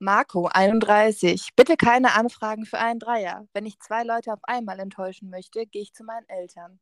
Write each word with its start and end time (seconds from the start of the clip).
Marco, 0.00 0.46
31. 0.46 1.50
Bitte 1.56 1.76
keine 1.76 2.14
Anfragen 2.14 2.64
für 2.66 2.78
einen 2.78 3.00
Dreier. 3.00 3.48
Wenn 3.52 3.66
ich 3.66 3.80
zwei 3.80 4.04
Leute 4.04 4.32
auf 4.32 4.40
einmal 4.44 4.78
enttäuschen 4.78 5.28
möchte, 5.28 5.66
gehe 5.66 5.82
ich 5.82 5.92
zu 5.92 6.04
meinen 6.04 6.28
Eltern. 6.28 6.78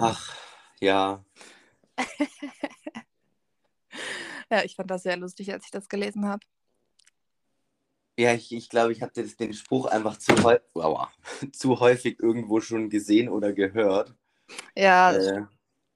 Ach, 0.00 0.36
ja. 0.80 1.24
ja, 4.50 4.64
ich 4.64 4.76
fand 4.76 4.90
das 4.90 5.02
sehr 5.02 5.16
lustig, 5.16 5.52
als 5.52 5.64
ich 5.64 5.70
das 5.70 5.88
gelesen 5.88 6.26
habe. 6.26 6.46
Ja, 8.16 8.34
ich 8.34 8.48
glaube, 8.48 8.58
ich, 8.58 8.68
glaub, 8.68 8.90
ich 8.90 9.02
habe 9.02 9.12
den 9.12 9.54
Spruch 9.54 9.86
einfach 9.86 10.18
zu, 10.18 10.32
wow, 10.74 11.08
zu 11.52 11.80
häufig 11.80 12.20
irgendwo 12.20 12.60
schon 12.60 12.90
gesehen 12.90 13.28
oder 13.28 13.52
gehört. 13.52 14.14
Ja. 14.76 15.12
Äh, 15.12 15.46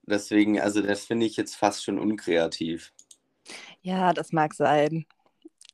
deswegen, 0.03 0.59
also 0.59 0.81
das 0.81 1.05
finde 1.05 1.27
ich 1.27 1.37
jetzt 1.37 1.55
fast 1.55 1.83
schon 1.83 1.99
unkreativ. 1.99 2.93
Ja, 3.81 4.11
das 4.11 4.31
mag 4.31 4.53
sein. 4.53 5.05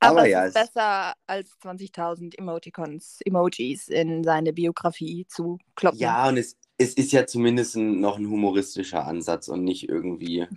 Aber, 0.02 0.22
Aber 0.22 0.26
es 0.26 0.32
ja, 0.32 0.46
ist 0.46 0.54
besser 0.56 1.14
als 1.28 1.52
20.000 1.62 2.38
Emoticons, 2.40 3.20
Emojis 3.24 3.88
in 3.88 4.24
seine 4.24 4.52
Biografie 4.52 5.28
zu 5.28 5.60
kloppen. 5.76 6.00
Ja, 6.00 6.28
und 6.28 6.38
es, 6.38 6.58
es 6.80 6.96
ist 6.96 7.12
ja 7.12 7.28
zumindest 7.28 7.76
ein, 7.76 8.00
noch 8.00 8.18
ein 8.18 8.28
humoristischer 8.28 9.06
Ansatz 9.06 9.48
und 9.48 9.64
nicht 9.64 9.88
irgendwie 9.88 10.48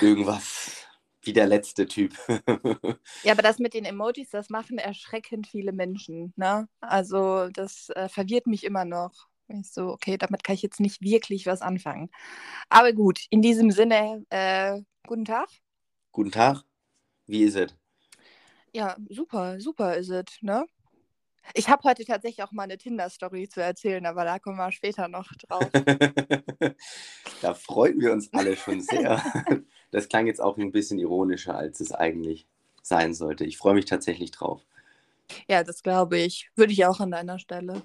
irgendwas 0.00 0.86
wie 1.22 1.32
der 1.32 1.48
letzte 1.48 1.86
Typ. 1.86 2.14
ja, 3.24 3.32
aber 3.32 3.42
das 3.42 3.58
mit 3.58 3.74
den 3.74 3.84
Emojis, 3.84 4.30
das 4.30 4.50
machen 4.50 4.78
erschreckend 4.78 5.48
viele 5.48 5.72
Menschen. 5.72 6.32
Ne? 6.36 6.68
Also 6.80 7.48
das 7.48 7.90
äh, 7.90 8.08
verwirrt 8.08 8.46
mich 8.46 8.62
immer 8.62 8.84
noch. 8.84 9.28
Ich 9.48 9.72
so, 9.72 9.88
okay, 9.88 10.16
damit 10.16 10.44
kann 10.44 10.54
ich 10.54 10.62
jetzt 10.62 10.78
nicht 10.78 11.02
wirklich 11.02 11.46
was 11.46 11.60
anfangen. 11.60 12.08
Aber 12.68 12.92
gut, 12.92 13.26
in 13.30 13.42
diesem 13.42 13.72
Sinne, 13.72 14.24
äh, 14.30 14.80
guten 15.08 15.24
Tag. 15.24 15.48
Guten 16.12 16.30
Tag. 16.30 16.62
Wie 17.26 17.42
ist 17.42 17.56
es? 17.56 17.81
Ja, 18.72 18.96
super, 19.08 19.60
super 19.60 19.96
ist 19.96 20.10
es, 20.10 20.24
ne? 20.40 20.66
Ich 21.54 21.68
habe 21.68 21.82
heute 21.84 22.04
tatsächlich 22.04 22.42
auch 22.42 22.52
mal 22.52 22.62
eine 22.62 22.78
Tinder-Story 22.78 23.48
zu 23.48 23.60
erzählen, 23.62 24.06
aber 24.06 24.24
da 24.24 24.38
kommen 24.38 24.56
wir 24.56 24.72
später 24.72 25.08
noch 25.08 25.32
drauf. 25.34 25.68
da 27.42 27.54
freuen 27.54 28.00
wir 28.00 28.12
uns 28.12 28.32
alle 28.32 28.56
schon 28.56 28.80
sehr. 28.80 29.22
Das 29.92 30.08
klang 30.08 30.26
jetzt 30.26 30.40
auch 30.40 30.56
ein 30.56 30.72
bisschen 30.72 30.98
ironischer, 30.98 31.54
als 31.54 31.78
es 31.80 31.92
eigentlich 31.92 32.46
sein 32.82 33.12
sollte. 33.12 33.44
Ich 33.44 33.58
freue 33.58 33.74
mich 33.74 33.84
tatsächlich 33.84 34.30
drauf. 34.30 34.62
Ja, 35.46 35.62
das 35.64 35.82
glaube 35.82 36.16
ich. 36.18 36.50
Würde 36.56 36.72
ich 36.72 36.86
auch 36.86 36.98
an 36.98 37.10
deiner 37.10 37.38
Stelle. 37.38 37.82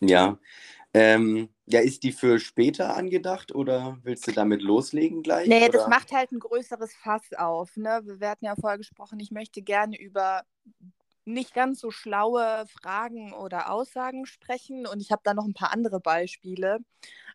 Ja. 0.00 0.36
Ähm, 0.92 1.48
ja, 1.66 1.80
ist 1.80 2.02
die 2.02 2.12
für 2.12 2.38
später 2.38 2.96
angedacht 2.96 3.54
oder 3.54 3.98
willst 4.02 4.26
du 4.26 4.32
damit 4.32 4.62
loslegen 4.62 5.22
gleich? 5.22 5.48
Nee, 5.48 5.68
oder? 5.68 5.78
das 5.78 5.88
macht 5.88 6.12
halt 6.12 6.32
ein 6.32 6.38
größeres 6.38 6.94
Fass 6.94 7.32
auf. 7.36 7.76
Ne? 7.76 8.02
Wir 8.04 8.30
hatten 8.30 8.44
ja 8.44 8.54
vorher 8.54 8.78
gesprochen, 8.78 9.18
ich 9.20 9.30
möchte 9.30 9.62
gerne 9.62 9.98
über 9.98 10.42
nicht 11.24 11.54
ganz 11.54 11.80
so 11.80 11.90
schlaue 11.90 12.66
Fragen 12.66 13.32
oder 13.32 13.70
Aussagen 13.70 14.26
sprechen 14.26 14.86
und 14.86 15.00
ich 15.00 15.10
habe 15.10 15.22
da 15.24 15.32
noch 15.32 15.46
ein 15.46 15.54
paar 15.54 15.72
andere 15.72 16.00
Beispiele. 16.00 16.80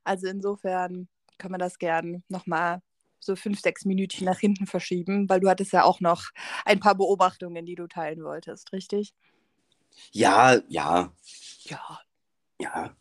Also 0.04 0.28
insofern 0.28 1.08
kann 1.40 1.52
man 1.52 1.60
das 1.60 1.80
gern 1.80 2.24
nochmal 2.30 2.82
so 3.20 3.36
fünf, 3.36 3.60
sechs 3.60 3.86
Minütchen 3.86 4.26
nach 4.26 4.40
hinten 4.40 4.68
verschieben, 4.68 5.28
weil 5.28 5.40
du 5.40 5.50
hattest 5.50 5.74
ja 5.74 5.84
auch 5.84 6.00
noch 6.00 6.30
ein 6.66 6.80
paar 6.80 6.96
Beobachtungen, 6.96 7.66
die 7.66 7.76
du 7.76 7.88
teilen 7.88 8.24
wolltest, 8.24 8.72
richtig? 8.74 9.14
Ja, 10.12 10.60
ja. 10.68 11.12
Ja. 11.64 12.00
Ja. 12.62 12.96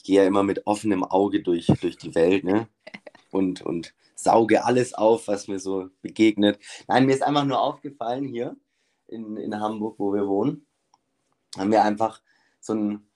Ich 0.00 0.04
gehe 0.04 0.22
ja 0.22 0.26
immer 0.26 0.42
mit 0.42 0.66
offenem 0.66 1.04
Auge 1.04 1.42
durch, 1.42 1.66
durch 1.66 1.98
die 1.98 2.14
Welt, 2.14 2.42
ne? 2.42 2.68
Und, 3.30 3.60
und 3.60 3.92
sauge 4.14 4.64
alles 4.64 4.94
auf, 4.94 5.28
was 5.28 5.46
mir 5.46 5.58
so 5.58 5.90
begegnet. 6.00 6.58
Nein, 6.88 7.04
mir 7.04 7.12
ist 7.12 7.22
einfach 7.22 7.44
nur 7.44 7.60
aufgefallen 7.60 8.26
hier 8.26 8.56
in, 9.08 9.36
in 9.36 9.60
Hamburg, 9.60 9.98
wo 9.98 10.14
wir 10.14 10.26
wohnen, 10.26 10.64
haben 11.58 11.70
wir 11.70 11.84
einfach 11.84 12.22
so 12.60 12.72
ein, 12.72 13.06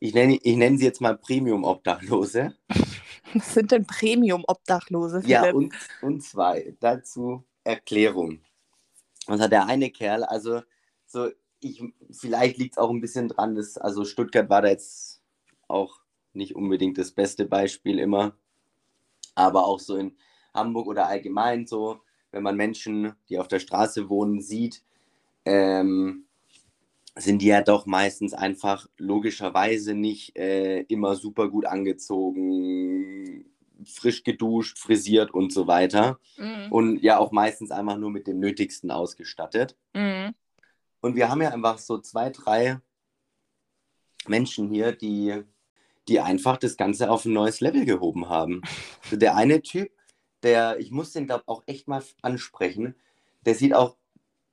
ich 0.00 0.12
nenne, 0.12 0.40
ich 0.42 0.56
nenne 0.56 0.76
sie 0.76 0.86
jetzt 0.86 1.00
mal 1.00 1.16
Premium-Obdachlose. 1.16 2.56
Was 3.34 3.54
sind 3.54 3.70
denn 3.70 3.86
Premium-Obdachlose? 3.86 5.22
Ja, 5.24 5.52
und, 5.52 5.72
und 6.02 6.24
zwei. 6.24 6.74
Dazu 6.80 7.44
Erklärung. 7.62 8.40
Und 9.28 9.40
hat 9.40 9.52
der 9.52 9.66
eine 9.66 9.90
Kerl, 9.90 10.24
also 10.24 10.62
so, 11.06 11.30
ich, 11.60 11.80
vielleicht 12.10 12.58
liegt 12.58 12.74
es 12.74 12.78
auch 12.78 12.90
ein 12.90 13.00
bisschen 13.00 13.28
dran, 13.28 13.54
dass, 13.54 13.78
also 13.78 14.04
Stuttgart 14.04 14.50
war 14.50 14.62
da 14.62 14.68
jetzt 14.68 15.15
auch 15.68 16.00
nicht 16.32 16.54
unbedingt 16.54 16.98
das 16.98 17.12
beste 17.12 17.46
Beispiel 17.46 17.98
immer, 17.98 18.36
aber 19.34 19.66
auch 19.66 19.80
so 19.80 19.96
in 19.96 20.16
Hamburg 20.54 20.86
oder 20.86 21.06
allgemein 21.06 21.66
so, 21.66 22.00
wenn 22.30 22.42
man 22.42 22.56
Menschen, 22.56 23.14
die 23.28 23.38
auf 23.38 23.48
der 23.48 23.60
Straße 23.60 24.08
wohnen, 24.08 24.40
sieht, 24.40 24.82
ähm, 25.44 26.26
sind 27.14 27.40
die 27.40 27.46
ja 27.46 27.62
doch 27.62 27.86
meistens 27.86 28.34
einfach 28.34 28.86
logischerweise 28.98 29.94
nicht 29.94 30.36
äh, 30.36 30.80
immer 30.82 31.16
super 31.16 31.48
gut 31.48 31.64
angezogen, 31.64 33.46
frisch 33.86 34.22
geduscht, 34.22 34.78
frisiert 34.78 35.32
und 35.32 35.52
so 35.52 35.66
weiter. 35.66 36.18
Mhm. 36.36 36.70
Und 36.70 37.02
ja 37.02 37.18
auch 37.18 37.32
meistens 37.32 37.70
einfach 37.70 37.96
nur 37.96 38.10
mit 38.10 38.26
dem 38.26 38.38
Nötigsten 38.38 38.90
ausgestattet. 38.90 39.76
Mhm. 39.94 40.34
Und 41.00 41.16
wir 41.16 41.30
haben 41.30 41.40
ja 41.40 41.50
einfach 41.50 41.78
so 41.78 41.98
zwei, 41.98 42.30
drei 42.30 42.80
Menschen 44.28 44.68
hier, 44.68 44.92
die, 44.92 45.42
die 46.08 46.20
einfach 46.20 46.56
das 46.56 46.76
Ganze 46.76 47.10
auf 47.10 47.24
ein 47.24 47.32
neues 47.32 47.60
Level 47.60 47.84
gehoben 47.84 48.28
haben. 48.28 48.62
Also 49.04 49.16
der 49.16 49.36
eine 49.36 49.62
Typ, 49.62 49.90
der, 50.42 50.78
ich 50.78 50.90
muss 50.90 51.12
den, 51.12 51.26
glaube 51.26 51.44
auch 51.46 51.62
echt 51.66 51.88
mal 51.88 52.02
ansprechen, 52.22 52.94
der 53.44 53.54
sieht 53.54 53.74
auch 53.74 53.96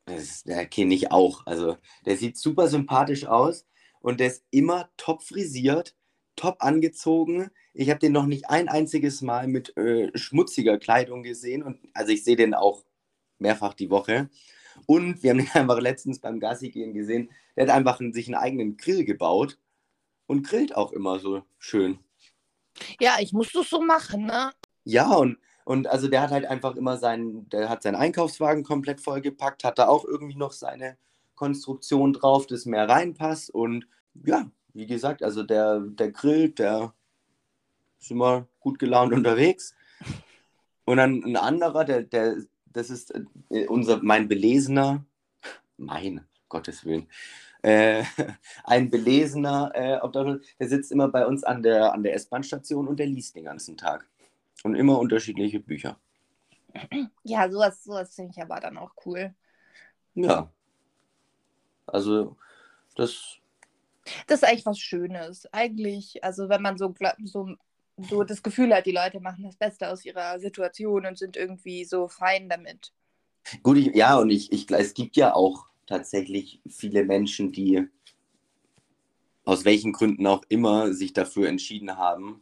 das, 0.05 0.43
der 0.43 0.65
kenne 0.65 0.93
ich 0.93 1.11
auch. 1.11 1.45
Also, 1.45 1.77
der 2.05 2.17
sieht 2.17 2.37
super 2.37 2.67
sympathisch 2.67 3.25
aus 3.25 3.65
und 4.01 4.19
der 4.19 4.27
ist 4.27 4.43
immer 4.51 4.89
top 4.97 5.23
frisiert, 5.23 5.95
top 6.35 6.57
angezogen. 6.59 7.49
Ich 7.73 7.89
habe 7.89 7.99
den 7.99 8.11
noch 8.11 8.25
nicht 8.25 8.49
ein 8.49 8.67
einziges 8.67 9.21
Mal 9.21 9.47
mit 9.47 9.75
äh, 9.77 10.11
schmutziger 10.17 10.77
Kleidung 10.77 11.23
gesehen. 11.23 11.63
Und, 11.63 11.79
also, 11.93 12.11
ich 12.11 12.23
sehe 12.23 12.35
den 12.35 12.53
auch 12.53 12.83
mehrfach 13.39 13.73
die 13.73 13.89
Woche. 13.89 14.29
Und 14.85 15.23
wir 15.23 15.31
haben 15.31 15.39
den 15.39 15.49
einfach 15.53 15.79
letztens 15.79 16.19
beim 16.19 16.39
Gassi 16.39 16.69
gehen 16.69 16.93
gesehen. 16.93 17.29
Der 17.55 17.67
hat 17.67 17.75
einfach 17.75 17.99
sich 18.11 18.27
einen 18.27 18.35
eigenen 18.35 18.77
Grill 18.77 19.05
gebaut 19.05 19.57
und 20.27 20.47
grillt 20.47 20.75
auch 20.75 20.91
immer 20.91 21.19
so 21.19 21.43
schön. 21.57 21.99
Ja, 22.99 23.17
ich 23.19 23.33
muss 23.33 23.51
das 23.51 23.69
so 23.69 23.81
machen, 23.81 24.25
ne? 24.25 24.51
Ja, 24.83 25.13
und 25.13 25.37
und 25.65 25.87
also 25.87 26.07
der 26.07 26.21
hat 26.21 26.31
halt 26.31 26.45
einfach 26.45 26.75
immer 26.75 26.97
seinen, 26.97 27.47
der 27.49 27.69
hat 27.69 27.83
seinen 27.83 27.95
Einkaufswagen 27.95 28.63
komplett 28.63 28.99
vollgepackt, 28.99 29.63
hat 29.63 29.79
da 29.79 29.87
auch 29.87 30.05
irgendwie 30.05 30.35
noch 30.35 30.51
seine 30.51 30.97
Konstruktion 31.35 32.13
drauf, 32.13 32.47
das 32.47 32.65
mehr 32.65 32.87
reinpasst. 32.87 33.49
Und 33.49 33.87
ja, 34.25 34.49
wie 34.73 34.87
gesagt, 34.87 35.23
also 35.23 35.43
der, 35.43 35.79
der 35.79 36.11
grillt, 36.11 36.59
der 36.59 36.93
ist 37.99 38.11
immer 38.11 38.47
gut 38.59 38.77
gelaunt 38.79 39.13
unterwegs. 39.13 39.73
Und 40.85 40.97
dann 40.97 41.23
ein 41.23 41.37
anderer, 41.37 41.85
der, 41.85 42.03
der, 42.03 42.35
das 42.65 42.89
ist 42.89 43.13
äh, 43.49 43.67
unser, 43.67 44.03
mein 44.03 44.27
belesener, 44.27 45.05
mein, 45.77 46.25
Gottes 46.49 46.83
Willen, 46.83 47.07
äh, 47.63 48.03
ein 48.65 48.89
belesener, 48.89 49.71
äh, 49.73 50.39
der 50.59 50.67
sitzt 50.67 50.91
immer 50.91 51.07
bei 51.07 51.25
uns 51.25 51.43
an 51.43 51.63
der, 51.63 51.93
an 51.93 52.03
der 52.03 52.13
S-Bahn-Station 52.13 52.87
und 52.87 52.99
der 52.99 53.07
liest 53.07 53.35
den 53.35 53.45
ganzen 53.45 53.77
Tag. 53.77 54.07
Und 54.63 54.75
immer 54.75 54.99
unterschiedliche 54.99 55.59
Bücher. 55.59 55.97
Ja, 57.23 57.49
sowas, 57.49 57.83
sowas 57.83 58.15
finde 58.15 58.31
ich 58.35 58.41
aber 58.41 58.59
dann 58.59 58.77
auch 58.77 58.91
cool. 59.05 59.33
Ja. 60.15 60.51
Also, 61.85 62.37
das. 62.95 63.37
Das 64.27 64.41
ist 64.41 64.47
eigentlich 64.47 64.65
was 64.65 64.79
Schönes. 64.79 65.47
Eigentlich, 65.53 66.23
also 66.23 66.49
wenn 66.49 66.61
man 66.61 66.77
so, 66.77 66.93
so, 67.23 67.55
so 67.97 68.23
das 68.23 68.43
Gefühl 68.43 68.73
hat, 68.73 68.85
die 68.85 68.91
Leute 68.91 69.19
machen 69.19 69.43
das 69.43 69.55
Beste 69.55 69.89
aus 69.89 70.03
ihrer 70.03 70.39
Situation 70.39 71.05
und 71.05 71.17
sind 71.17 71.37
irgendwie 71.37 71.85
so 71.85 72.07
fein 72.07 72.49
damit. 72.49 72.91
Gut, 73.61 73.77
ich, 73.77 73.95
ja, 73.95 74.17
und 74.17 74.29
ich, 74.29 74.51
ich, 74.51 74.69
es 74.71 74.93
gibt 74.93 75.15
ja 75.15 75.33
auch 75.33 75.67
tatsächlich 75.93 76.59
viele 76.67 77.05
Menschen, 77.05 77.51
die 77.51 77.87
aus 79.45 79.63
welchen 79.63 79.91
Gründen 79.93 80.25
auch 80.25 80.43
immer 80.49 80.91
sich 80.93 81.13
dafür 81.13 81.47
entschieden 81.47 81.97
haben, 81.97 82.41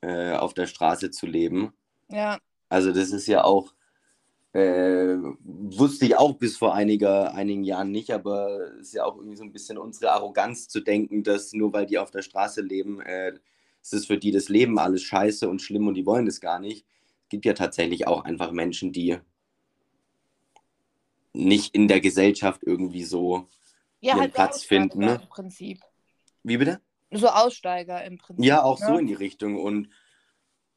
äh, 0.00 0.32
auf 0.32 0.54
der 0.54 0.66
Straße 0.66 1.10
zu 1.12 1.26
leben. 1.26 1.72
Ja. 2.10 2.38
Also 2.68 2.90
das 2.90 3.12
ist 3.12 3.28
ja 3.28 3.44
auch, 3.44 3.74
äh, 4.54 5.16
wusste 5.44 6.06
ich 6.06 6.16
auch 6.16 6.34
bis 6.34 6.56
vor 6.56 6.74
einiger, 6.74 7.34
einigen 7.34 7.62
Jahren 7.62 7.92
nicht, 7.92 8.10
aber 8.10 8.72
es 8.80 8.88
ist 8.88 8.94
ja 8.94 9.04
auch 9.04 9.16
irgendwie 9.16 9.36
so 9.36 9.44
ein 9.44 9.52
bisschen 9.52 9.78
unsere 9.78 10.10
Arroganz 10.10 10.66
zu 10.66 10.80
denken, 10.80 11.22
dass 11.22 11.52
nur 11.52 11.72
weil 11.72 11.86
die 11.86 11.98
auf 11.98 12.10
der 12.10 12.22
Straße 12.22 12.60
leben, 12.60 13.00
äh, 13.02 13.34
ist 13.82 13.94
es 13.94 14.06
für 14.06 14.18
die 14.18 14.32
das 14.32 14.48
Leben 14.48 14.78
alles 14.80 15.02
scheiße 15.02 15.48
und 15.48 15.62
schlimm 15.62 15.86
und 15.86 15.94
die 15.94 16.06
wollen 16.06 16.26
das 16.26 16.40
gar 16.40 16.58
nicht. 16.58 16.86
Es 17.22 17.28
gibt 17.28 17.44
ja 17.44 17.52
tatsächlich 17.52 18.08
auch 18.08 18.24
einfach 18.24 18.50
Menschen, 18.50 18.92
die 18.92 19.18
nicht 21.34 21.74
in 21.74 21.88
der 21.88 22.00
Gesellschaft 22.00 22.62
irgendwie 22.64 23.04
so 23.04 23.48
ja, 24.00 24.12
ihren 24.12 24.20
halt 24.20 24.34
Platz 24.34 24.62
finden. 24.62 25.00
Ne? 25.00 25.20
Im 25.22 25.28
Prinzip. 25.28 25.80
Wie 26.42 26.56
bitte? 26.56 26.80
So 27.10 27.28
Aussteiger 27.28 28.04
im 28.04 28.18
Prinzip. 28.18 28.44
Ja, 28.44 28.62
auch 28.62 28.80
ne? 28.80 28.86
so 28.86 28.98
in 28.98 29.06
die 29.06 29.14
Richtung. 29.14 29.60
Und 29.60 29.88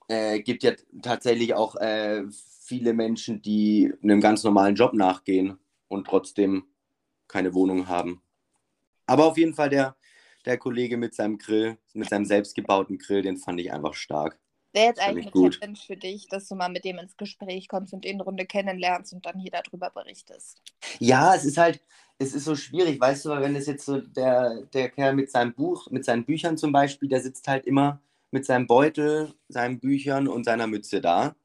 äh, 0.08 0.40
gibt 0.40 0.64
ja 0.64 0.74
tatsächlich 1.02 1.54
auch 1.54 1.76
äh, 1.76 2.24
viele 2.62 2.94
Menschen, 2.94 3.42
die 3.42 3.94
einem 4.02 4.22
ganz 4.22 4.44
normalen 4.44 4.76
Job 4.76 4.94
nachgehen 4.94 5.58
und 5.88 6.08
trotzdem 6.08 6.66
keine 7.28 7.54
Wohnung 7.54 7.88
haben. 7.88 8.22
Aber 9.06 9.26
auf 9.26 9.38
jeden 9.38 9.54
Fall 9.54 9.70
der, 9.70 9.96
der 10.46 10.58
Kollege 10.58 10.98
mit 10.98 11.14
seinem 11.14 11.38
Grill, 11.38 11.78
mit 11.94 12.10
seinem 12.10 12.26
selbstgebauten 12.26 12.98
Grill, 12.98 13.22
den 13.22 13.38
fand 13.38 13.60
ich 13.60 13.72
einfach 13.72 13.94
stark. 13.94 14.40
Wäre 14.78 14.88
jetzt 14.88 15.00
eigentlich 15.00 15.34
eine. 15.34 15.50
Challenge 15.50 15.78
für 15.78 15.98
dich, 15.98 16.28
dass 16.28 16.48
du 16.48 16.56
mal 16.56 16.70
mit 16.70 16.86
dem 16.86 17.00
ins 17.00 17.18
Gespräch 17.18 17.68
kommst 17.68 17.94
und 17.94 18.06
den 18.06 18.22
Runde 18.22 18.46
kennenlernst 18.46 19.14
und 19.14 19.26
dann 19.26 19.40
hier 19.40 19.52
darüber 19.52 19.90
berichtest. 19.90 20.62
Ja, 21.00 21.34
es 21.36 21.46
ist 21.46 21.58
halt, 21.58 21.82
es 22.20 22.34
ist 22.34 22.46
so 22.46 22.56
schwierig, 22.56 23.00
weißt 23.00 23.26
du, 23.26 23.30
wenn 23.30 23.56
es 23.56 23.68
jetzt 23.68 23.86
so 23.86 24.00
der, 24.00 24.64
der 24.74 24.90
Kerl 24.90 25.14
mit 25.14 25.32
seinem 25.32 25.54
Buch, 25.54 25.90
mit 25.90 26.06
seinen 26.06 26.26
Büchern 26.26 26.58
zum 26.58 26.72
Beispiel, 26.72 27.10
der 27.10 27.22
sitzt 27.22 27.48
halt 27.48 27.66
immer 27.66 28.02
mit 28.32 28.46
seinem 28.46 28.68
Beutel, 28.68 29.34
seinen 29.48 29.80
Büchern 29.80 30.28
und 30.28 30.44
seiner 30.44 30.68
Mütze 30.68 31.02
da. 31.02 31.36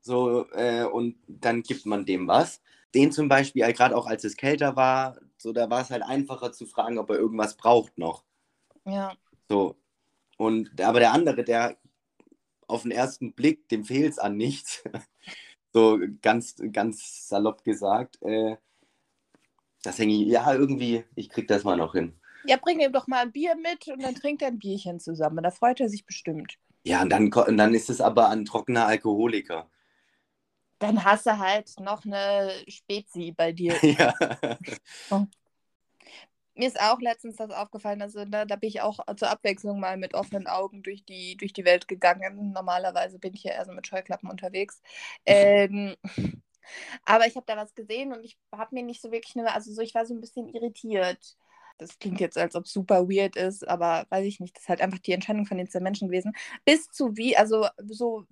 So, 0.00 0.46
äh, 0.52 0.84
und 0.84 1.16
dann 1.26 1.62
gibt 1.62 1.86
man 1.86 2.04
dem 2.04 2.28
was. 2.28 2.60
Den 2.94 3.12
zum 3.12 3.28
Beispiel, 3.28 3.62
äh, 3.62 3.72
gerade 3.72 3.96
auch 3.96 4.06
als 4.06 4.24
es 4.24 4.36
kälter 4.36 4.76
war, 4.76 5.18
so, 5.36 5.52
da 5.52 5.70
war 5.70 5.80
es 5.80 5.90
halt 5.90 6.02
einfacher 6.02 6.52
zu 6.52 6.66
fragen, 6.66 6.98
ob 6.98 7.10
er 7.10 7.16
irgendwas 7.16 7.56
braucht 7.56 7.98
noch. 7.98 8.24
Ja. 8.84 9.14
So. 9.48 9.76
Und 10.36 10.80
aber 10.80 11.00
der 11.00 11.12
andere, 11.12 11.44
der 11.44 11.76
auf 12.72 12.82
den 12.82 12.90
ersten 12.90 13.32
Blick, 13.32 13.68
dem 13.68 13.84
fehlt 13.84 14.12
es 14.12 14.18
an 14.18 14.36
nichts. 14.36 14.82
so 15.72 16.00
ganz, 16.20 16.56
ganz 16.72 17.28
salopp 17.28 17.64
gesagt. 17.64 18.20
Äh, 18.22 18.56
das 19.82 19.98
hänge 19.98 20.14
ich, 20.14 20.28
ja, 20.28 20.52
irgendwie, 20.52 21.04
ich 21.14 21.28
krieg 21.28 21.48
das 21.48 21.64
mal 21.64 21.76
noch 21.76 21.92
hin. 21.92 22.14
Ja, 22.44 22.56
bring 22.56 22.80
ihm 22.80 22.92
doch 22.92 23.06
mal 23.06 23.22
ein 23.22 23.32
Bier 23.32 23.54
mit 23.56 23.86
und 23.88 24.02
dann 24.02 24.14
trinkt 24.14 24.42
er 24.42 24.48
ein 24.48 24.58
Bierchen 24.58 25.00
zusammen. 25.00 25.44
Da 25.44 25.50
freut 25.50 25.80
er 25.80 25.88
sich 25.88 26.04
bestimmt. 26.04 26.58
Ja, 26.84 27.02
und 27.02 27.10
dann, 27.10 27.32
und 27.32 27.56
dann 27.56 27.74
ist 27.74 27.90
es 27.90 28.00
aber 28.00 28.28
ein 28.28 28.44
trockener 28.44 28.86
Alkoholiker. 28.86 29.70
Dann 30.78 31.04
hast 31.04 31.26
du 31.26 31.38
halt 31.38 31.78
noch 31.78 32.04
eine 32.04 32.50
Spezi 32.66 33.32
bei 33.36 33.52
dir. 33.52 33.76
ja. 33.82 34.12
Mir 36.54 36.68
ist 36.68 36.80
auch 36.80 37.00
letztens 37.00 37.36
das 37.36 37.50
aufgefallen, 37.50 38.02
also 38.02 38.24
da, 38.26 38.44
da 38.44 38.56
bin 38.56 38.68
ich 38.68 38.82
auch 38.82 38.98
zur 39.16 39.30
Abwechslung 39.30 39.80
mal 39.80 39.96
mit 39.96 40.14
offenen 40.14 40.46
Augen 40.46 40.82
durch 40.82 41.04
die, 41.04 41.36
durch 41.36 41.52
die 41.52 41.64
Welt 41.64 41.88
gegangen. 41.88 42.52
Normalerweise 42.52 43.18
bin 43.18 43.34
ich 43.34 43.44
ja 43.44 43.52
eher 43.52 43.64
so 43.64 43.72
mit 43.72 43.86
Scheuklappen 43.86 44.28
unterwegs. 44.28 44.82
Ähm, 45.24 45.96
aber 47.04 47.26
ich 47.26 47.36
habe 47.36 47.46
da 47.46 47.56
was 47.56 47.74
gesehen 47.74 48.12
und 48.12 48.24
ich 48.24 48.38
habe 48.52 48.74
mir 48.74 48.82
nicht 48.82 49.00
so 49.00 49.10
wirklich 49.10 49.36
eine, 49.36 49.54
also 49.54 49.72
so, 49.72 49.80
ich 49.82 49.94
war 49.94 50.06
so 50.06 50.14
ein 50.14 50.20
bisschen 50.20 50.48
irritiert. 50.48 51.36
Das 51.78 51.98
klingt 51.98 52.20
jetzt, 52.20 52.38
als 52.38 52.54
ob 52.54 52.66
es 52.66 52.72
super 52.72 53.08
weird 53.08 53.34
ist, 53.36 53.66
aber 53.66 54.06
weiß 54.10 54.26
ich 54.26 54.38
nicht. 54.40 54.54
Das 54.56 54.64
ist 54.64 54.68
halt 54.68 54.82
einfach 54.82 54.98
die 54.98 55.12
Entscheidung 55.12 55.46
von 55.46 55.58
den 55.58 55.68
zwei 55.68 55.80
Menschen 55.80 56.08
gewesen. 56.08 56.34
Bis 56.64 56.88
zu 56.90 57.16
wie, 57.16 57.36
also 57.36 57.66
so 57.86 58.26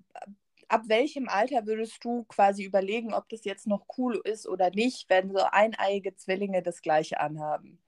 ab 0.69 0.82
welchem 0.87 1.28
Alter 1.28 1.66
würdest 1.66 2.05
du 2.05 2.25
quasi 2.25 2.64
überlegen, 2.64 3.12
ob 3.14 3.28
das 3.28 3.44
jetzt 3.44 3.66
noch 3.66 3.87
cool 3.99 4.20
ist 4.25 4.46
oder 4.46 4.70
nicht, 4.70 5.08
wenn 5.11 5.32
so 5.32 5.40
eineiige 5.50 6.14
Zwillinge 6.14 6.62
das 6.62 6.82
gleiche 6.82 7.19
anhaben? 7.20 7.81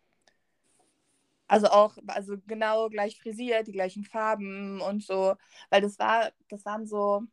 Also 1.52 1.66
auch, 1.66 1.99
also 2.06 2.37
genau 2.46 2.88
gleich 2.88 3.20
frisiert, 3.20 3.66
die 3.66 3.72
gleichen 3.72 4.04
Farben 4.04 4.81
und 4.81 5.02
so. 5.02 5.34
Weil 5.69 5.82
das 5.82 5.99
war, 5.99 6.32
das 6.49 6.64
waren 6.64 6.87
so, 6.87 7.25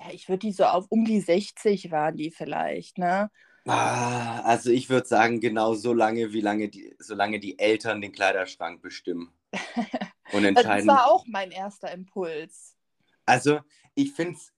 ja, 0.00 0.06
ich 0.10 0.26
würde 0.30 0.38
die 0.38 0.52
so 0.52 0.64
auf 0.64 0.86
um 0.88 1.04
die 1.04 1.20
60 1.20 1.90
waren 1.90 2.16
die 2.16 2.30
vielleicht, 2.30 2.96
ne? 2.96 3.30
Ah, 3.66 4.40
also 4.40 4.70
ich 4.70 4.88
würde 4.88 5.06
sagen, 5.06 5.38
genau 5.40 5.74
so 5.74 5.92
lange, 5.92 6.32
wie 6.32 6.40
lange 6.40 6.70
die, 6.70 6.96
solange 6.98 7.40
die 7.40 7.58
Eltern 7.58 8.00
den 8.00 8.12
Kleiderschrank 8.12 8.80
bestimmen. 8.80 9.34
Und 10.32 10.46
entscheiden. 10.46 10.86
das 10.86 10.96
war 10.96 11.12
auch 11.12 11.26
mein 11.26 11.50
erster 11.50 11.92
Impuls. 11.92 12.74
Also 13.26 13.60
ich 13.94 14.14
finde 14.14 14.38
es 14.38 14.50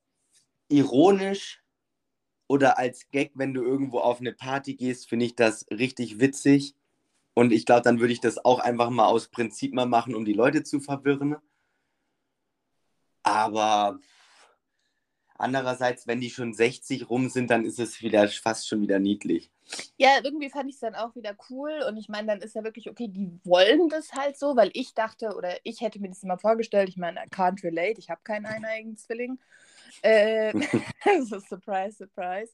ironisch 0.69 1.65
oder 2.47 2.79
als 2.79 3.11
Gag, 3.11 3.33
wenn 3.35 3.55
du 3.55 3.65
irgendwo 3.65 3.99
auf 3.99 4.21
eine 4.21 4.33
Party 4.33 4.77
gehst, 4.77 5.09
finde 5.09 5.27
ich 5.27 5.35
das 5.35 5.67
richtig 5.73 6.21
witzig. 6.21 6.77
Und 7.35 7.53
ich 7.53 7.67
glaube, 7.67 7.83
dann 7.83 8.01
würde 8.01 8.13
ich 8.13 8.21
das 8.21 8.45
auch 8.45 8.61
einfach 8.61 8.91
mal 8.91 9.07
aus 9.07 9.29
Prinzip 9.29 9.75
mal 9.75 9.87
machen, 9.87 10.15
um 10.15 10.25
die 10.25 10.33
Leute 10.33 10.63
zu 10.63 10.81
verwirren. 10.81 11.37
Aber 13.25 13.99
andererseits, 15.37 16.07
wenn 16.07 16.21
die 16.21 16.31
schon 16.31 16.55
60 16.55 17.11
rum 17.11 17.29
sind, 17.29 17.51
dann 17.51 17.65
ist 17.65 17.81
es 17.81 18.03
wieder 18.03 18.29
fast 18.29 18.69
schon 18.69 18.81
wieder 18.83 18.99
niedlich. 19.01 19.51
Ja, 19.97 20.19
irgendwie 20.23 20.51
fand 20.51 20.69
ich 20.69 20.77
es 20.77 20.81
dann 20.81 20.95
auch 20.95 21.17
wieder 21.17 21.37
cool. 21.51 21.85
Und 21.89 21.97
ich 21.97 22.09
meine, 22.09 22.29
dann 22.29 22.41
ist 22.41 22.55
ja 22.55 22.63
wirklich, 22.63 22.89
okay, 22.89 23.09
die 23.09 23.33
wollen 23.45 23.89
das 23.89 24.13
halt 24.13 24.39
so, 24.39 24.57
weil 24.57 24.71
ich 24.75 24.95
dachte, 24.95 25.35
oder 25.35 25.57
ich 25.65 25.81
hätte 25.81 26.01
mir 26.01 26.09
das 26.09 26.23
immer 26.23 26.39
vorgestellt, 26.39 26.89
ich 26.89 26.97
meine, 26.97 27.21
I 27.21 27.29
can't 27.29 27.63
relate, 27.65 27.99
ich 27.99 28.11
habe 28.11 28.21
keinen 28.23 28.47
eineigen 28.47 28.97
Zwilling. 28.97 29.39
Ähm, 30.03 30.63
also 31.05 31.39
surprise, 31.41 31.97
surprise. 31.97 32.53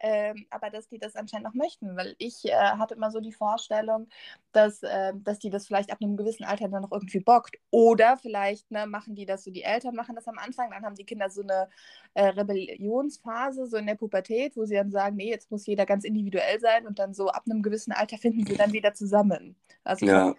Ähm, 0.00 0.46
aber 0.50 0.70
dass 0.70 0.88
die 0.88 0.98
das 0.98 1.16
anscheinend 1.16 1.46
noch 1.46 1.54
möchten, 1.54 1.96
weil 1.96 2.14
ich 2.18 2.44
äh, 2.44 2.52
hatte 2.52 2.94
immer 2.94 3.10
so 3.10 3.20
die 3.20 3.32
Vorstellung, 3.32 4.08
dass, 4.52 4.82
äh, 4.82 5.12
dass 5.16 5.38
die 5.38 5.50
das 5.50 5.66
vielleicht 5.66 5.90
ab 5.90 5.98
einem 6.00 6.16
gewissen 6.16 6.44
Alter 6.44 6.68
dann 6.68 6.82
noch 6.82 6.92
irgendwie 6.92 7.20
bockt. 7.20 7.56
Oder 7.70 8.16
vielleicht 8.16 8.70
ne, 8.70 8.86
machen 8.86 9.14
die 9.14 9.26
das 9.26 9.44
so, 9.44 9.50
die 9.50 9.62
Eltern 9.62 9.94
machen 9.94 10.14
das 10.14 10.28
am 10.28 10.38
Anfang, 10.38 10.70
dann 10.70 10.84
haben 10.84 10.96
die 10.96 11.04
Kinder 11.04 11.30
so 11.30 11.42
eine 11.42 11.68
äh, 12.14 12.26
Rebellionsphase, 12.28 13.66
so 13.66 13.76
in 13.76 13.86
der 13.86 13.94
Pubertät, 13.94 14.56
wo 14.56 14.64
sie 14.64 14.74
dann 14.74 14.90
sagen, 14.90 15.16
nee, 15.16 15.30
jetzt 15.30 15.50
muss 15.50 15.66
jeder 15.66 15.86
ganz 15.86 16.04
individuell 16.04 16.60
sein 16.60 16.86
und 16.86 16.98
dann 16.98 17.14
so 17.14 17.28
ab 17.28 17.44
einem 17.46 17.62
gewissen 17.62 17.92
Alter 17.92 18.18
finden 18.18 18.46
sie 18.46 18.56
dann 18.56 18.72
wieder 18.72 18.94
zusammen. 18.94 19.56
Also 19.84 20.06
ja. 20.06 20.34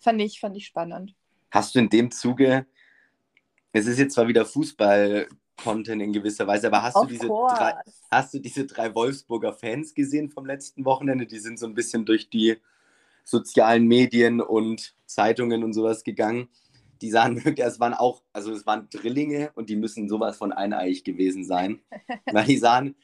fand, 0.00 0.20
ich, 0.20 0.40
fand 0.40 0.56
ich 0.56 0.66
spannend. 0.66 1.14
Hast 1.50 1.74
du 1.74 1.78
in 1.78 1.88
dem 1.88 2.10
Zuge 2.10 2.66
es 3.74 3.86
ist 3.86 3.98
jetzt 3.98 4.14
zwar 4.14 4.28
wieder 4.28 4.46
Fußball 4.46 5.26
Content 5.56 6.02
in 6.02 6.12
gewisser 6.12 6.46
Weise. 6.46 6.66
Aber 6.68 6.82
hast 6.82 6.96
du, 6.96 7.06
diese 7.06 7.28
drei, 7.28 7.74
hast 8.10 8.34
du 8.34 8.38
diese 8.38 8.66
drei 8.66 8.94
Wolfsburger 8.94 9.52
Fans 9.52 9.94
gesehen 9.94 10.30
vom 10.30 10.46
letzten 10.46 10.84
Wochenende? 10.84 11.26
Die 11.26 11.38
sind 11.38 11.58
so 11.58 11.66
ein 11.66 11.74
bisschen 11.74 12.04
durch 12.04 12.28
die 12.28 12.56
sozialen 13.24 13.86
Medien 13.86 14.40
und 14.40 14.94
Zeitungen 15.06 15.64
und 15.64 15.72
sowas 15.72 16.04
gegangen. 16.04 16.48
Die 17.00 17.10
sahen 17.10 17.36
wirklich, 17.44 17.66
es 17.66 17.80
waren 17.80 17.94
auch, 17.94 18.22
also 18.32 18.52
es 18.52 18.66
waren 18.66 18.88
Drillinge 18.90 19.50
und 19.54 19.70
die 19.70 19.76
müssen 19.76 20.08
sowas 20.08 20.36
von 20.36 20.52
eineig 20.52 21.04
gewesen 21.04 21.44
sein. 21.44 21.80
weil 22.32 22.46
die 22.46 22.58
sahen. 22.58 22.96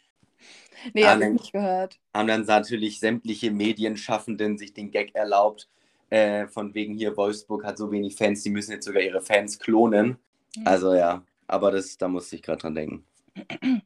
Nee, 0.95 1.05
habe 1.05 1.25
ich 1.25 1.31
nicht 1.31 1.53
gehört. 1.53 1.99
Haben 2.15 2.29
dann 2.29 2.45
natürlich 2.45 3.01
sämtliche 3.01 3.51
Medienschaffenden 3.51 4.57
sich 4.57 4.73
den 4.73 4.91
Gag 4.91 5.15
erlaubt, 5.15 5.69
äh, 6.11 6.49
von 6.49 6.75
wegen 6.75 6.95
hier 6.95 7.17
Wolfsburg 7.17 7.65
hat 7.65 7.79
so 7.79 7.93
wenig 7.93 8.17
Fans, 8.17 8.43
die 8.43 8.51
müssen 8.51 8.73
jetzt 8.73 8.85
sogar 8.85 9.03
ihre 9.03 9.21
Fans 9.21 9.59
klonen. 9.59 10.19
Mhm. 10.57 10.67
Also 10.67 10.95
ja, 10.95 11.23
aber 11.51 11.71
das, 11.71 11.99
da 11.99 12.09
musste 12.09 12.37
ich 12.37 12.43
gerade 12.43 12.61
dran 12.61 12.75
denken. 12.75 13.07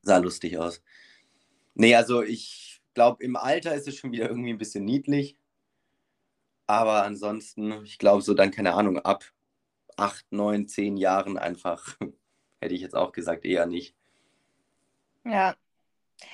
Sah 0.03 0.19
lustig 0.19 0.59
aus. 0.59 0.83
Nee, 1.75 1.95
also 1.95 2.23
ich 2.23 2.83
glaube, 2.95 3.23
im 3.25 3.37
Alter 3.37 3.75
ist 3.75 3.89
es 3.89 3.97
schon 3.97 4.13
wieder 4.13 4.29
irgendwie 4.29 4.53
ein 4.53 4.59
bisschen 4.59 4.85
niedlich. 4.85 5.37
Aber 6.67 7.03
ansonsten, 7.03 7.85
ich 7.85 7.99
glaube, 7.99 8.23
so 8.23 8.33
dann, 8.35 8.51
keine 8.51 8.75
Ahnung, 8.75 8.99
ab 8.99 9.25
acht, 9.97 10.25
neun, 10.31 10.67
zehn 10.67 10.97
Jahren 10.97 11.39
einfach, 11.39 11.97
hätte 12.61 12.75
ich 12.75 12.81
jetzt 12.81 12.97
auch 12.97 13.13
gesagt, 13.13 13.45
eher 13.45 13.67
nicht. 13.67 13.95
Ja. 15.25 15.57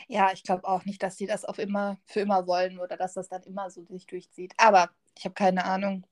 Ja, 0.09 0.31
ich 0.33 0.43
glaube 0.43 0.65
auch 0.65 0.85
nicht, 0.85 1.03
dass 1.03 1.17
die 1.17 1.27
das 1.27 1.45
auf 1.45 1.59
immer 1.59 1.99
für 2.05 2.21
immer 2.21 2.47
wollen 2.47 2.79
oder 2.79 2.97
dass 2.97 3.15
das 3.15 3.29
dann 3.29 3.43
immer 3.45 3.71
so 3.71 3.85
sich 3.87 4.07
durchzieht. 4.07 4.53
Aber 4.57 4.91
ich 5.17 5.25
habe 5.25 5.35
keine 5.35 5.65
Ahnung. 5.65 6.07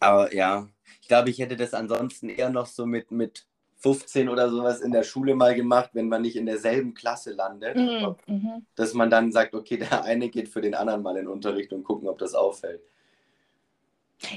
Aber 0.00 0.34
ja, 0.34 0.68
ich 1.00 1.08
glaube, 1.08 1.30
ich 1.30 1.38
hätte 1.38 1.56
das 1.56 1.74
ansonsten 1.74 2.28
eher 2.28 2.50
noch 2.50 2.66
so 2.66 2.86
mit, 2.86 3.12
mit 3.12 3.46
15 3.82 4.28
oder 4.28 4.48
sowas 4.48 4.80
in 4.80 4.92
der 4.92 5.02
Schule 5.02 5.34
mal 5.34 5.54
gemacht, 5.56 5.90
wenn 5.92 6.08
man 6.08 6.22
nicht 6.22 6.36
in 6.36 6.46
derselben 6.46 6.94
Klasse 6.94 7.32
landet, 7.32 7.76
mhm, 7.76 8.14
mhm. 8.26 8.66
dass 8.76 8.94
man 8.94 9.10
dann 9.10 9.32
sagt, 9.32 9.54
okay, 9.54 9.76
der 9.76 10.04
eine 10.04 10.28
geht 10.28 10.48
für 10.48 10.60
den 10.60 10.74
anderen 10.74 11.02
mal 11.02 11.16
in 11.16 11.26
Unterricht 11.26 11.72
und 11.72 11.82
gucken, 11.82 12.08
ob 12.08 12.18
das 12.18 12.34
auffällt. 12.34 12.80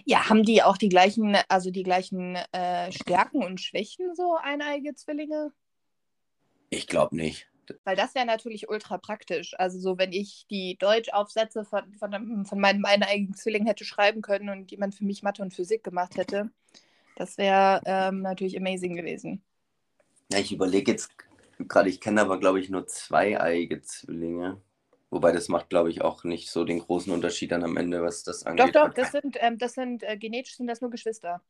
Ja, 0.03 0.29
haben 0.29 0.41
die 0.41 0.63
auch 0.63 0.77
die 0.77 0.89
gleichen, 0.89 1.37
also 1.47 1.69
die 1.69 1.83
gleichen 1.83 2.37
äh, 2.53 2.91
Stärken 2.91 3.43
und 3.43 3.61
Schwächen, 3.61 4.15
so 4.15 4.35
eineige 4.41 4.95
Zwillinge? 4.95 5.51
Ich 6.71 6.87
glaube 6.87 7.15
nicht. 7.15 7.47
Weil 7.83 7.95
das 7.95 8.15
wäre 8.15 8.25
natürlich 8.25 8.67
ultra 8.67 8.97
praktisch. 8.97 9.53
Also 9.59 9.79
so, 9.79 9.99
wenn 9.99 10.11
ich 10.11 10.47
die 10.49 10.75
Deutschaufsätze 10.79 11.65
von, 11.65 11.93
von, 11.93 12.45
von 12.45 12.59
meinem 12.59 12.85
eineigen 12.85 13.35
Zwilling 13.35 13.67
hätte 13.67 13.85
schreiben 13.85 14.23
können 14.23 14.49
und 14.49 14.71
jemand 14.71 14.95
für 14.95 15.05
mich 15.05 15.21
Mathe 15.21 15.43
und 15.43 15.53
Physik 15.53 15.83
gemacht 15.83 16.17
hätte, 16.17 16.49
das 17.15 17.37
wäre 17.37 17.81
ähm, 17.85 18.21
natürlich 18.21 18.57
amazing 18.57 18.95
gewesen. 18.95 19.43
Ja, 20.31 20.39
ich 20.39 20.51
überlege 20.51 20.91
jetzt 20.91 21.11
gerade, 21.59 21.89
ich 21.89 22.01
kenne 22.01 22.21
aber, 22.21 22.39
glaube 22.39 22.59
ich, 22.59 22.69
nur 22.69 22.87
zweieiige 22.87 23.81
Zwillinge. 23.81 24.61
Wobei 25.09 25.31
das 25.31 25.47
macht, 25.47 25.69
glaube 25.69 25.89
ich, 25.89 26.01
auch 26.01 26.23
nicht 26.23 26.49
so 26.49 26.65
den 26.65 26.79
großen 26.79 27.13
Unterschied 27.13 27.51
dann 27.51 27.63
am 27.63 27.77
Ende, 27.77 28.01
was 28.01 28.23
das 28.23 28.43
angeht. 28.43 28.75
Doch, 28.75 28.87
doch, 28.87 28.93
das 28.93 29.11
sind, 29.11 29.37
ähm, 29.39 29.57
das 29.57 29.73
sind 29.73 30.03
äh, 30.03 30.17
genetisch 30.17 30.57
sind 30.57 30.67
das 30.67 30.81
nur 30.81 30.89
Geschwister. 30.89 31.41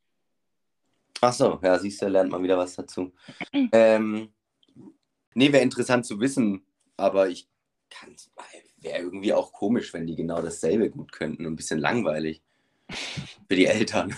Ach 1.22 1.34
so, 1.34 1.60
ja, 1.64 1.80
siehst 1.80 2.02
du, 2.02 2.08
lernt 2.08 2.32
man 2.32 2.44
wieder 2.44 2.58
was 2.58 2.76
dazu. 2.76 3.14
ähm, 3.72 4.34
nee, 5.34 5.52
wäre 5.52 5.64
interessant 5.64 6.06
zu 6.06 6.20
wissen, 6.20 6.66
aber 6.98 7.30
ich 7.30 7.50
kann 7.90 8.16
wäre 8.86 9.00
irgendwie 9.00 9.34
auch 9.34 9.52
komisch, 9.52 9.94
wenn 9.94 10.06
die 10.06 10.16
genau 10.16 10.42
dasselbe 10.42 10.90
gut 10.90 11.12
könnten 11.12 11.46
und 11.46 11.54
ein 11.54 11.56
bisschen 11.56 11.80
langweilig 11.80 12.42
für 12.88 13.56
die 13.56 13.66
Eltern. 13.66 14.16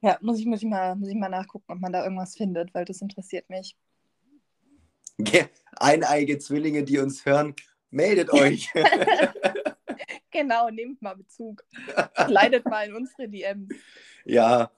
Ja, 0.00 0.18
muss 0.20 0.38
ich, 0.38 0.46
muss, 0.46 0.62
ich 0.62 0.68
mal, 0.68 0.94
muss 0.94 1.08
ich 1.08 1.16
mal 1.16 1.28
nachgucken, 1.28 1.72
ob 1.72 1.80
man 1.80 1.92
da 1.92 2.04
irgendwas 2.04 2.36
findet, 2.36 2.72
weil 2.72 2.84
das 2.84 3.00
interessiert 3.00 3.48
mich. 3.50 3.76
Eineige 5.76 6.38
Zwillinge, 6.38 6.84
die 6.84 6.98
uns 6.98 7.26
hören, 7.26 7.54
meldet 7.90 8.30
euch. 8.32 8.70
genau, 10.30 10.70
nehmt 10.70 11.02
mal 11.02 11.16
Bezug. 11.16 11.64
Leidet 12.28 12.64
mal 12.66 12.86
in 12.86 12.94
unsere 12.94 13.28
DMs. 13.28 13.74
Ja. 14.24 14.70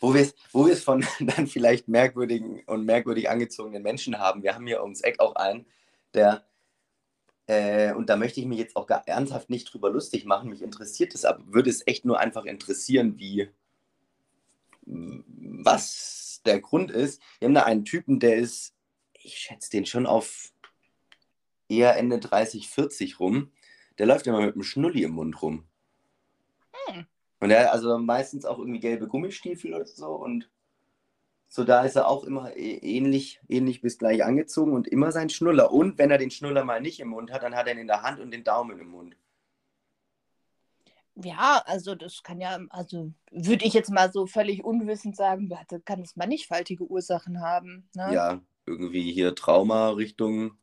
Wo 0.00 0.12
wir 0.14 0.22
es 0.22 0.34
wo 0.52 0.66
von 0.74 1.04
dann 1.20 1.46
vielleicht 1.46 1.88
merkwürdigen 1.88 2.62
und 2.66 2.84
merkwürdig 2.84 3.28
angezogenen 3.28 3.82
Menschen 3.82 4.18
haben. 4.18 4.42
Wir 4.42 4.54
haben 4.54 4.66
hier 4.66 4.82
ums 4.82 5.00
Eck 5.00 5.20
auch 5.20 5.34
einen, 5.36 5.66
der, 6.14 6.46
äh, 7.46 7.92
und 7.92 8.08
da 8.08 8.16
möchte 8.16 8.40
ich 8.40 8.46
mich 8.46 8.58
jetzt 8.58 8.76
auch 8.76 8.86
gar 8.86 9.06
ernsthaft 9.06 9.50
nicht 9.50 9.72
drüber 9.72 9.90
lustig 9.90 10.24
machen, 10.24 10.50
mich 10.50 10.62
interessiert 10.62 11.14
es, 11.14 11.24
aber 11.24 11.42
würde 11.46 11.70
es 11.70 11.86
echt 11.86 12.04
nur 12.04 12.18
einfach 12.18 12.44
interessieren, 12.44 13.18
wie, 13.18 13.48
was 14.86 16.40
der 16.46 16.60
Grund 16.60 16.90
ist. 16.90 17.20
Wir 17.38 17.46
haben 17.46 17.54
da 17.54 17.64
einen 17.64 17.84
Typen, 17.84 18.20
der 18.20 18.36
ist, 18.36 18.74
ich 19.14 19.36
schätze 19.36 19.70
den 19.70 19.86
schon 19.86 20.06
auf 20.06 20.52
eher 21.68 21.96
Ende 21.96 22.18
30, 22.18 22.68
40 22.68 23.20
rum. 23.20 23.52
Der 23.98 24.06
läuft 24.06 24.26
immer 24.26 24.40
mit 24.40 24.54
einem 24.54 24.62
Schnulli 24.62 25.02
im 25.02 25.12
Mund 25.12 25.42
rum. 25.42 25.64
Hm. 26.86 27.06
Und 27.40 27.50
er 27.50 27.72
also 27.72 27.98
meistens 27.98 28.44
auch 28.44 28.58
irgendwie 28.58 28.80
gelbe 28.80 29.08
Gummistiefel 29.08 29.74
oder 29.74 29.86
so 29.86 30.14
und 30.14 30.48
so 31.48 31.64
da 31.64 31.84
ist 31.84 31.96
er 31.96 32.08
auch 32.08 32.24
immer 32.24 32.56
e-, 32.56 32.78
ähnlich, 32.78 33.40
ähnlich 33.48 33.80
bis 33.80 33.98
gleich 33.98 34.24
angezogen 34.24 34.72
und 34.72 34.88
immer 34.88 35.12
sein 35.12 35.30
Schnuller. 35.30 35.72
Und 35.72 35.96
wenn 35.98 36.10
er 36.10 36.18
den 36.18 36.30
Schnuller 36.30 36.64
mal 36.64 36.80
nicht 36.80 37.00
im 37.00 37.08
Mund 37.08 37.30
hat, 37.32 37.42
dann 37.42 37.54
hat 37.54 37.66
er 37.66 37.74
ihn 37.74 37.78
in 37.78 37.86
der 37.86 38.02
Hand 38.02 38.20
und 38.20 38.30
den 38.30 38.44
Daumen 38.44 38.78
im 38.78 38.88
Mund. 38.88 39.16
Ja, 41.22 41.62
also 41.64 41.94
das 41.94 42.22
kann 42.22 42.40
ja, 42.40 42.58
also 42.70 43.12
würde 43.30 43.64
ich 43.64 43.72
jetzt 43.72 43.90
mal 43.90 44.12
so 44.12 44.26
völlig 44.26 44.64
unwissend 44.64 45.16
sagen, 45.16 45.50
kann 45.84 46.02
es 46.02 46.16
mannigfaltige 46.16 46.84
Ursachen 46.84 47.40
haben. 47.40 47.88
Ne? 47.94 48.12
Ja, 48.12 48.42
irgendwie 48.66 49.12
hier 49.12 49.34
Trauma 49.34 49.90
Richtung. 49.90 50.58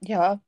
Ja, 0.00 0.40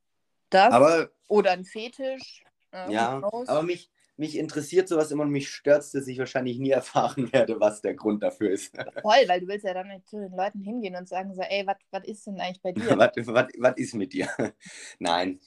das. 0.49 0.71
Aber, 0.71 1.09
oder 1.27 1.51
ein 1.51 1.65
Fetisch. 1.65 2.43
Äh, 2.71 2.93
ja, 2.93 3.21
aber 3.21 3.63
mich, 3.63 3.91
mich 4.15 4.37
interessiert 4.37 4.87
sowas 4.87 5.11
immer 5.11 5.23
und 5.23 5.31
mich 5.31 5.49
stört 5.49 5.81
es, 5.81 5.91
dass 5.91 6.07
ich 6.07 6.19
wahrscheinlich 6.19 6.57
nie 6.59 6.71
erfahren 6.71 7.31
werde, 7.33 7.59
was 7.59 7.81
der 7.81 7.95
Grund 7.95 8.23
dafür 8.23 8.49
ist. 8.49 8.73
Voll, 9.01 9.27
weil 9.27 9.41
du 9.41 9.47
willst 9.47 9.65
ja 9.65 9.73
dann 9.73 10.03
zu 10.05 10.19
den 10.19 10.35
Leuten 10.37 10.61
hingehen 10.61 10.95
und 10.95 11.09
sagen 11.09 11.33
so, 11.33 11.41
ey, 11.41 11.67
was 11.67 12.05
ist 12.05 12.27
denn 12.27 12.39
eigentlich 12.39 12.61
bei 12.61 12.71
dir? 12.71 12.97
Was 13.59 13.77
ist 13.77 13.93
mit 13.93 14.13
dir? 14.13 14.29
Nein. 14.99 15.41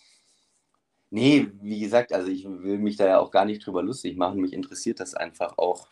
Nee, 1.10 1.50
wie 1.60 1.80
gesagt, 1.80 2.12
also 2.12 2.28
ich 2.28 2.44
will 2.44 2.78
mich 2.78 2.96
da 2.96 3.06
ja 3.06 3.18
auch 3.18 3.30
gar 3.30 3.44
nicht 3.44 3.64
drüber 3.64 3.82
lustig 3.82 4.16
machen. 4.16 4.40
Mich 4.40 4.52
interessiert 4.52 5.00
das 5.00 5.14
einfach 5.14 5.56
auch 5.58 5.88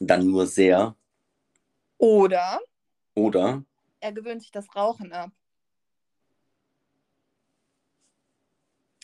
dann 0.00 0.26
nur 0.26 0.46
sehr. 0.46 0.96
Oder? 1.98 2.60
Oder? 3.14 3.62
Er 4.00 4.12
gewöhnt 4.12 4.40
sich 4.40 4.50
das 4.50 4.74
Rauchen 4.74 5.12
ab. 5.12 5.30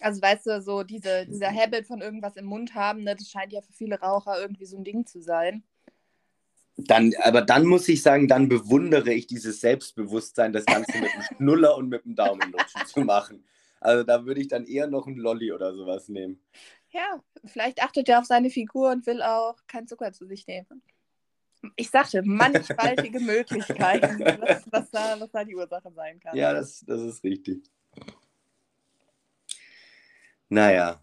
Also 0.01 0.21
weißt 0.21 0.47
du, 0.47 0.63
so 0.63 0.83
diese, 0.83 1.27
dieser 1.27 1.51
Habit 1.51 1.87
von 1.87 2.01
irgendwas 2.01 2.37
im 2.37 2.47
Mund 2.47 2.75
haben, 2.75 3.03
ne, 3.03 3.17
das 3.17 3.29
scheint 3.29 3.53
ja 3.53 3.61
für 3.63 3.73
viele 3.73 3.99
Raucher 3.99 4.39
irgendwie 4.39 4.67
so 4.67 4.77
ein 4.77 4.85
Ding 4.85 5.07
zu 5.07 5.23
sein. 5.23 5.63
Dann, 6.79 7.15
aber 7.23 7.41
dann 7.41 7.65
muss 7.65 7.89
ich 7.89 8.03
sagen, 8.03 8.29
dann 8.29 8.49
bewundere 8.49 9.13
ich 9.13 9.27
dieses 9.27 9.61
Selbstbewusstsein, 9.63 10.53
das 10.53 10.67
Ganze 10.67 10.99
mit 10.99 11.11
dem 11.11 11.23
Schnuller 11.23 11.77
und 11.77 11.89
mit 11.89 12.05
dem 12.05 12.15
Daumenlutschen 12.15 12.85
zu 12.87 13.01
machen. 13.01 13.45
Also 13.81 14.05
da 14.05 14.25
würde 14.25 14.41
ich 14.41 14.49
dann 14.49 14.67
eher 14.67 14.87
noch 14.87 15.07
einen 15.07 15.19
Lolli 15.19 15.53
oder 15.53 15.75
sowas 15.75 16.09
nehmen. 16.09 16.41
Ja, 16.91 17.23
vielleicht 17.45 17.83
achtet 17.83 18.09
er 18.09 18.21
auf 18.21 18.25
seine 18.25 18.51
Figur 18.51 18.91
und 18.91 19.07
will 19.07 19.23
auch 19.23 19.57
kein 19.67 19.87
Zucker 19.87 20.13
zu 20.13 20.27
sich 20.27 20.47
nehmen. 20.47 20.83
Ich 21.77 21.91
sagte, 21.91 22.23
mannigfaltige 22.23 23.21
Möglichkeiten, 23.21 24.21
was, 24.41 24.65
was, 24.71 24.91
da, 24.91 25.21
was 25.21 25.31
da 25.31 25.45
die 25.45 25.57
Ursache 25.57 25.91
sein 25.93 26.21
kann. 26.21 26.37
Ja, 26.37 26.53
das, 26.53 26.85
das 26.87 27.03
ist 27.03 27.25
richtig. 27.25 27.65
Naja. 30.49 31.03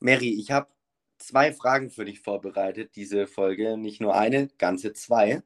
Mary, 0.00 0.34
ich 0.38 0.50
habe 0.50 0.68
zwei 1.18 1.52
Fragen 1.52 1.90
für 1.90 2.04
dich 2.04 2.20
vorbereitet, 2.20 2.96
diese 2.96 3.26
Folge. 3.26 3.76
Nicht 3.76 4.00
nur 4.00 4.14
eine, 4.14 4.48
ganze 4.58 4.92
zwei. 4.92 5.42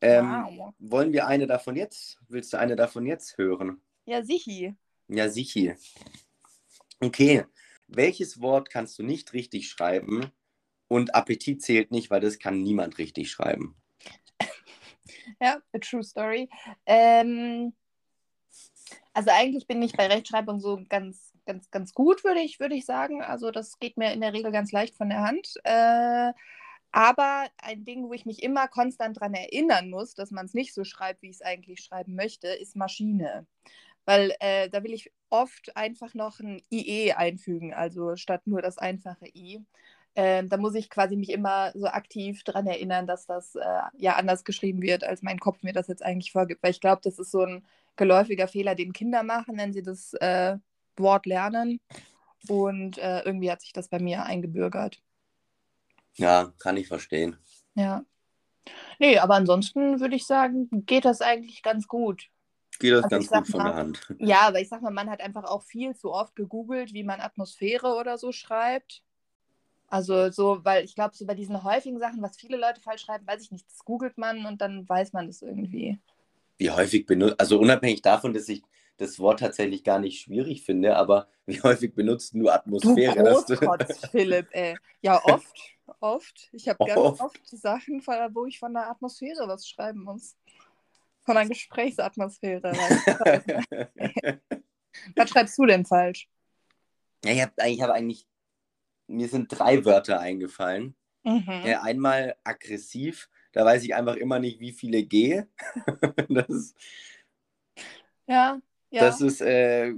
Ähm, 0.00 0.30
wow. 0.30 0.74
Wollen 0.78 1.12
wir 1.12 1.26
eine 1.26 1.46
davon 1.46 1.74
jetzt? 1.74 2.20
Willst 2.28 2.52
du 2.52 2.58
eine 2.58 2.76
davon 2.76 3.06
jetzt 3.06 3.36
hören? 3.38 3.80
Ja, 4.04 4.22
sichi. 4.22 4.76
Ja, 5.08 5.28
sichi. 5.28 5.74
Okay. 7.00 7.44
Welches 7.86 8.40
Wort 8.40 8.70
kannst 8.70 8.98
du 8.98 9.02
nicht 9.02 9.32
richtig 9.32 9.68
schreiben? 9.68 10.30
Und 10.88 11.14
Appetit 11.14 11.62
zählt 11.62 11.90
nicht, 11.90 12.10
weil 12.10 12.20
das 12.20 12.38
kann 12.38 12.62
niemand 12.62 12.98
richtig 12.98 13.30
schreiben. 13.30 13.76
ja, 15.40 15.60
a 15.72 15.78
true 15.78 16.02
story. 16.02 16.48
Ähm, 16.86 17.74
also 19.12 19.30
eigentlich 19.30 19.66
bin 19.66 19.82
ich 19.82 19.92
bei 19.92 20.06
Rechtschreibung 20.06 20.60
so 20.60 20.80
ganz 20.88 21.28
ganz, 21.48 21.70
ganz 21.70 21.94
gut, 21.94 22.22
würde 22.22 22.40
ich, 22.40 22.60
würde 22.60 22.76
ich 22.76 22.84
sagen. 22.84 23.22
Also 23.22 23.50
das 23.50 23.78
geht 23.80 23.96
mir 23.96 24.12
in 24.12 24.20
der 24.20 24.32
Regel 24.32 24.52
ganz 24.52 24.70
leicht 24.70 24.94
von 24.94 25.08
der 25.08 25.22
Hand. 25.22 25.54
Äh, 25.64 26.32
aber 26.92 27.48
ein 27.58 27.84
Ding, 27.84 28.08
wo 28.08 28.12
ich 28.12 28.26
mich 28.26 28.42
immer 28.42 28.68
konstant 28.68 29.16
daran 29.16 29.34
erinnern 29.34 29.90
muss, 29.90 30.14
dass 30.14 30.30
man 30.30 30.46
es 30.46 30.54
nicht 30.54 30.72
so 30.72 30.84
schreibt, 30.84 31.22
wie 31.22 31.30
ich 31.30 31.36
es 31.36 31.42
eigentlich 31.42 31.80
schreiben 31.80 32.14
möchte, 32.14 32.48
ist 32.48 32.76
Maschine. 32.76 33.46
Weil 34.08 34.34
äh, 34.40 34.70
da 34.70 34.82
will 34.84 34.94
ich 34.94 35.12
oft 35.28 35.76
einfach 35.76 36.14
noch 36.14 36.40
ein 36.40 36.62
IE 36.72 37.12
einfügen, 37.12 37.74
also 37.74 38.16
statt 38.16 38.40
nur 38.46 38.62
das 38.62 38.78
einfache 38.78 39.26
I. 39.26 39.62
Äh, 40.14 40.44
da 40.44 40.56
muss 40.56 40.74
ich 40.74 40.88
quasi 40.88 41.14
mich 41.14 41.28
immer 41.28 41.72
so 41.74 41.88
aktiv 41.88 42.42
daran 42.42 42.66
erinnern, 42.66 43.06
dass 43.06 43.26
das 43.26 43.54
äh, 43.54 43.80
ja 43.98 44.16
anders 44.16 44.44
geschrieben 44.44 44.80
wird, 44.80 45.04
als 45.04 45.20
mein 45.20 45.38
Kopf 45.38 45.62
mir 45.62 45.74
das 45.74 45.88
jetzt 45.88 46.02
eigentlich 46.02 46.32
vorgibt. 46.32 46.62
Weil 46.62 46.70
ich 46.70 46.80
glaube, 46.80 47.02
das 47.04 47.18
ist 47.18 47.30
so 47.30 47.42
ein 47.42 47.66
geläufiger 47.96 48.48
Fehler, 48.48 48.74
den 48.74 48.94
Kinder 48.94 49.22
machen, 49.22 49.58
wenn 49.58 49.74
sie 49.74 49.82
das 49.82 50.14
äh, 50.14 50.56
Wort 50.96 51.26
lernen. 51.26 51.78
Und 52.48 52.96
äh, 52.96 53.20
irgendwie 53.26 53.50
hat 53.50 53.60
sich 53.60 53.74
das 53.74 53.88
bei 53.88 53.98
mir 53.98 54.22
eingebürgert. 54.22 55.02
Ja, 56.14 56.54
kann 56.58 56.78
ich 56.78 56.88
verstehen. 56.88 57.36
Ja. 57.74 58.06
Nee, 58.98 59.18
aber 59.18 59.34
ansonsten 59.34 60.00
würde 60.00 60.16
ich 60.16 60.24
sagen, 60.24 60.70
geht 60.86 61.04
das 61.04 61.20
eigentlich 61.20 61.62
ganz 61.62 61.86
gut. 61.86 62.30
Geht 62.78 62.92
das 62.92 63.04
also 63.04 63.16
ganz 63.16 63.28
gut 63.28 63.48
von 63.48 63.58
mal, 63.58 63.70
der 63.70 63.76
Hand. 63.76 64.14
Ja, 64.18 64.40
aber 64.42 64.60
ich 64.60 64.68
sag 64.68 64.82
mal, 64.82 64.92
man 64.92 65.10
hat 65.10 65.20
einfach 65.20 65.44
auch 65.44 65.62
viel 65.62 65.96
zu 65.96 66.12
oft 66.12 66.36
gegoogelt, 66.36 66.92
wie 66.92 67.04
man 67.04 67.20
Atmosphäre 67.20 67.94
oder 67.94 68.18
so 68.18 68.32
schreibt. 68.32 69.02
Also 69.88 70.30
so, 70.30 70.64
weil 70.64 70.84
ich 70.84 70.94
glaube, 70.94 71.16
so 71.16 71.26
bei 71.26 71.34
diesen 71.34 71.64
häufigen 71.64 71.98
Sachen, 71.98 72.22
was 72.22 72.36
viele 72.36 72.58
Leute 72.58 72.80
falsch 72.80 73.02
schreiben, 73.02 73.26
weiß 73.26 73.42
ich 73.42 73.50
nicht, 73.50 73.66
das 73.70 73.84
googelt 73.84 74.18
man 74.18 74.44
und 74.44 74.60
dann 74.60 74.88
weiß 74.88 75.12
man 75.12 75.26
das 75.26 75.42
irgendwie. 75.42 75.98
Wie 76.58 76.70
häufig 76.70 77.06
benutzt, 77.06 77.40
also 77.40 77.58
unabhängig 77.58 78.02
davon, 78.02 78.34
dass 78.34 78.48
ich 78.48 78.62
das 78.98 79.18
Wort 79.18 79.40
tatsächlich 79.40 79.84
gar 79.84 79.98
nicht 79.98 80.20
schwierig 80.20 80.62
finde, 80.62 80.96
aber 80.96 81.28
wie 81.46 81.62
häufig 81.62 81.94
benutzt 81.94 82.34
du 82.34 82.48
Atmosphäre? 82.48 83.14
Du 83.14 83.22
Großkotz, 83.22 84.06
Philipp, 84.10 84.48
ey. 84.50 84.76
Ja, 85.00 85.24
oft, 85.24 85.56
oft. 86.00 86.50
Ich 86.52 86.68
habe 86.68 86.84
ganz 86.84 87.20
oft 87.20 87.48
Sachen, 87.48 88.04
wo 88.34 88.44
ich 88.44 88.58
von 88.58 88.74
der 88.74 88.90
Atmosphäre 88.90 89.48
was 89.48 89.66
schreiben 89.66 90.02
muss. 90.02 90.36
Von 91.28 91.36
der 91.36 91.46
Gesprächsatmosphäre. 91.46 92.72
was 95.14 95.28
schreibst 95.28 95.58
du 95.58 95.66
denn 95.66 95.84
falsch? 95.84 96.26
Ja, 97.22 97.32
ich 97.32 97.42
habe 97.42 97.52
hab 97.82 97.90
eigentlich, 97.90 98.26
mir 99.08 99.28
sind 99.28 99.48
drei 99.48 99.84
Wörter 99.84 100.20
eingefallen. 100.20 100.96
Mhm. 101.24 101.64
Ja, 101.66 101.82
einmal 101.82 102.34
aggressiv, 102.44 103.28
da 103.52 103.62
weiß 103.66 103.84
ich 103.84 103.94
einfach 103.94 104.16
immer 104.16 104.38
nicht, 104.38 104.58
wie 104.58 104.72
viele 104.72 105.02
G. 105.02 105.42
das 106.30 106.74
ja. 108.26 108.58
Ja. 108.90 109.00
Das 109.02 109.20
ist, 109.20 109.42
äh, 109.42 109.92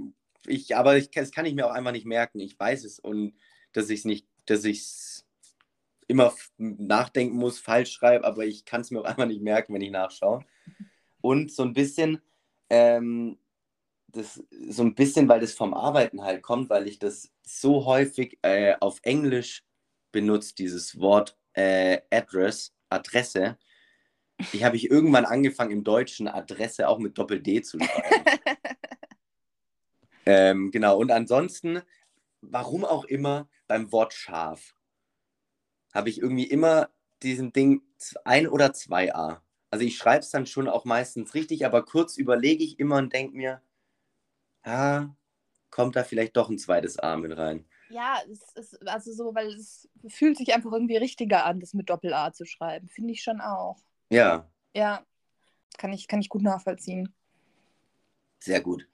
ich, 0.47 0.75
aber 0.75 0.97
ich, 0.97 1.11
das 1.11 1.31
kann 1.31 1.45
ich 1.45 1.53
mir 1.53 1.65
auch 1.65 1.71
einfach 1.71 1.93
nicht 1.93 2.05
merken. 2.05 2.41
Ich 2.41 2.59
weiß 2.59 2.83
es 2.83 2.99
und 2.99 3.35
dass 3.71 3.89
ich 3.89 3.99
es 3.99 4.05
nicht, 4.05 4.27
dass 4.47 4.65
ich 4.65 4.79
es 4.79 5.25
immer 6.09 6.33
nachdenken 6.57 7.37
muss, 7.37 7.57
falsch 7.57 7.93
schreibe, 7.93 8.25
aber 8.25 8.43
ich 8.43 8.65
kann 8.65 8.81
es 8.81 8.91
mir 8.91 8.99
auch 8.99 9.05
einfach 9.05 9.27
nicht 9.27 9.41
merken, 9.41 9.73
wenn 9.73 9.81
ich 9.81 9.91
nachschaue. 9.91 10.43
Und 11.21 11.51
so 11.51 11.63
ein 11.63 11.73
bisschen, 11.73 12.21
ähm, 12.69 13.37
das, 14.07 14.43
so 14.69 14.83
ein 14.83 14.95
bisschen, 14.95 15.29
weil 15.29 15.39
das 15.39 15.53
vom 15.53 15.73
Arbeiten 15.73 16.23
halt 16.23 16.41
kommt, 16.41 16.69
weil 16.69 16.87
ich 16.87 16.99
das 16.99 17.31
so 17.43 17.85
häufig 17.85 18.37
äh, 18.41 18.75
auf 18.79 18.99
Englisch 19.03 19.63
benutze, 20.11 20.55
dieses 20.55 20.99
Wort 20.99 21.37
äh, 21.53 21.99
Address, 22.09 22.73
Adresse. 22.89 23.57
Ich 24.53 24.63
habe 24.63 24.75
ich 24.75 24.89
irgendwann 24.89 25.25
angefangen 25.25 25.71
im 25.71 25.83
Deutschen 25.83 26.27
Adresse 26.27 26.87
auch 26.87 26.99
mit 26.99 27.17
Doppel 27.17 27.41
D 27.41 27.61
zu 27.61 27.79
schreiben. 27.79 28.25
Ähm, 30.25 30.71
genau, 30.71 30.97
und 30.97 31.11
ansonsten, 31.11 31.81
warum 32.41 32.85
auch 32.85 33.05
immer, 33.05 33.49
beim 33.67 33.91
Wort 33.91 34.13
scharf 34.13 34.75
habe 35.93 36.09
ich 36.09 36.19
irgendwie 36.19 36.45
immer 36.45 36.89
diesen 37.23 37.51
Ding 37.53 37.81
ein 38.23 38.47
oder 38.47 38.73
zwei 38.73 39.13
A. 39.13 39.43
Also 39.71 39.85
ich 39.85 39.97
schreibe 39.97 40.19
es 40.19 40.29
dann 40.29 40.45
schon 40.45 40.67
auch 40.67 40.85
meistens 40.85 41.33
richtig, 41.33 41.65
aber 41.65 41.83
kurz 41.83 42.17
überlege 42.17 42.63
ich 42.63 42.77
immer 42.77 42.97
und 42.97 43.13
denke 43.13 43.35
mir, 43.35 43.61
ah, 44.63 45.07
kommt 45.69 45.95
da 45.95 46.03
vielleicht 46.03 46.35
doch 46.35 46.49
ein 46.49 46.59
zweites 46.59 46.99
A 46.99 47.15
mit 47.15 47.35
rein. 47.37 47.65
Ja, 47.89 48.19
es 48.29 48.41
ist 48.55 48.87
also 48.87 49.13
so, 49.13 49.33
weil 49.33 49.47
es 49.47 49.89
fühlt 50.07 50.37
sich 50.37 50.53
einfach 50.53 50.71
irgendwie 50.71 50.97
richtiger 50.97 51.45
an, 51.45 51.59
das 51.59 51.73
mit 51.73 51.89
Doppel-A 51.89 52.33
zu 52.33 52.45
schreiben. 52.45 52.89
Finde 52.89 53.13
ich 53.13 53.23
schon 53.23 53.41
auch. 53.41 53.77
Ja. 54.09 54.49
Ja, 54.75 55.05
kann 55.77 55.93
ich, 55.93 56.07
kann 56.07 56.19
ich 56.19 56.29
gut 56.29 56.41
nachvollziehen. 56.41 57.13
Sehr 58.39 58.61
gut. 58.61 58.87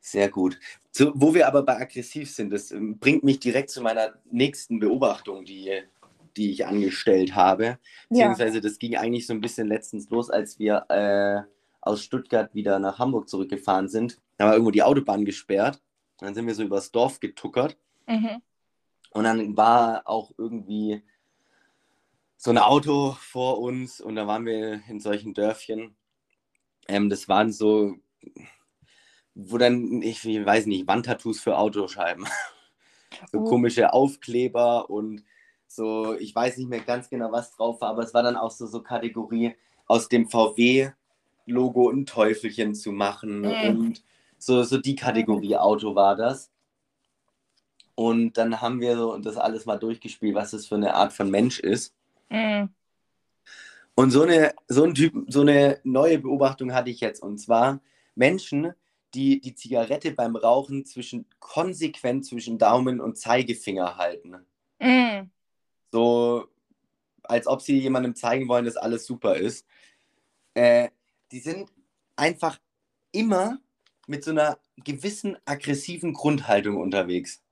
Sehr 0.00 0.28
gut. 0.28 0.58
So, 0.90 1.12
wo 1.14 1.34
wir 1.34 1.46
aber 1.46 1.62
bei 1.62 1.76
aggressiv 1.76 2.32
sind, 2.32 2.50
das 2.50 2.70
ähm, 2.70 2.98
bringt 2.98 3.24
mich 3.24 3.40
direkt 3.40 3.70
zu 3.70 3.80
meiner 3.82 4.20
nächsten 4.30 4.78
Beobachtung, 4.80 5.44
die, 5.44 5.82
die 6.38 6.50
ich 6.50 6.66
angestellt 6.66 7.34
habe. 7.34 7.78
Beziehungsweise 8.08 8.56
ja. 8.56 8.60
das 8.60 8.78
ging 8.78 8.96
eigentlich 8.96 9.26
so 9.26 9.34
ein 9.34 9.40
bisschen 9.40 9.66
letztens 9.66 10.08
los, 10.08 10.30
als 10.30 10.58
wir 10.58 10.86
äh, 10.88 11.42
aus 11.80 12.02
Stuttgart 12.02 12.54
wieder 12.54 12.78
nach 12.78 12.98
Hamburg 12.98 13.28
zurückgefahren 13.28 13.88
sind. 13.88 14.20
Da 14.36 14.46
war 14.46 14.52
irgendwo 14.52 14.70
die 14.70 14.82
Autobahn 14.82 15.24
gesperrt. 15.24 15.82
Dann 16.18 16.34
sind 16.34 16.46
wir 16.46 16.54
so 16.54 16.62
übers 16.62 16.92
Dorf 16.92 17.20
getuckert. 17.20 17.76
Mhm. 18.06 18.40
Und 19.10 19.24
dann 19.24 19.56
war 19.56 20.02
auch 20.06 20.32
irgendwie 20.38 21.02
so 22.36 22.50
ein 22.50 22.58
Auto 22.58 23.16
vor 23.18 23.58
uns 23.58 24.00
und 24.00 24.14
da 24.14 24.26
waren 24.26 24.46
wir 24.46 24.80
in 24.88 25.00
solchen 25.00 25.34
Dörfchen. 25.34 25.96
Ähm, 26.86 27.10
das 27.10 27.28
waren 27.28 27.52
so, 27.52 27.96
wo 29.34 29.58
dann, 29.58 30.02
ich, 30.02 30.24
ich 30.24 30.46
weiß 30.46 30.66
nicht, 30.66 30.86
Wandtattoos 30.86 31.40
für 31.40 31.58
Autoscheiben. 31.58 32.26
so 33.32 33.40
oh. 33.40 33.44
komische 33.44 33.92
Aufkleber 33.92 34.88
und 34.88 35.24
so, 35.68 36.14
ich 36.18 36.34
weiß 36.34 36.56
nicht 36.56 36.68
mehr 36.68 36.80
ganz 36.80 37.08
genau, 37.08 37.30
was 37.30 37.52
drauf 37.52 37.80
war, 37.80 37.90
aber 37.90 38.02
es 38.02 38.14
war 38.14 38.22
dann 38.22 38.36
auch 38.36 38.50
so, 38.50 38.66
so 38.66 38.82
Kategorie 38.82 39.54
aus 39.86 40.08
dem 40.08 40.28
VW-Logo 40.28 41.90
ein 41.90 42.06
Teufelchen 42.06 42.74
zu 42.74 42.90
machen 42.90 43.42
mhm. 43.42 43.78
und 43.78 44.02
so, 44.38 44.62
so 44.62 44.78
die 44.78 44.96
Kategorie 44.96 45.56
Auto 45.56 45.94
war 45.94 46.16
das. 46.16 46.50
Und 47.94 48.38
dann 48.38 48.60
haben 48.60 48.80
wir 48.80 48.96
so 48.96 49.18
das 49.18 49.36
alles 49.36 49.66
mal 49.66 49.76
durchgespielt, 49.76 50.34
was 50.34 50.52
das 50.52 50.66
für 50.66 50.76
eine 50.76 50.94
Art 50.94 51.12
von 51.12 51.30
Mensch 51.30 51.58
ist. 51.58 51.94
Mhm. 52.30 52.70
Und 53.94 54.12
so 54.12 54.22
eine, 54.22 54.54
so 54.68 54.84
ein 54.84 54.94
Typ, 54.94 55.24
so 55.26 55.40
eine 55.40 55.80
neue 55.82 56.20
Beobachtung 56.20 56.72
hatte 56.72 56.90
ich 56.90 57.00
jetzt. 57.00 57.20
Und 57.20 57.38
zwar 57.38 57.80
Menschen, 58.14 58.72
die 59.14 59.40
die 59.40 59.54
Zigarette 59.54 60.12
beim 60.12 60.36
Rauchen 60.36 60.84
zwischen 60.84 61.26
konsequent 61.40 62.24
zwischen 62.24 62.58
Daumen 62.58 63.00
und 63.00 63.18
Zeigefinger 63.18 63.96
halten. 63.96 64.36
Mhm. 64.78 65.30
So, 65.92 66.48
als 67.22 67.46
ob 67.46 67.62
sie 67.62 67.78
jemandem 67.78 68.14
zeigen 68.14 68.48
wollen, 68.48 68.64
dass 68.64 68.76
alles 68.76 69.06
super 69.06 69.36
ist. 69.36 69.66
Äh, 70.54 70.88
die 71.30 71.40
sind 71.40 71.70
einfach 72.16 72.58
immer 73.12 73.58
mit 74.06 74.24
so 74.24 74.30
einer 74.30 74.58
gewissen 74.84 75.36
aggressiven 75.44 76.14
Grundhaltung 76.14 76.76
unterwegs. 76.76 77.42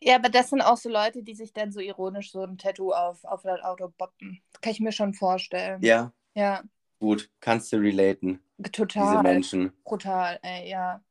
Ja, 0.00 0.16
aber 0.16 0.28
das 0.28 0.50
sind 0.50 0.60
auch 0.60 0.76
so 0.76 0.90
Leute, 0.90 1.22
die 1.22 1.34
sich 1.34 1.52
dann 1.52 1.72
so 1.72 1.80
ironisch 1.80 2.32
so 2.32 2.42
ein 2.42 2.58
Tattoo 2.58 2.92
auf, 2.92 3.24
auf 3.24 3.42
das 3.42 3.62
Auto 3.62 3.92
boppen. 3.96 4.42
Das 4.52 4.60
kann 4.60 4.72
ich 4.72 4.80
mir 4.80 4.92
schon 4.92 5.14
vorstellen. 5.14 5.80
Ja. 5.82 6.12
Ja. 6.34 6.62
Gut, 6.98 7.30
kannst 7.40 7.72
du 7.72 7.78
relaten. 7.78 8.40
Total. 8.72 9.10
Diese 9.10 9.22
Menschen. 9.22 9.72
Brutal, 9.84 10.38
ey, 10.42 10.68
ja. 10.70 11.02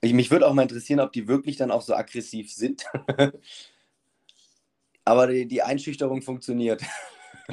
Ich, 0.00 0.12
mich 0.12 0.30
würde 0.30 0.46
auch 0.46 0.54
mal 0.54 0.62
interessieren, 0.62 1.00
ob 1.00 1.12
die 1.12 1.28
wirklich 1.28 1.56
dann 1.56 1.70
auch 1.70 1.82
so 1.82 1.94
aggressiv 1.94 2.52
sind. 2.52 2.84
aber 5.04 5.26
die, 5.26 5.46
die 5.46 5.62
Einschüchterung 5.62 6.22
funktioniert. 6.22 6.82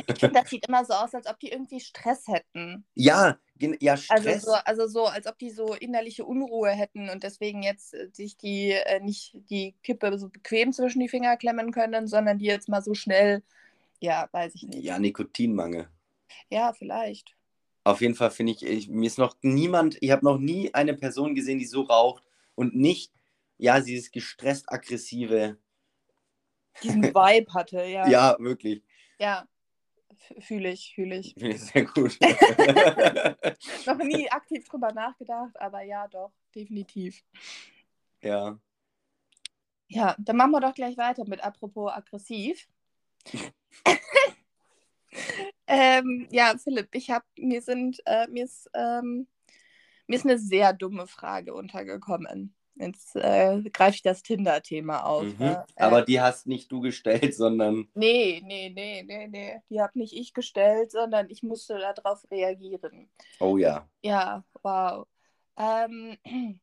Ich 0.08 0.20
finde, 0.20 0.42
das 0.42 0.50
sieht 0.50 0.68
immer 0.68 0.86
so 0.86 0.94
aus, 0.94 1.14
als 1.16 1.28
ob 1.28 1.40
die 1.40 1.52
irgendwie 1.52 1.80
Stress 1.80 2.28
hätten. 2.28 2.86
Ja, 2.94 3.40
ja, 3.80 3.98
Stress. 3.98 4.26
Also 4.26 4.52
so, 4.52 4.54
also 4.54 4.88
so, 4.88 5.06
als 5.06 5.28
ob 5.28 5.38
die 5.40 5.50
so 5.50 5.74
innerliche 5.74 6.26
Unruhe 6.26 6.70
hätten 6.70 7.10
und 7.10 7.24
deswegen 7.24 7.64
jetzt 7.64 7.94
äh, 7.94 8.10
sich 8.12 8.38
die 8.38 8.72
äh, 8.72 9.00
nicht 9.00 9.36
die 9.50 9.76
Kippe 9.84 10.18
so 10.20 10.30
bequem 10.30 10.74
zwischen 10.74 11.00
die 11.00 11.10
Finger 11.10 11.38
klemmen 11.38 11.72
können, 11.72 12.08
sondern 12.08 12.38
die 12.38 12.46
jetzt 12.46 12.70
mal 12.70 12.82
so 12.82 12.94
schnell, 12.94 13.42
ja, 14.00 14.30
weiß 14.32 14.54
ich 14.56 14.64
nicht. 14.64 14.84
Ja, 14.84 15.00
Nikotinmangel. 15.00 15.90
Ja, 16.50 16.74
vielleicht. 16.74 17.36
Auf 17.84 18.02
jeden 18.02 18.16
Fall 18.16 18.32
finde 18.32 18.52
ich, 18.52 18.64
ich, 18.64 18.90
mir 18.90 19.08
ist 19.08 19.18
noch 19.18 19.36
niemand, 19.42 19.98
ich 20.02 20.12
habe 20.12 20.26
noch 20.26 20.38
nie 20.38 20.74
eine 20.74 20.94
Person 20.94 21.36
gesehen, 21.36 21.58
die 21.58 21.66
so 21.66 21.84
raucht 21.84 22.24
und 22.56 22.76
nicht, 22.76 23.14
ja, 23.58 23.80
dieses 23.80 24.12
gestresst-aggressive. 24.12 25.58
Diesen 26.84 27.04
Vibe 27.04 27.54
hatte, 27.54 27.84
ja. 27.84 28.08
Ja, 28.08 28.36
wirklich. 28.40 28.84
Ja, 29.20 29.48
Fühle 30.40 30.72
ich, 30.72 30.94
fühle 30.96 31.18
ich. 31.18 31.34
Finde 31.34 31.56
ich 31.56 31.62
sehr 31.62 31.86
gut. 31.86 32.18
Noch 33.86 33.98
nie 34.00 34.30
aktiv 34.32 34.68
drüber 34.68 34.92
nachgedacht, 34.92 35.60
aber 35.60 35.82
ja, 35.84 36.08
doch, 36.08 36.32
definitiv. 36.54 37.24
Ja. 38.22 38.58
Ja, 39.88 40.16
dann 40.20 40.36
machen 40.36 40.52
wir 40.52 40.60
doch 40.60 40.74
gleich 40.74 40.98
weiter 40.98 41.24
mit 41.28 41.42
apropos 41.44 41.92
aggressiv. 41.92 42.68
ähm, 45.68 46.28
ja, 46.32 46.58
Philipp, 46.58 46.94
ich 46.94 47.10
habe 47.10 47.26
mir 47.38 47.62
sind 47.62 48.02
äh, 48.06 48.28
mir 48.28 48.44
ist 48.46 48.70
ähm, 48.74 49.28
mir 50.08 50.16
ist 50.16 50.26
eine 50.26 50.40
sehr 50.40 50.74
dumme 50.74 51.08
Frage 51.08 51.54
untergekommen. 51.54 52.54
Jetzt 52.80 53.16
äh, 53.16 53.62
greife 53.72 53.96
ich 53.96 54.02
das 54.02 54.22
Tinder-Thema 54.22 55.06
auf. 55.06 55.24
Mhm. 55.24 55.36
Ne? 55.40 55.66
Aber 55.76 56.00
äh, 56.00 56.06
die 56.06 56.22
hast 56.22 56.48
nicht 56.48 56.72
du 56.72 56.82
gestellt, 56.82 57.34
sondern. 57.36 57.88
Nee, 57.94 58.42
nee, 58.46 58.70
nee, 58.70 59.04
nee, 59.04 59.28
nee. 59.28 59.62
Die 59.70 59.82
habe 59.82 59.98
nicht 59.98 60.14
ich 60.14 60.34
gestellt, 60.34 60.92
sondern 60.92 61.30
ich 61.30 61.44
musste 61.44 61.80
darauf 61.80 62.26
reagieren. 62.30 63.10
Oh 63.40 63.58
ja. 63.58 63.88
Ja, 64.02 64.44
wow. 64.62 65.08
Ähm, 65.58 66.18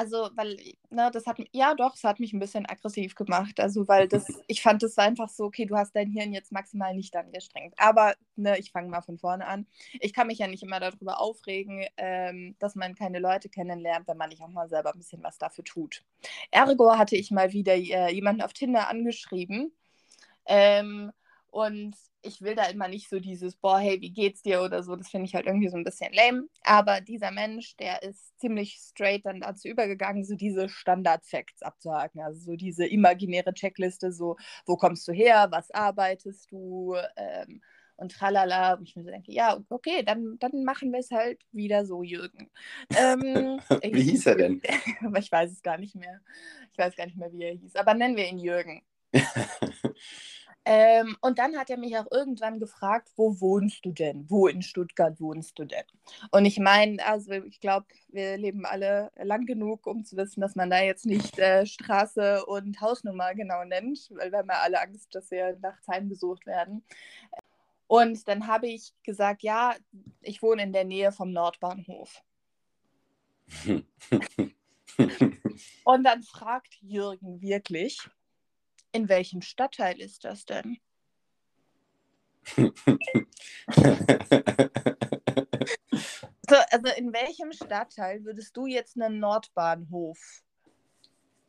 also, 0.00 0.30
weil, 0.34 0.56
ne, 0.88 1.10
das 1.12 1.26
hat, 1.26 1.36
ja 1.52 1.74
doch, 1.74 1.94
es 1.94 2.04
hat 2.04 2.20
mich 2.20 2.32
ein 2.32 2.38
bisschen 2.38 2.64
aggressiv 2.64 3.14
gemacht. 3.14 3.60
Also, 3.60 3.86
weil 3.86 4.08
das, 4.08 4.26
ich 4.46 4.62
fand 4.62 4.82
es 4.82 4.96
einfach 4.96 5.28
so, 5.28 5.44
okay, 5.44 5.66
du 5.66 5.76
hast 5.76 5.94
dein 5.94 6.10
Hirn 6.10 6.32
jetzt 6.32 6.52
maximal 6.52 6.94
nicht 6.94 7.14
angestrengt. 7.14 7.74
Aber, 7.76 8.14
ne, 8.34 8.58
ich 8.58 8.72
fange 8.72 8.88
mal 8.88 9.02
von 9.02 9.18
vorne 9.18 9.46
an. 9.46 9.66
Ich 10.00 10.14
kann 10.14 10.28
mich 10.28 10.38
ja 10.38 10.46
nicht 10.46 10.62
immer 10.62 10.80
darüber 10.80 11.20
aufregen, 11.20 11.84
ähm, 11.98 12.56
dass 12.60 12.76
man 12.76 12.94
keine 12.94 13.18
Leute 13.18 13.50
kennenlernt, 13.50 14.08
wenn 14.08 14.16
man 14.16 14.30
nicht 14.30 14.40
auch 14.40 14.48
mal 14.48 14.70
selber 14.70 14.94
ein 14.94 14.98
bisschen 14.98 15.22
was 15.22 15.36
dafür 15.36 15.64
tut. 15.64 16.02
Ergo 16.50 16.96
hatte 16.96 17.16
ich 17.16 17.30
mal 17.30 17.52
wieder 17.52 17.74
äh, 17.74 18.10
jemanden 18.10 18.40
auf 18.40 18.54
Tinder 18.54 18.88
angeschrieben. 18.88 19.70
Ähm, 20.46 21.12
und 21.50 21.96
ich 22.22 22.42
will 22.42 22.54
da 22.54 22.66
immer 22.66 22.88
nicht 22.88 23.08
so 23.08 23.18
dieses, 23.18 23.56
boah, 23.56 23.78
hey, 23.78 24.00
wie 24.00 24.12
geht's 24.12 24.42
dir 24.42 24.62
oder 24.62 24.82
so, 24.82 24.94
das 24.94 25.08
finde 25.08 25.26
ich 25.26 25.34
halt 25.34 25.46
irgendwie 25.46 25.68
so 25.68 25.76
ein 25.76 25.84
bisschen 25.84 26.12
lame. 26.12 26.46
Aber 26.62 27.00
dieser 27.00 27.30
Mensch, 27.30 27.76
der 27.76 28.02
ist 28.02 28.38
ziemlich 28.38 28.76
straight 28.80 29.24
dann 29.24 29.40
dazu 29.40 29.68
übergegangen, 29.68 30.24
so 30.24 30.34
diese 30.34 30.68
Standard-Facts 30.68 31.62
abzuhaken. 31.62 32.20
Also 32.20 32.40
so 32.40 32.56
diese 32.56 32.86
imaginäre 32.86 33.54
Checkliste, 33.54 34.12
so, 34.12 34.36
wo 34.66 34.76
kommst 34.76 35.08
du 35.08 35.12
her, 35.12 35.48
was 35.50 35.70
arbeitest 35.70 36.50
du 36.52 36.96
ähm, 37.16 37.62
und 37.96 38.12
tralala. 38.12 38.74
Und 38.74 38.88
ich 38.88 38.96
mir 38.96 39.04
so 39.04 39.10
denke, 39.10 39.32
ja, 39.32 39.58
okay, 39.68 40.02
dann, 40.02 40.36
dann 40.38 40.64
machen 40.64 40.92
wir 40.92 41.00
es 41.00 41.10
halt 41.10 41.40
wieder 41.52 41.86
so, 41.86 42.02
Jürgen. 42.02 42.50
Ähm, 42.96 43.60
wie 43.82 44.02
hieß 44.02 44.26
er 44.26 44.36
denn? 44.36 44.62
aber 45.04 45.18
ich 45.18 45.32
weiß 45.32 45.50
es 45.50 45.62
gar 45.62 45.78
nicht 45.78 45.96
mehr. 45.96 46.20
Ich 46.72 46.78
weiß 46.78 46.94
gar 46.96 47.06
nicht 47.06 47.16
mehr, 47.16 47.32
wie 47.32 47.44
er 47.44 47.54
hieß. 47.54 47.76
Aber 47.76 47.94
nennen 47.94 48.16
wir 48.16 48.28
ihn 48.28 48.38
Jürgen. 48.38 48.82
Ähm, 50.72 51.16
und 51.20 51.40
dann 51.40 51.56
hat 51.56 51.68
er 51.68 51.78
mich 51.78 51.98
auch 51.98 52.06
irgendwann 52.12 52.60
gefragt, 52.60 53.10
wo 53.16 53.40
wohnst 53.40 53.84
du 53.84 53.90
denn? 53.90 54.30
Wo 54.30 54.46
in 54.46 54.62
Stuttgart 54.62 55.20
wohnst 55.20 55.58
du 55.58 55.64
denn? 55.64 55.82
Und 56.30 56.44
ich 56.44 56.60
meine, 56.60 57.04
also 57.04 57.32
ich 57.32 57.58
glaube, 57.58 57.86
wir 58.06 58.38
leben 58.38 58.64
alle 58.64 59.10
lang 59.16 59.46
genug, 59.46 59.88
um 59.88 60.04
zu 60.04 60.16
wissen, 60.16 60.40
dass 60.40 60.54
man 60.54 60.70
da 60.70 60.80
jetzt 60.80 61.06
nicht 61.06 61.40
äh, 61.40 61.66
Straße 61.66 62.46
und 62.46 62.80
Hausnummer 62.80 63.34
genau 63.34 63.64
nennt, 63.64 64.12
weil 64.14 64.30
wir 64.30 64.38
haben 64.38 64.48
ja 64.48 64.60
alle 64.60 64.80
Angst, 64.80 65.12
dass 65.12 65.32
wir 65.32 65.58
nachts 65.60 65.88
heimgesucht 65.88 66.46
werden. 66.46 66.84
Und 67.88 68.28
dann 68.28 68.46
habe 68.46 68.68
ich 68.68 68.94
gesagt, 69.02 69.42
ja, 69.42 69.74
ich 70.20 70.40
wohne 70.40 70.62
in 70.62 70.72
der 70.72 70.84
Nähe 70.84 71.10
vom 71.10 71.32
Nordbahnhof. 71.32 72.22
und 75.82 76.04
dann 76.04 76.22
fragt 76.22 76.74
Jürgen 76.80 77.42
wirklich, 77.42 78.08
in 78.92 79.08
welchem 79.08 79.42
Stadtteil 79.42 80.00
ist 80.00 80.24
das 80.24 80.44
denn? 80.44 80.78
so, 82.56 82.70
also 86.70 86.92
in 86.96 87.12
welchem 87.12 87.52
Stadtteil 87.52 88.24
würdest 88.24 88.56
du 88.56 88.66
jetzt 88.66 89.00
einen 89.00 89.20
Nordbahnhof 89.20 90.42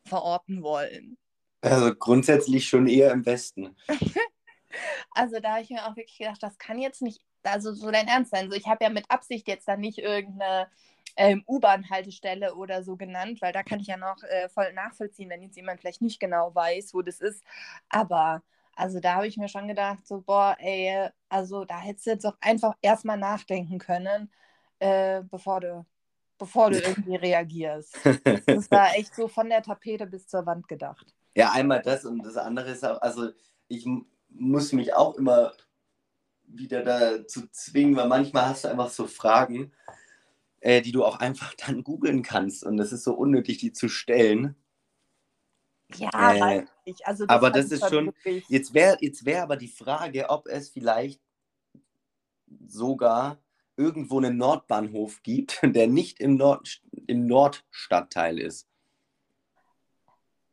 verorten 0.06 0.62
wollen? 0.64 1.18
Also 1.62 1.96
grundsätzlich 1.96 2.68
schon 2.68 2.88
eher 2.88 3.12
im 3.12 3.26
Westen. 3.26 3.76
also 5.12 5.40
da 5.40 5.54
habe 5.54 5.62
ich 5.62 5.70
mir 5.70 5.86
auch 5.86 5.96
wirklich 5.96 6.18
gedacht, 6.18 6.42
das 6.42 6.58
kann 6.58 6.80
jetzt 6.80 7.02
nicht, 7.02 7.22
also 7.44 7.74
so 7.74 7.92
dein 7.92 8.08
Ernst 8.08 8.32
sein. 8.32 8.50
So, 8.50 8.58
ich 8.58 8.68
habe 8.68 8.84
ja 8.84 8.90
mit 8.90 9.10
Absicht 9.10 9.48
jetzt 9.48 9.68
dann 9.68 9.80
nicht 9.80 10.00
irgendeine 10.00 10.68
ähm, 11.16 11.44
U-Bahn-Haltestelle 11.48 12.56
oder 12.56 12.84
so 12.84 12.96
genannt, 12.96 13.42
weil 13.42 13.54
da 13.54 13.64
kann 13.64 13.80
ich 13.80 13.88
ja 13.88 13.98
noch 13.98 14.24
äh, 14.24 14.50
voll 14.50 14.72
nachvollziehen, 14.74 15.30
wenn 15.30 15.42
jetzt 15.42 15.56
jemand 15.56 15.80
vielleicht 15.80 16.02
nicht 16.02 16.20
genau 16.20 16.54
weiß, 16.54 16.94
wo 16.94 17.02
das 17.02 17.20
ist. 17.20 17.44
Aber 17.90 18.42
also 18.76 19.00
da 19.00 19.16
habe 19.16 19.28
ich 19.28 19.38
mir 19.38 19.50
schon 19.50 19.68
gedacht, 19.68 20.06
so, 20.08 20.22
boah, 20.22 20.56
ey, 20.60 21.10
also 21.30 21.66
da 21.66 21.80
hättest 21.80 22.06
du 22.08 22.12
jetzt 22.12 22.26
auch 22.26 22.38
einfach 22.42 22.76
erstmal 22.82 23.18
nachdenken 23.18 23.78
können, 23.78 24.32
äh, 24.80 25.22
bevor 25.24 25.60
du, 25.60 25.86
bevor 26.38 26.72
du 26.72 26.80
irgendwie 26.80 27.16
reagierst. 27.16 27.98
Das 28.46 28.72
war 28.72 28.96
echt 28.96 29.16
so 29.16 29.28
von 29.28 29.50
der 29.50 29.62
Tapete 29.62 30.08
bis 30.08 30.28
zur 30.28 30.46
Wand 30.46 30.68
gedacht. 30.68 31.14
Ja, 31.36 31.52
einmal 31.52 31.82
das 31.82 32.06
und 32.06 32.24
das 32.24 32.38
andere 32.38 32.72
ist 32.72 32.84
auch, 32.84 33.02
also 33.02 33.30
ich 33.68 33.88
muss 34.30 34.74
mich 34.74 34.94
auch 34.94 35.16
immer 35.16 35.54
wieder 36.44 36.84
dazu 36.84 37.48
zwingen, 37.52 37.96
weil 37.96 38.08
manchmal 38.08 38.48
hast 38.48 38.66
du 38.66 38.70
einfach 38.70 38.90
so 38.90 39.08
Fragen, 39.08 39.72
äh, 40.62 40.82
die 40.82 40.92
du 40.92 41.04
auch 41.04 41.20
einfach 41.20 41.54
dann 41.68 41.84
googeln 41.84 42.24
kannst. 42.24 42.64
Und 42.64 42.78
das 42.78 42.92
ist 42.94 43.04
so 43.04 43.14
unnötig, 43.14 43.58
die 43.60 43.74
zu 43.74 43.90
stellen. 43.90 44.56
Ja, 45.96 46.10
Äh, 46.14 46.40
weiß 46.40 46.70
ich. 46.86 47.06
Also 47.06 47.26
aber 47.28 47.48
fand 47.52 47.56
das 47.58 47.72
ist 47.72 47.90
schon- 47.90 48.06
wirklich- 48.08 48.46
Jetzt 48.48 48.74
wäre 48.74 48.98
jetzt 49.02 49.26
wär 49.26 49.44
aber 49.44 49.58
die 49.58 49.68
Frage, 49.68 50.30
ob 50.30 50.48
es 50.48 50.70
vielleicht 50.70 51.22
sogar 52.68 53.42
irgendwo 53.78 54.18
einen 54.18 54.38
Nordbahnhof 54.38 55.22
gibt, 55.24 55.60
der 55.64 55.88
nicht 55.88 56.20
im, 56.20 56.36
Nord, 56.36 56.82
im 57.08 57.26
Nordstadtteil 57.28 58.40
ist. 58.40 58.68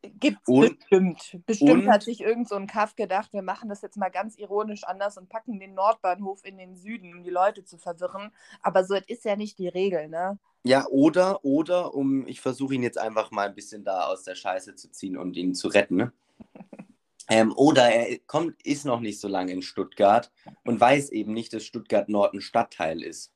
Gibt's 0.03 0.49
Und- 0.49 0.79
bestimmt. 0.79 1.41
Bestimmt 1.47 1.71
und- 1.85 1.89
hat 1.91 2.03
sich 2.05 2.21
irgend 2.21 2.49
so 2.49 2.55
ein 2.55 2.67
Kaff 2.67 2.95
gedacht, 2.95 3.33
wir 3.33 3.43
machen 3.43 3.69
das 3.69 3.83
jetzt 3.83 3.97
mal 3.97 4.11
ganz 4.11 4.37
ironisch 4.39 4.85
anders 4.85 5.19
und 5.19 5.29
packen 5.29 5.59
den 5.59 5.75
Nordbahnhof 5.75 6.45
in 6.45 6.57
den 6.57 6.77
Süden, 6.77 7.15
um 7.15 7.25
die 7.25 7.31
Leute 7.31 7.65
zu 7.65 7.79
verwirren. 7.79 8.31
Aber 8.63 8.85
so 8.85 8.95
ist 8.95 9.25
ja 9.25 9.35
nicht 9.37 9.59
die 9.59 9.69
Regel, 9.69 10.09
ne? 10.09 10.39
Ja, 10.65 10.87
oder, 10.89 11.45
oder, 11.45 11.95
um, 11.95 12.27
ich 12.27 12.41
versuche 12.41 12.75
ihn 12.75 12.83
jetzt 12.83 12.99
einfach 12.99 13.31
mal 13.31 13.49
ein 13.49 13.55
bisschen 13.55 13.85
da 13.85 14.07
aus 14.07 14.23
der 14.25 14.35
Scheiße 14.35 14.75
zu 14.77 14.91
ziehen 14.91 15.17
und 15.17 15.37
ihn 15.37 15.55
zu 15.55 15.69
retten. 15.69 15.97
Ne? 15.97 16.13
Ähm, 17.31 17.53
oder 17.57 17.91
er 17.91 18.19
kommt, 18.21 18.55
ist 18.65 18.87
noch 18.87 19.01
nicht 19.01 19.21
so 19.21 19.29
lange 19.29 19.53
in 19.53 19.61
Stuttgart 19.61 20.33
und 20.65 20.81
weiß 20.81 21.11
eben 21.11 21.35
nicht, 21.35 21.53
dass 21.53 21.63
Stuttgart 21.63 22.09
Nord 22.09 22.33
ein 22.33 22.41
Stadtteil 22.41 23.03
ist. 23.03 23.35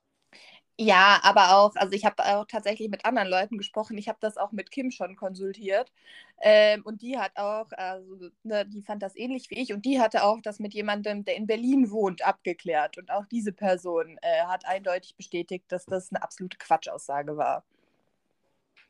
Ja, 0.84 1.20
aber 1.22 1.56
auch, 1.56 1.76
also 1.76 1.92
ich 1.92 2.04
habe 2.04 2.24
auch 2.24 2.44
tatsächlich 2.44 2.88
mit 2.90 3.04
anderen 3.04 3.28
Leuten 3.28 3.56
gesprochen. 3.56 3.96
Ich 3.98 4.08
habe 4.08 4.18
das 4.20 4.36
auch 4.36 4.50
mit 4.50 4.72
Kim 4.72 4.90
schon 4.90 5.14
konsultiert. 5.14 5.92
Ähm, 6.40 6.82
und 6.84 7.02
die 7.02 7.18
hat 7.18 7.36
auch, 7.36 7.70
also, 7.70 8.30
ne, 8.42 8.66
die 8.66 8.82
fand 8.82 9.00
das 9.00 9.14
ähnlich 9.14 9.48
wie 9.50 9.60
ich. 9.60 9.72
Und 9.72 9.84
die 9.84 10.00
hatte 10.00 10.24
auch 10.24 10.40
das 10.42 10.58
mit 10.58 10.74
jemandem, 10.74 11.24
der 11.24 11.36
in 11.36 11.46
Berlin 11.46 11.92
wohnt, 11.92 12.26
abgeklärt. 12.26 12.98
Und 12.98 13.12
auch 13.12 13.26
diese 13.26 13.52
Person 13.52 14.18
äh, 14.22 14.42
hat 14.46 14.66
eindeutig 14.66 15.14
bestätigt, 15.14 15.66
dass 15.68 15.86
das 15.86 16.10
eine 16.10 16.20
absolute 16.20 16.58
Quatschaussage 16.58 17.36
war. 17.36 17.64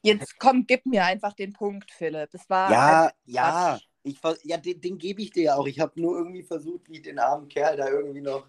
Jetzt 0.01 0.39
komm, 0.39 0.67
gib 0.67 0.87
mir 0.87 1.05
einfach 1.05 1.35
den 1.35 1.53
Punkt, 1.53 1.91
Philipp. 1.91 2.31
Es 2.33 2.49
war 2.49 2.73
Ja, 2.73 3.13
ja, 3.27 3.79
ich, 4.03 4.19
ja 4.45 4.57
den, 4.57 4.81
den 4.81 4.99
gebe 4.99 5.21
ich 5.21 5.31
dir 5.31 5.43
ja 5.45 5.57
auch. 5.57 5.67
Ich 5.67 5.79
habe 5.79 6.01
nur 6.01 6.17
irgendwie 6.17 6.43
versucht, 6.43 6.89
wie 6.89 6.97
ich 6.97 7.03
den 7.03 7.19
armen 7.19 7.49
Kerl 7.49 7.77
da 7.77 7.89
irgendwie 7.89 8.23
noch, 8.23 8.47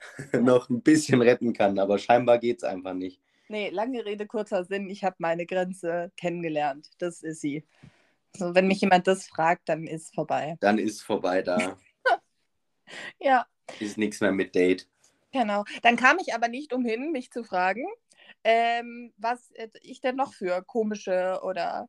noch 0.32 0.68
ein 0.68 0.82
bisschen 0.82 1.22
retten 1.22 1.52
kann. 1.52 1.78
Aber 1.78 1.98
scheinbar 1.98 2.38
geht 2.38 2.58
es 2.58 2.64
einfach 2.64 2.94
nicht. 2.94 3.20
Nee, 3.48 3.70
lange 3.70 4.04
Rede, 4.04 4.26
kurzer 4.26 4.64
Sinn. 4.64 4.90
Ich 4.90 5.04
habe 5.04 5.16
meine 5.18 5.46
Grenze 5.46 6.12
kennengelernt. 6.16 6.90
Das 6.98 7.22
ist 7.22 7.40
sie. 7.40 7.64
So, 8.36 8.54
wenn 8.54 8.68
mich 8.68 8.80
jemand 8.82 9.06
das 9.06 9.26
fragt, 9.26 9.68
dann 9.68 9.86
ist 9.86 10.14
vorbei. 10.14 10.56
Dann 10.60 10.78
ist 10.78 11.02
vorbei, 11.02 11.42
da 11.42 11.78
Ja, 13.20 13.46
ist 13.80 13.98
nichts 13.98 14.20
mehr 14.20 14.32
mit 14.32 14.54
Date. 14.54 14.88
genau. 15.32 15.64
Dann 15.82 15.96
kam 15.96 16.18
ich 16.18 16.34
aber 16.34 16.48
nicht 16.48 16.72
umhin, 16.72 17.12
mich 17.12 17.30
zu 17.30 17.42
fragen, 17.44 17.84
ähm, 18.44 19.12
was 19.16 19.50
äh, 19.52 19.68
ich 19.82 20.00
denn 20.00 20.16
noch 20.16 20.32
für 20.34 20.62
komische 20.62 21.40
oder 21.42 21.88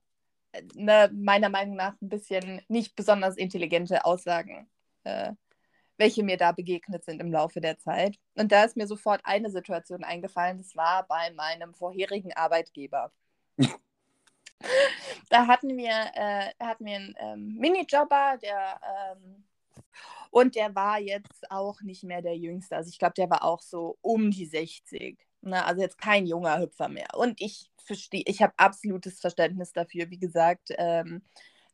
äh, 0.53 0.63
ne, 0.75 1.09
meiner 1.13 1.49
Meinung 1.49 1.75
nach 1.75 1.93
ein 2.01 2.09
bisschen 2.09 2.61
nicht 2.67 2.95
besonders 2.95 3.37
intelligente 3.37 4.05
Aussagen, 4.05 4.69
äh, 5.03 5.33
welche 5.99 6.23
mir 6.23 6.37
da 6.37 6.53
begegnet 6.53 7.03
sind 7.03 7.21
im 7.21 7.31
Laufe 7.31 7.59
der 7.61 7.77
Zeit. 7.77 8.17
Und 8.35 8.51
da 8.51 8.63
ist 8.63 8.77
mir 8.77 8.87
sofort 8.87 9.21
eine 9.25 9.51
Situation 9.51 10.03
eingefallen, 10.03 10.57
das 10.57 10.75
war 10.75 11.05
bei 11.07 11.31
meinem 11.31 11.73
vorherigen 11.73 12.33
Arbeitgeber. 12.33 13.11
da 15.29 15.45
hatten 15.45 15.77
wir, 15.77 16.11
äh, 16.15 16.51
hatten 16.59 16.85
wir 16.85 16.95
einen 16.95 17.15
ähm, 17.19 17.55
Minijobber, 17.57 18.37
der 18.41 18.79
ähm, 19.11 19.43
und 20.31 20.55
der 20.55 20.73
war 20.75 20.99
jetzt 20.99 21.51
auch 21.51 21.81
nicht 21.81 22.03
mehr 22.03 22.21
der 22.21 22.37
Jüngste. 22.37 22.75
Also 22.75 22.89
ich 22.89 22.99
glaube, 22.99 23.15
der 23.15 23.29
war 23.29 23.43
auch 23.43 23.61
so 23.61 23.97
um 24.01 24.31
die 24.31 24.45
60. 24.45 25.17
Ne? 25.41 25.65
Also 25.65 25.81
jetzt 25.81 25.97
kein 25.97 26.25
junger 26.27 26.59
Hüpfer 26.59 26.87
mehr. 26.87 27.07
Und 27.15 27.41
ich 27.41 27.71
verstehe, 27.83 28.23
ich 28.25 28.41
habe 28.41 28.53
absolutes 28.57 29.19
Verständnis 29.19 29.73
dafür, 29.73 30.09
wie 30.11 30.19
gesagt, 30.19 30.69
ähm, 30.77 31.23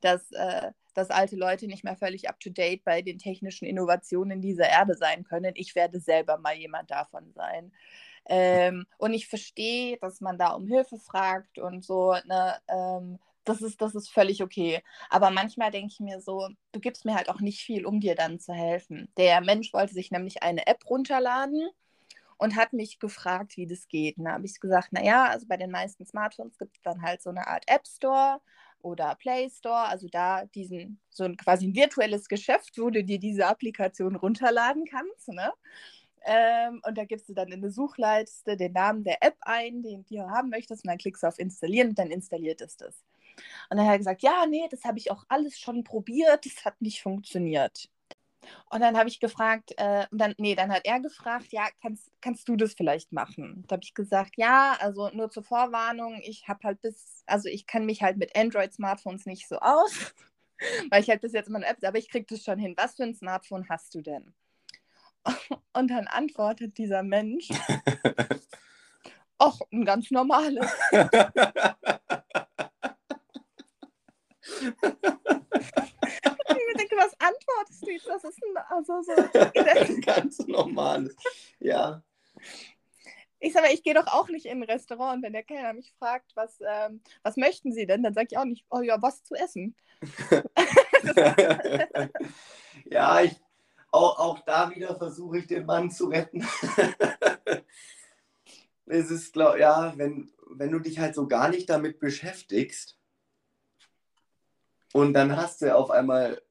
dass, 0.06 0.32
äh, 0.32 0.72
dass 0.94 1.10
alte 1.10 1.36
Leute 1.36 1.68
nicht 1.68 1.84
mehr 1.84 1.98
völlig 1.98 2.30
up-to-date 2.30 2.84
bei 2.84 3.02
den 3.02 3.18
technischen 3.18 3.66
Innovationen 3.66 4.42
dieser 4.42 4.70
Erde 4.70 4.96
sein 4.96 5.24
können. 5.24 5.54
Ich 5.56 5.76
werde 5.76 6.00
selber 6.00 6.38
mal 6.38 6.56
jemand 6.56 6.92
davon 6.92 7.32
sein. 7.34 7.74
Ähm, 8.28 8.86
und 8.98 9.14
ich 9.14 9.28
verstehe, 9.28 9.98
dass 9.98 10.22
man 10.22 10.38
da 10.38 10.50
um 10.50 10.68
Hilfe 10.68 10.98
fragt 10.98 11.60
und 11.60 11.84
so. 11.84 12.14
Ne? 12.26 12.56
Ähm, 12.68 13.20
das 13.44 13.62
ist, 13.62 13.82
das 13.82 13.94
ist 13.96 14.10
völlig 14.10 14.42
okay. 14.42 14.82
Aber 15.10 15.30
manchmal 15.30 15.72
denke 15.72 15.92
ich 15.92 16.00
mir 16.00 16.20
so, 16.22 16.50
du 16.72 16.80
gibst 16.80 17.06
mir 17.06 17.16
halt 17.16 17.30
auch 17.30 17.42
nicht 17.42 17.62
viel, 17.62 17.86
um 17.86 18.00
dir 18.00 18.16
dann 18.16 18.40
zu 18.40 18.54
helfen. 18.54 19.10
Der 19.18 19.42
Mensch 19.42 19.74
wollte 19.74 19.94
sich 19.94 20.12
nämlich 20.12 20.44
eine 20.44 20.66
App 20.68 20.90
runterladen 20.90 21.70
und 22.38 22.56
hat 22.56 22.74
mich 22.74 23.00
gefragt, 23.00 23.58
wie 23.58 23.68
das 23.68 23.88
geht. 23.88 24.18
Und 24.18 24.26
da 24.26 24.34
habe 24.34 24.46
ich 24.46 24.60
gesagt, 24.60 24.92
naja, 24.94 25.26
also 25.26 25.48
bei 25.48 25.58
den 25.58 25.72
meisten 25.72 26.06
Smartphones 26.06 26.58
gibt 26.58 26.78
es 26.78 26.82
dann 26.82 27.02
halt 27.02 27.22
so 27.22 27.30
eine 27.30 27.48
Art 27.48 27.64
App 27.68 27.88
Store 27.88 28.42
oder 28.86 29.16
Play 29.16 29.50
Store, 29.50 29.88
also 29.88 30.08
da 30.08 30.46
diesen, 30.46 31.00
so 31.10 31.24
ein 31.24 31.38
quasi 31.38 31.68
ein 31.68 31.76
virtuelles 31.76 32.28
Geschäft, 32.30 32.78
wo 32.78 32.92
du 32.92 33.04
dir 33.04 33.20
diese 33.20 33.48
Applikation 33.48 34.16
runterladen 34.16 34.86
kannst, 34.86 35.28
ne? 35.30 35.52
Ähm, 36.24 36.82
und 36.88 36.98
da 36.98 37.04
gibst 37.06 37.28
du 37.30 37.34
dann 37.34 37.52
in 37.52 37.62
der 37.62 37.72
Suchleiste 37.72 38.58
den 38.58 38.74
Namen 38.74 39.04
der 39.04 39.24
App 39.24 39.38
ein, 39.42 39.82
den 39.82 40.06
du 40.06 40.30
haben 40.30 40.50
möchtest, 40.50 40.84
und 40.84 40.90
dann 40.90 41.00
klickst 41.00 41.24
du 41.24 41.28
auf 41.28 41.40
Installieren 41.40 41.90
und 41.90 42.00
dann 42.00 42.12
installiert 42.12 42.62
es 42.62 42.78
das. 42.78 43.04
Und 43.70 43.78
dann 43.78 43.88
hat 43.88 43.96
er 43.96 43.98
gesagt, 43.98 44.22
ja, 44.22 44.46
nee, 44.46 44.68
das 44.70 44.84
habe 44.86 45.00
ich 45.00 45.10
auch 45.12 45.26
alles 45.30 45.60
schon 45.60 45.84
probiert, 45.84 46.46
das 46.46 46.64
hat 46.64 46.80
nicht 46.80 47.02
funktioniert. 47.02 47.90
Und 48.70 48.82
dann 48.82 48.98
habe 48.98 49.10
ich 49.10 49.20
gefragt, 49.20 49.74
äh, 49.78 50.06
und 50.12 50.20
dann, 50.20 50.36
nee, 50.38 50.56
dann 50.56 50.72
hat 50.72 50.86
er 50.86 51.00
gefragt, 51.00 51.48
ja, 51.52 51.68
kannst, 51.82 52.12
kannst 52.22 52.48
du 52.48 52.56
das 52.56 52.74
vielleicht 52.74 53.12
machen? 53.12 53.64
Da 53.68 53.76
habe 53.76 53.84
ich 53.84 53.94
gesagt, 53.94 54.34
ja, 54.38 54.76
also 54.80 55.10
nur 55.10 55.30
zur 55.30 55.44
Vorwarnung, 55.44 56.20
ich 56.24 56.48
habe 56.48 56.60
halt 56.64 56.82
bis, 56.82 57.24
also 57.26 57.50
ich 57.50 57.68
kann 57.68 57.86
mich 57.86 58.02
halt 58.02 58.18
mit 58.18 58.36
Android-Smartphones 58.36 59.26
nicht 59.26 59.48
so 59.48 59.58
aus, 59.60 60.14
weil 60.90 61.02
ich 61.02 61.10
halt 61.10 61.22
bis 61.22 61.34
jetzt 61.34 61.48
immer 61.48 61.58
eine 61.58 61.68
App, 61.68 61.78
aber 61.84 61.98
ich 61.98 62.10
kriege 62.10 62.26
das 62.28 62.44
schon 62.44 62.60
hin. 62.60 62.74
Was 62.78 62.96
für 62.96 63.04
ein 63.04 63.16
Smartphone 63.16 63.68
hast 63.70 63.94
du 63.96 64.02
denn? 64.02 64.34
Und 65.74 65.90
dann 65.90 66.08
antwortet 66.08 66.78
dieser 66.78 67.04
Mensch, 67.04 67.50
ach, 69.38 69.60
ein 69.72 69.86
ganz 69.86 70.12
normales. 70.12 70.72
Jetzt? 77.70 78.08
Das 78.08 78.24
ist 78.24 78.40
ein, 78.44 78.58
also 78.70 79.02
so. 79.02 79.14
Ganz 80.02 80.40
normales. 80.48 81.16
Ja. 81.60 82.04
Ich 83.40 83.54
sage 83.54 83.68
ich 83.72 83.84
gehe 83.84 83.94
doch 83.94 84.08
auch 84.08 84.30
nicht 84.30 84.46
in 84.46 84.64
ein 84.64 84.70
Restaurant 84.70 85.22
wenn 85.22 85.34
der 85.34 85.44
Kellner 85.44 85.74
mich 85.74 85.94
fragt, 86.00 86.36
was, 86.36 86.60
ähm, 86.68 87.02
was 87.22 87.38
möchten 87.38 87.74
Sie 87.74 87.86
denn, 87.86 88.02
dann 88.02 88.14
sage 88.14 88.30
ich 88.32 88.38
auch 88.38 88.46
nicht, 88.46 88.66
oh 88.70 88.82
ja, 88.82 89.02
was 89.02 89.24
zu 89.24 89.36
essen. 89.36 89.76
ja, 92.86 93.22
ich, 93.22 93.36
auch, 93.92 94.20
auch 94.20 94.40
da 94.40 94.70
wieder 94.72 94.96
versuche 94.96 95.40
ich 95.40 95.48
den 95.48 95.66
Mann 95.66 95.92
zu 95.92 96.08
retten. 96.08 96.42
es 98.86 99.12
ist, 99.12 99.34
glaub, 99.34 99.58
ja, 99.58 99.94
wenn, 99.96 100.32
wenn 100.50 100.72
du 100.72 100.80
dich 100.80 101.00
halt 101.00 101.16
so 101.16 101.28
gar 101.28 101.50
nicht 101.50 101.70
damit 101.70 102.00
beschäftigst 102.00 102.98
und 104.94 105.14
dann 105.14 105.36
hast 105.36 105.62
du 105.62 105.76
auf 105.76 105.92
einmal 105.92 106.42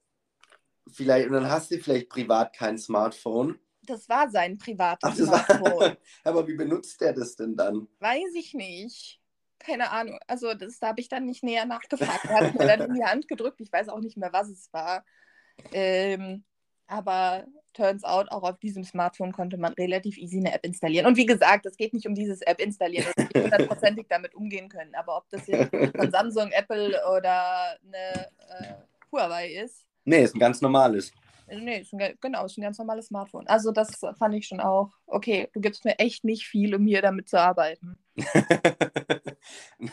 vielleicht, 0.92 1.27
und 1.27 1.33
dann 1.33 1.49
hast 1.49 1.70
du 1.70 1.79
vielleicht 1.79 2.09
privat 2.09 2.55
kein 2.55 2.79
Smartphone. 2.79 3.59
Das 3.83 4.09
war 4.09 4.31
sein 4.31 4.59
privates 4.59 5.11
Ach, 5.11 5.14
Smartphone. 5.14 5.81
war, 5.81 5.97
aber 6.25 6.47
wie 6.49 6.55
benutzt 6.55 7.01
der 7.01 7.12
das 7.12 7.37
denn 7.37 7.57
dann? 7.57 7.88
Weiß 8.01 8.35
ich 8.35 8.55
nicht. 8.55 9.20
Keine 9.59 9.90
Ahnung. 9.90 10.18
Also 10.27 10.55
das, 10.55 10.79
da 10.79 10.88
habe 10.88 11.01
ich 11.01 11.09
dann 11.09 11.27
nicht 11.27 11.42
näher 11.42 11.64
nachgefragt. 11.66 12.25
Er 12.25 12.40
hat 12.40 12.55
mir 12.55 12.66
dann 12.66 12.81
in 12.88 12.94
die 12.94 13.05
Hand 13.05 13.29
gedrückt. 13.29 13.61
Ich 13.61 13.73
weiß 13.73 13.88
auch 13.88 14.01
nicht 14.01 14.16
mehr, 14.16 14.33
was 14.33 14.49
es 14.49 14.73
war. 14.73 15.05
Ähm, 15.73 16.44
aber 16.87 17.47
turns 17.73 18.05
out, 18.05 18.31
auch 18.31 18.42
auf 18.42 18.59
diesem 18.59 18.85
Smartphone 18.85 19.33
konnte 19.33 19.57
man 19.57 19.73
relativ 19.75 20.16
easy 20.18 20.38
eine 20.38 20.53
App 20.53 20.64
installieren. 20.64 21.07
Und 21.07 21.16
wie 21.16 21.27
gesagt, 21.27 21.66
es 21.66 21.77
geht 21.77 21.94
nicht 21.94 22.07
um 22.07 22.14
dieses 22.14 22.42
App 22.42 22.61
installieren, 22.61 23.07
dass 23.16 23.29
wir 23.33 23.42
hundertprozentig 23.44 24.07
damit 24.09 24.35
umgehen 24.35 24.68
können. 24.68 24.94
Aber 24.94 25.16
ob 25.16 25.29
das 25.31 25.47
jetzt 25.47 25.70
von 25.97 26.11
Samsung, 26.11 26.51
Apple 26.53 27.01
oder 27.16 27.79
eine 27.83 28.29
äh, 28.49 28.75
Huawei 29.11 29.55
ist, 29.55 29.87
Nee, 30.05 30.23
ist 30.25 30.35
ein 30.35 30.40
ganz 30.40 30.61
normales. 30.61 31.12
äh, 31.47 31.59
nee, 31.61 31.81
ist 31.81 31.93
ein, 31.93 31.99
ge- 31.99 32.17
genau, 32.21 32.45
ist 32.47 32.57
ein 32.59 32.62
ganz 32.62 32.79
normales 32.79 33.07
Smartphone. 33.07 33.47
Also 33.49 33.73
das 33.73 33.99
fand 34.19 34.35
ich 34.35 34.47
schon 34.47 34.61
auch, 34.61 34.93
okay, 35.07 35.49
du 35.53 35.61
gibst 35.61 35.85
mir 35.85 35.99
echt 35.99 36.25
nicht 36.25 36.47
viel, 36.47 36.75
um 36.75 36.87
hier 36.87 37.03
damit 37.03 37.29
zu 37.29 37.38
arbeiten. 37.40 37.99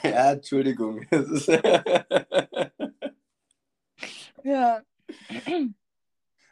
ja, 0.04 0.32
Entschuldigung. 0.34 1.06
Ja. 4.44 4.84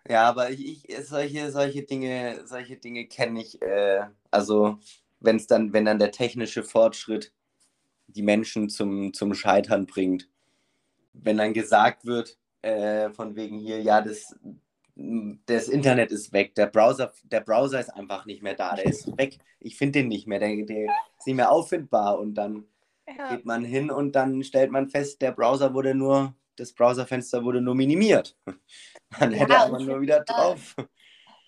ja, 0.08 0.24
aber 0.28 0.52
ich, 0.52 0.90
ich 0.90 1.08
solche, 1.08 1.52
solche 1.52 1.84
Dinge, 1.84 2.42
solche 2.46 2.78
Dinge 2.78 3.06
kenne 3.08 3.42
ich. 3.42 3.62
Äh, 3.62 4.08
also 4.32 4.80
wenn 5.20 5.36
es 5.38 5.48
dann, 5.48 5.74
wenn 5.74 5.86
dann 5.86 6.00
der 6.00 6.12
technische 6.12 6.64
Fortschritt 6.64 7.34
die 8.08 8.24
Menschen 8.24 8.70
zum, 8.70 9.14
zum 9.14 9.36
Scheitern 9.36 9.88
bringt. 9.88 10.30
Wenn 11.14 11.38
dann 11.38 11.54
gesagt 11.54 12.06
wird, 12.06 12.38
äh, 12.62 13.10
von 13.12 13.36
wegen 13.36 13.58
hier, 13.58 13.82
ja, 13.82 14.02
das, 14.02 14.36
das 15.46 15.68
Internet 15.68 16.12
ist 16.12 16.34
weg, 16.34 16.56
der 16.56 16.68
Browser, 16.68 17.12
der 17.24 17.42
Browser 17.42 17.80
ist 17.80 17.90
einfach 17.90 18.26
nicht 18.26 18.44
mehr 18.44 18.56
da, 18.56 18.76
der 18.76 18.86
ist 18.86 19.18
weg. 19.18 19.38
Ich 19.60 19.78
finde 19.78 20.00
den 20.00 20.10
nicht 20.10 20.28
mehr, 20.28 20.40
der, 20.40 20.66
der 20.66 20.86
ist 21.18 21.28
nicht 21.28 21.36
mehr 21.36 21.52
auffindbar 21.52 22.20
und 22.20 22.36
dann 22.36 22.66
ja. 23.08 23.36
geht 23.36 23.46
man 23.46 23.64
hin 23.64 23.92
und 23.92 24.14
dann 24.14 24.44
stellt 24.44 24.72
man 24.72 24.90
fest, 24.90 25.22
der 25.22 25.32
Browser 25.32 25.74
wurde 25.74 25.96
nur, 25.96 26.36
das 26.56 26.74
Browserfenster 26.74 27.44
wurde 27.44 27.62
nur 27.62 27.76
minimiert. 27.76 28.38
Man 29.20 29.32
ja, 29.32 29.40
hätte 29.40 29.58
aber 29.58 29.80
nur 29.80 30.02
wieder 30.02 30.20
drauf. 30.20 30.76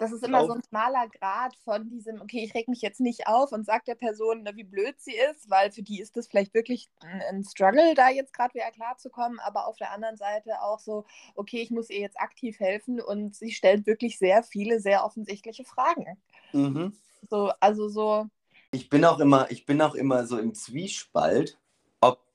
Das 0.02 0.12
ist 0.12 0.24
immer 0.24 0.48
so 0.48 0.54
ein 0.54 0.64
schmaler 0.68 1.08
Grad 1.10 1.56
von 1.58 1.88
diesem, 1.88 2.22
okay, 2.22 2.44
ich 2.44 2.56
reg 2.56 2.68
mich 2.68 2.82
jetzt 2.82 3.00
nicht 3.00 3.28
auf 3.28 3.52
und 3.52 3.68
sag 3.68 3.86
der 3.86 3.94
Person, 3.94 4.42
ne, 4.42 4.56
wie 4.56 4.64
blöd 4.64 4.96
sie 4.98 5.14
ist, 5.14 5.48
weil 5.48 5.72
für 5.72 5.84
die 5.84 6.02
ist 6.02 6.18
das 6.18 6.26
vielleicht 6.28 6.56
wirklich 6.56 6.90
ein 7.30 7.44
Struggle, 7.44 7.94
da 7.94 8.10
jetzt 8.10 8.34
gerade 8.34 8.56
wieder 8.56 8.72
klarzukommen, 8.72 9.40
aber 9.40 9.68
auf 9.68 9.78
der 9.78 9.92
anderen 9.92 10.18
Seite 10.18 10.60
auch 10.64 10.80
so, 10.80 11.06
okay, 11.36 11.62
ich 11.62 11.70
muss 11.70 11.92
ihr 11.92 12.00
jetzt 12.00 12.20
aktiv 12.20 12.60
helfen 12.60 13.00
und 13.00 13.36
sie 13.36 13.52
stellt 13.52 13.86
wirklich 13.86 14.18
sehr 14.18 14.42
viele, 14.42 14.80
sehr 14.80 15.06
offensichtliche 15.06 15.66
Fragen. 15.66 16.18
Mhm. 16.52 16.98
So, 17.30 17.52
also 17.60 17.88
so. 17.88 18.26
Ich 18.72 18.90
bin 18.90 19.06
auch 19.06 19.20
immer, 19.20 19.52
ich 19.52 19.68
bin 19.68 19.84
auch 19.84 19.94
immer 19.94 20.26
so 20.26 20.40
im 20.40 20.56
Zwiespalt, 20.56 21.60
ob, 22.00 22.26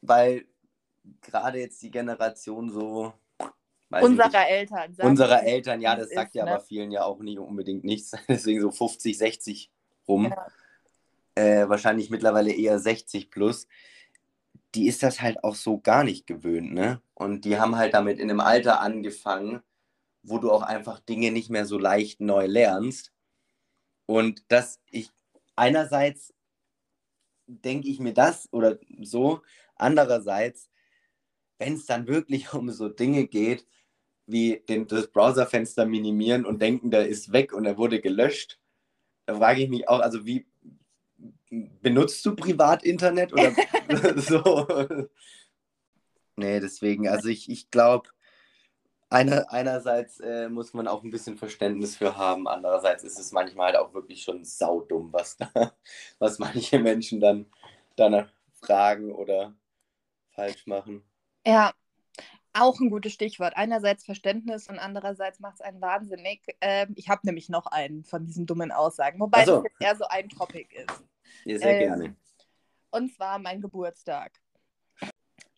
weil 0.00 0.46
gerade 1.22 1.58
jetzt 1.58 1.82
die 1.82 1.90
Generation 1.90 2.70
so 2.70 3.14
unserer 3.90 4.48
Eltern. 4.48 4.94
Unserer 4.98 5.42
Eltern, 5.42 5.80
ja, 5.80 5.96
das 5.96 6.10
sagt 6.10 6.28
ist, 6.28 6.34
ja 6.34 6.44
ne? 6.44 6.52
aber 6.52 6.60
vielen 6.60 6.90
ja 6.90 7.04
auch 7.04 7.20
nicht 7.20 7.38
unbedingt 7.38 7.84
nichts. 7.84 8.12
Deswegen 8.28 8.60
so 8.60 8.70
50, 8.70 9.16
60 9.16 9.70
rum. 10.08 10.30
Ja. 10.30 10.46
Äh, 11.34 11.68
wahrscheinlich 11.68 12.10
mittlerweile 12.10 12.52
eher 12.52 12.78
60 12.78 13.30
plus. 13.30 13.68
Die 14.74 14.88
ist 14.88 15.02
das 15.02 15.20
halt 15.20 15.44
auch 15.44 15.54
so 15.54 15.78
gar 15.78 16.04
nicht 16.04 16.26
gewöhnt, 16.26 16.72
ne? 16.72 17.00
Und 17.14 17.44
die 17.44 17.58
haben 17.58 17.76
halt 17.76 17.94
damit 17.94 18.18
in 18.18 18.30
einem 18.30 18.40
Alter 18.40 18.80
angefangen, 18.80 19.62
wo 20.22 20.38
du 20.38 20.50
auch 20.50 20.62
einfach 20.62 21.00
Dinge 21.00 21.30
nicht 21.30 21.50
mehr 21.50 21.66
so 21.66 21.78
leicht 21.78 22.20
neu 22.20 22.46
lernst. 22.46 23.12
Und 24.06 24.44
dass 24.50 24.80
ich 24.90 25.10
einerseits 25.54 26.34
denke 27.46 27.88
ich 27.88 28.00
mir 28.00 28.12
das 28.12 28.52
oder 28.52 28.78
so, 29.02 29.42
andererseits, 29.76 30.68
wenn 31.58 31.74
es 31.74 31.86
dann 31.86 32.06
wirklich 32.06 32.52
um 32.54 32.70
so 32.70 32.88
Dinge 32.88 33.26
geht, 33.26 33.66
wie 34.26 34.62
den, 34.68 34.86
das 34.86 35.08
Browserfenster 35.08 35.86
minimieren 35.86 36.44
und 36.44 36.60
denken, 36.60 36.90
der 36.90 37.08
ist 37.08 37.32
weg 37.32 37.52
und 37.52 37.64
er 37.64 37.78
wurde 37.78 38.00
gelöscht. 38.00 38.58
Da 39.26 39.36
frage 39.36 39.62
ich 39.62 39.68
mich 39.68 39.88
auch, 39.88 40.00
also 40.00 40.26
wie 40.26 40.46
benutzt 41.50 42.24
du 42.26 42.34
Privatinternet 42.34 43.32
oder 43.32 43.52
so? 44.16 44.66
nee, 46.36 46.60
deswegen, 46.60 47.08
also 47.08 47.28
ich, 47.28 47.48
ich 47.48 47.70
glaube, 47.70 48.08
einer, 49.08 49.52
einerseits 49.52 50.18
äh, 50.20 50.48
muss 50.48 50.74
man 50.74 50.88
auch 50.88 51.04
ein 51.04 51.10
bisschen 51.10 51.36
Verständnis 51.36 51.96
für 51.96 52.16
haben, 52.16 52.48
andererseits 52.48 53.04
ist 53.04 53.18
es 53.18 53.30
manchmal 53.30 53.66
halt 53.66 53.76
auch 53.76 53.94
wirklich 53.94 54.22
schon 54.22 54.44
saudumm, 54.44 55.12
was 55.12 55.36
da, 55.36 55.50
was 56.18 56.38
manche 56.38 56.78
Menschen 56.78 57.20
dann 57.20 57.46
danach 57.94 58.28
fragen 58.60 59.12
oder 59.12 59.54
falsch 60.30 60.66
machen. 60.66 61.04
Ja, 61.46 61.72
auch 62.58 62.80
ein 62.80 62.90
gutes 62.90 63.12
Stichwort. 63.12 63.56
Einerseits 63.56 64.04
Verständnis 64.04 64.68
und 64.68 64.78
andererseits 64.78 65.40
macht 65.40 65.56
es 65.56 65.60
einen 65.60 65.80
wahnsinnig. 65.80 66.42
Ähm, 66.60 66.92
ich 66.96 67.08
habe 67.08 67.20
nämlich 67.24 67.48
noch 67.48 67.66
einen 67.66 68.04
von 68.04 68.24
diesen 68.24 68.46
dummen 68.46 68.72
Aussagen, 68.72 69.20
wobei 69.20 69.44
so. 69.44 69.56
das 69.56 69.64
jetzt 69.64 69.80
eher 69.80 69.96
so 69.96 70.04
ein 70.08 70.28
Topic 70.28 70.68
ist. 70.74 71.04
Ja, 71.44 71.58
sehr 71.58 71.72
ähm, 71.72 71.78
gerne. 71.78 72.16
Und 72.90 73.14
zwar 73.14 73.38
mein 73.38 73.60
Geburtstag. 73.60 74.32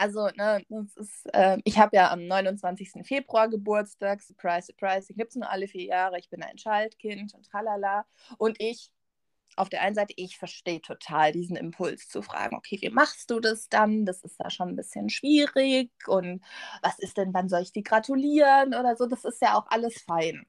Also, 0.01 0.29
ne, 0.37 0.63
das 0.69 0.97
ist, 0.97 1.27
äh, 1.35 1.59
ich 1.65 1.77
habe 1.79 1.97
ja 1.97 2.13
am 2.13 2.27
29. 2.27 3.05
Februar 3.05 3.49
Geburtstag. 3.49 4.23
Surprise, 4.23 4.67
surprise. 4.67 5.09
Den 5.09 5.17
gibt 5.17 5.31
es 5.31 5.37
nur 5.37 5.51
alle 5.51 5.67
vier 5.67 5.85
Jahre. 5.85 6.19
Ich 6.19 6.31
bin 6.31 6.43
ein 6.43 6.57
Schaltkind 6.57 7.35
und 7.35 7.45
tralala. 7.51 8.07
Und 8.39 8.57
ich 8.61 8.93
auf 9.57 9.69
der 9.69 9.83
einen 9.83 9.95
Seite, 9.95 10.15
ich 10.17 10.39
verstehe 10.39 10.81
total 10.81 11.33
diesen 11.33 11.57
Impuls 11.57 12.09
zu 12.09 12.23
fragen, 12.23 12.57
okay, 12.57 12.79
wie 12.81 12.91
machst 12.91 13.31
du 13.31 13.41
das 13.41 13.69
dann? 13.69 14.07
Das 14.07 14.23
ist 14.23 14.39
da 14.39 14.51
schon 14.51 14.69
ein 14.69 14.77
bisschen 14.77 15.11
schwierig 15.11 15.91
und 16.07 16.43
was 16.83 16.99
ist 16.99 17.17
denn, 17.17 17.35
wann 17.35 17.49
soll 17.49 17.63
ich 17.63 17.73
dir 17.73 17.83
gratulieren 17.83 18.75
oder 18.75 18.97
so? 18.97 19.07
Das 19.07 19.25
ist 19.25 19.43
ja 19.43 19.59
auch 19.59 19.67
alles 19.69 20.03
fein. 20.03 20.47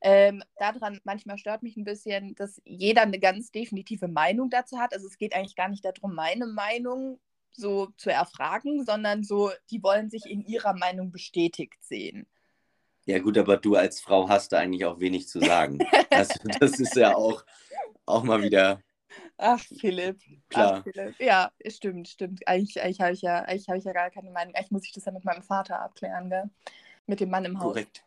Ähm, 0.00 0.42
daran 0.56 1.00
manchmal 1.04 1.38
stört 1.38 1.62
mich 1.62 1.76
ein 1.76 1.84
bisschen, 1.84 2.34
dass 2.34 2.60
jeder 2.64 3.02
eine 3.02 3.18
ganz 3.18 3.50
definitive 3.50 4.06
Meinung 4.06 4.50
dazu 4.50 4.78
hat. 4.78 4.92
Also 4.92 5.06
es 5.06 5.16
geht 5.16 5.34
eigentlich 5.34 5.56
gar 5.56 5.68
nicht 5.68 5.84
darum, 5.84 6.14
meine 6.14 6.46
Meinung 6.46 7.18
so 7.52 7.88
zu 7.96 8.10
erfragen, 8.10 8.84
sondern 8.84 9.22
so, 9.22 9.50
die 9.70 9.82
wollen 9.82 10.10
sich 10.10 10.26
in 10.26 10.44
ihrer 10.44 10.74
Meinung 10.74 11.10
bestätigt 11.10 11.82
sehen. 11.82 12.26
Ja 13.06 13.18
gut, 13.18 13.36
aber 13.36 13.56
du 13.56 13.76
als 13.76 14.00
Frau 14.00 14.28
hast 14.28 14.52
da 14.52 14.58
eigentlich 14.58 14.84
auch 14.84 14.98
wenig 14.98 15.28
zu 15.28 15.40
sagen. 15.40 15.78
also, 16.10 16.34
das 16.58 16.80
ist 16.80 16.96
ja 16.96 17.14
auch, 17.14 17.44
auch 18.06 18.22
mal 18.22 18.42
wieder. 18.42 18.80
Ach, 19.38 19.60
Philipp. 19.80 20.20
Klar. 20.48 20.78
Ach, 20.78 20.82
Philipp. 20.82 21.20
Ja, 21.20 21.50
stimmt, 21.66 22.08
stimmt. 22.08 22.46
Eigentlich, 22.46 22.82
eigentlich 22.82 23.00
habe 23.00 23.12
ich, 23.12 23.22
ja, 23.22 23.46
hab 23.46 23.76
ich 23.76 23.84
ja 23.84 23.92
gar 23.92 24.10
keine 24.10 24.30
Meinung. 24.30 24.54
Eigentlich 24.54 24.70
muss 24.70 24.84
ich 24.84 24.92
das 24.92 25.04
ja 25.04 25.12
mit 25.12 25.24
meinem 25.24 25.42
Vater 25.42 25.80
abklären, 25.80 26.30
gell? 26.30 26.50
Mit 27.06 27.20
dem 27.20 27.30
Mann 27.30 27.44
im 27.44 27.58
Haus. 27.58 27.74
Korrekt. 27.74 28.04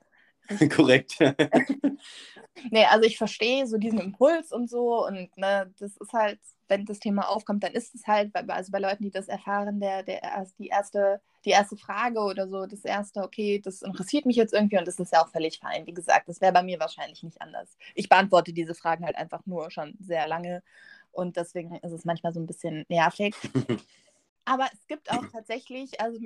Korrekt. 0.75 1.17
nee, 2.71 2.85
also 2.85 3.05
ich 3.05 3.17
verstehe 3.17 3.67
so 3.67 3.77
diesen 3.77 3.99
Impuls 3.99 4.51
und 4.51 4.69
so 4.69 5.05
und 5.05 5.35
ne, 5.37 5.73
das 5.79 5.97
ist 5.97 6.13
halt, 6.13 6.39
wenn 6.67 6.85
das 6.85 6.99
Thema 6.99 7.29
aufkommt, 7.29 7.63
dann 7.63 7.73
ist 7.73 7.95
es 7.95 8.07
halt, 8.07 8.35
also 8.35 8.71
bei 8.71 8.79
Leuten, 8.79 9.03
die 9.03 9.11
das 9.11 9.27
erfahren, 9.27 9.79
der, 9.79 10.03
der 10.03 10.21
die 10.59 10.67
erste, 10.67 11.21
die 11.45 11.51
erste 11.51 11.77
Frage 11.77 12.19
oder 12.19 12.47
so, 12.47 12.65
das 12.65 12.83
erste, 12.83 13.21
okay, 13.21 13.59
das 13.59 13.81
interessiert 13.81 14.25
mich 14.25 14.35
jetzt 14.35 14.53
irgendwie 14.53 14.77
und 14.77 14.87
das 14.87 14.99
ist 14.99 15.13
ja 15.13 15.23
auch 15.23 15.29
völlig 15.29 15.59
fein. 15.59 15.85
Wie 15.85 15.93
gesagt, 15.93 16.27
das 16.29 16.41
wäre 16.41 16.53
bei 16.53 16.63
mir 16.63 16.79
wahrscheinlich 16.79 17.23
nicht 17.23 17.41
anders. 17.41 17.77
Ich 17.95 18.09
beantworte 18.09 18.53
diese 18.53 18.75
Fragen 18.75 19.05
halt 19.05 19.15
einfach 19.15 19.45
nur 19.45 19.71
schon 19.71 19.95
sehr 19.99 20.27
lange 20.27 20.63
und 21.11 21.37
deswegen 21.37 21.75
ist 21.77 21.91
es 21.91 22.05
manchmal 22.05 22.33
so 22.33 22.39
ein 22.39 22.47
bisschen 22.47 22.85
nervig. 22.89 23.35
Aber 24.45 24.67
es 24.71 24.87
gibt 24.87 25.11
auch 25.11 25.25
tatsächlich, 25.31 25.99
also 25.99 26.19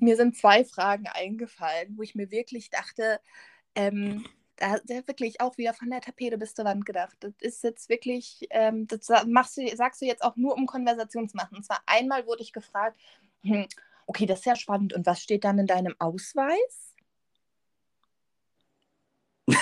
mir 0.00 0.16
sind 0.16 0.36
zwei 0.36 0.64
Fragen 0.64 1.08
eingefallen, 1.08 1.96
wo 1.96 2.02
ich 2.02 2.14
mir 2.14 2.30
wirklich 2.30 2.70
dachte, 2.70 3.20
ähm, 3.74 4.24
da 4.56 4.78
wirklich 5.06 5.40
auch 5.40 5.58
wieder 5.58 5.74
von 5.74 5.90
der 5.90 6.00
Tapete 6.00 6.38
bis 6.38 6.54
zur 6.54 6.64
Wand 6.64 6.86
gedacht. 6.86 7.16
Das 7.20 7.32
ist 7.40 7.62
jetzt 7.64 7.88
wirklich, 7.88 8.46
ähm, 8.50 8.86
das 8.86 9.08
machst 9.26 9.56
du, 9.56 9.76
sagst 9.76 10.00
du 10.00 10.06
jetzt 10.06 10.22
auch 10.22 10.36
nur, 10.36 10.54
um 10.54 10.66
Konversation 10.66 11.28
zu 11.28 11.36
machen. 11.36 11.56
Und 11.56 11.64
zwar 11.64 11.82
einmal 11.86 12.26
wurde 12.26 12.42
ich 12.42 12.52
gefragt, 12.52 12.98
hm, 13.42 13.66
okay, 14.06 14.26
das 14.26 14.40
ist 14.40 14.46
ja 14.46 14.56
spannend. 14.56 14.92
Und 14.92 15.06
was 15.06 15.20
steht 15.20 15.44
dann 15.44 15.58
in 15.58 15.66
deinem 15.66 15.94
Ausweis? 15.98 16.94
so, 19.46 19.52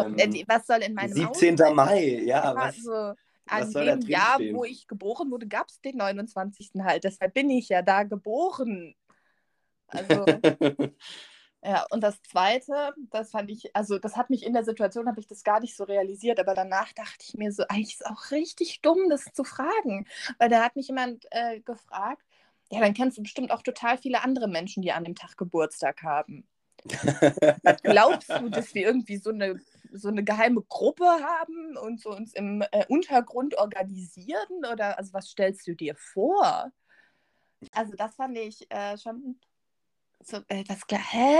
äh, 0.00 0.22
ähm, 0.22 0.44
was 0.46 0.66
soll 0.66 0.82
in 0.82 0.94
meinem 0.94 1.12
17. 1.12 1.54
Ausweis? 1.54 1.74
Mai, 1.74 2.22
ja. 2.24 2.54
Was, 2.54 2.76
so, 2.76 3.14
an 3.46 3.72
dem 3.72 4.00
Jahr, 4.02 4.34
stehen? 4.34 4.54
wo 4.54 4.64
ich 4.64 4.86
geboren 4.86 5.30
wurde, 5.30 5.46
gab 5.46 5.68
es 5.68 5.80
den 5.80 5.96
29. 5.96 6.70
halt. 6.80 7.04
Deshalb 7.04 7.34
bin 7.34 7.50
ich 7.50 7.68
ja 7.68 7.82
da 7.82 8.02
geboren. 8.02 8.94
Also. 9.88 10.24
Ja, 11.68 11.84
und 11.90 12.00
das 12.00 12.22
Zweite, 12.22 12.94
das 13.10 13.32
fand 13.32 13.50
ich, 13.50 13.74
also 13.74 13.98
das 13.98 14.16
hat 14.16 14.30
mich 14.30 14.46
in 14.46 14.52
der 14.52 14.62
Situation, 14.62 15.08
habe 15.08 15.18
ich 15.18 15.26
das 15.26 15.42
gar 15.42 15.58
nicht 15.58 15.74
so 15.74 15.82
realisiert, 15.82 16.38
aber 16.38 16.54
danach 16.54 16.92
dachte 16.92 17.24
ich 17.26 17.34
mir 17.34 17.50
so, 17.50 17.64
eigentlich 17.68 17.94
ist 17.94 18.02
es 18.02 18.06
auch 18.06 18.30
richtig 18.30 18.82
dumm, 18.82 19.08
das 19.10 19.24
zu 19.32 19.42
fragen. 19.42 20.06
Weil 20.38 20.48
da 20.48 20.62
hat 20.62 20.76
mich 20.76 20.86
jemand 20.86 21.26
äh, 21.32 21.58
gefragt, 21.58 22.22
ja, 22.70 22.78
dann 22.78 22.94
kennst 22.94 23.18
du 23.18 23.22
bestimmt 23.22 23.50
auch 23.50 23.62
total 23.62 23.98
viele 23.98 24.22
andere 24.22 24.46
Menschen, 24.46 24.80
die 24.80 24.92
an 24.92 25.02
dem 25.02 25.16
Tag 25.16 25.36
Geburtstag 25.36 26.04
haben. 26.04 26.46
Glaubst 27.82 28.30
du, 28.30 28.48
dass 28.48 28.72
wir 28.76 28.82
irgendwie 28.82 29.16
so 29.16 29.30
eine, 29.30 29.60
so 29.92 30.06
eine 30.06 30.22
geheime 30.22 30.62
Gruppe 30.62 31.04
haben 31.04 31.76
und 31.78 32.00
so 32.00 32.10
uns 32.10 32.32
im 32.34 32.62
äh, 32.70 32.84
Untergrund 32.88 33.58
organisieren? 33.58 34.64
Oder 34.72 34.98
also 34.98 35.12
was 35.14 35.30
stellst 35.30 35.66
du 35.66 35.74
dir 35.74 35.96
vor? 35.96 36.70
Also 37.72 37.94
das 37.96 38.14
fand 38.14 38.38
ich 38.38 38.70
äh, 38.70 38.96
schon 38.98 39.40
so, 40.22 40.38
äh, 40.48 40.64
das, 40.64 40.80
hä? 40.90 41.36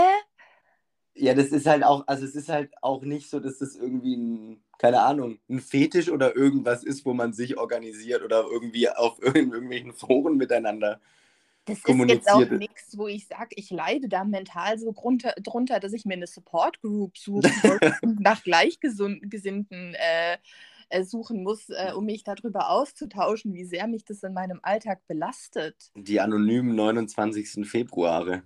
Ja, 1.15 1.33
das 1.33 1.47
ist 1.47 1.65
halt 1.65 1.83
auch, 1.83 2.07
also 2.07 2.25
es 2.25 2.35
ist 2.35 2.49
halt 2.49 2.71
auch 2.81 3.01
nicht 3.03 3.29
so, 3.29 3.39
dass 3.39 3.57
das 3.57 3.75
irgendwie 3.75 4.15
ein, 4.15 4.63
keine 4.77 5.01
Ahnung, 5.01 5.39
ein 5.49 5.59
Fetisch 5.59 6.09
oder 6.09 6.35
irgendwas 6.35 6.83
ist, 6.83 7.05
wo 7.05 7.13
man 7.13 7.33
sich 7.33 7.57
organisiert 7.57 8.23
oder 8.23 8.45
irgendwie 8.49 8.89
auf 8.89 9.19
irgendwelchen 9.21 9.93
Foren 9.93 10.37
miteinander 10.37 10.99
das 11.67 11.79
ist 11.79 12.09
jetzt 12.09 12.31
auch 12.31 12.49
nichts, 12.49 12.97
wo 12.97 13.07
ich 13.07 13.27
sage, 13.27 13.49
ich 13.55 13.69
leide 13.71 14.07
da 14.07 14.23
mental 14.23 14.79
so 14.79 14.93
drunter, 14.93 15.33
drunter 15.43 15.81
dass 15.81 15.91
ich 15.91 16.05
mir 16.05 16.13
eine 16.13 16.27
Support 16.27 16.81
Group 16.81 17.17
suche 17.17 17.49
und 18.01 18.21
nach 18.21 18.41
Gleichgesinnten 18.41 19.93
äh, 19.95 20.37
äh, 20.89 21.03
suchen 21.03 21.43
muss, 21.43 21.69
äh, 21.69 21.91
um 21.93 22.05
mich 22.05 22.23
darüber 22.23 22.69
auszutauschen, 22.69 23.53
wie 23.53 23.65
sehr 23.65 23.87
mich 23.87 24.05
das 24.05 24.23
in 24.23 24.33
meinem 24.33 24.61
Alltag 24.63 25.05
belastet. 25.07 25.91
Die 25.95 26.21
anonymen 26.21 26.73
29. 26.73 27.67
Februare. 27.67 28.43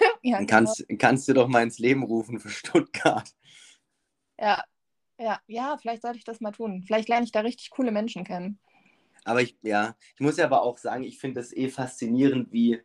ja, 0.22 0.38
Dann 0.38 0.46
kannst, 0.46 0.86
genau. 0.88 0.98
kannst 0.98 1.28
du 1.28 1.34
doch 1.34 1.48
mal 1.48 1.62
ins 1.62 1.78
Leben 1.78 2.02
rufen 2.02 2.38
für 2.40 2.50
Stuttgart. 2.50 3.34
Ja, 4.38 4.62
ja, 5.18 5.40
ja, 5.46 5.76
vielleicht 5.80 6.02
sollte 6.02 6.18
ich 6.18 6.24
das 6.24 6.40
mal 6.40 6.52
tun. 6.52 6.82
Vielleicht 6.86 7.08
lerne 7.08 7.24
ich 7.24 7.32
da 7.32 7.40
richtig 7.40 7.70
coole 7.70 7.92
Menschen 7.92 8.24
kennen. 8.24 8.58
Aber 9.24 9.42
ich, 9.42 9.56
ja, 9.62 9.96
ich 10.14 10.20
muss 10.20 10.36
ja 10.36 10.44
aber 10.44 10.62
auch 10.62 10.78
sagen, 10.78 11.04
ich 11.04 11.18
finde 11.18 11.40
das 11.40 11.52
eh 11.52 11.68
faszinierend, 11.68 12.52
wie, 12.52 12.82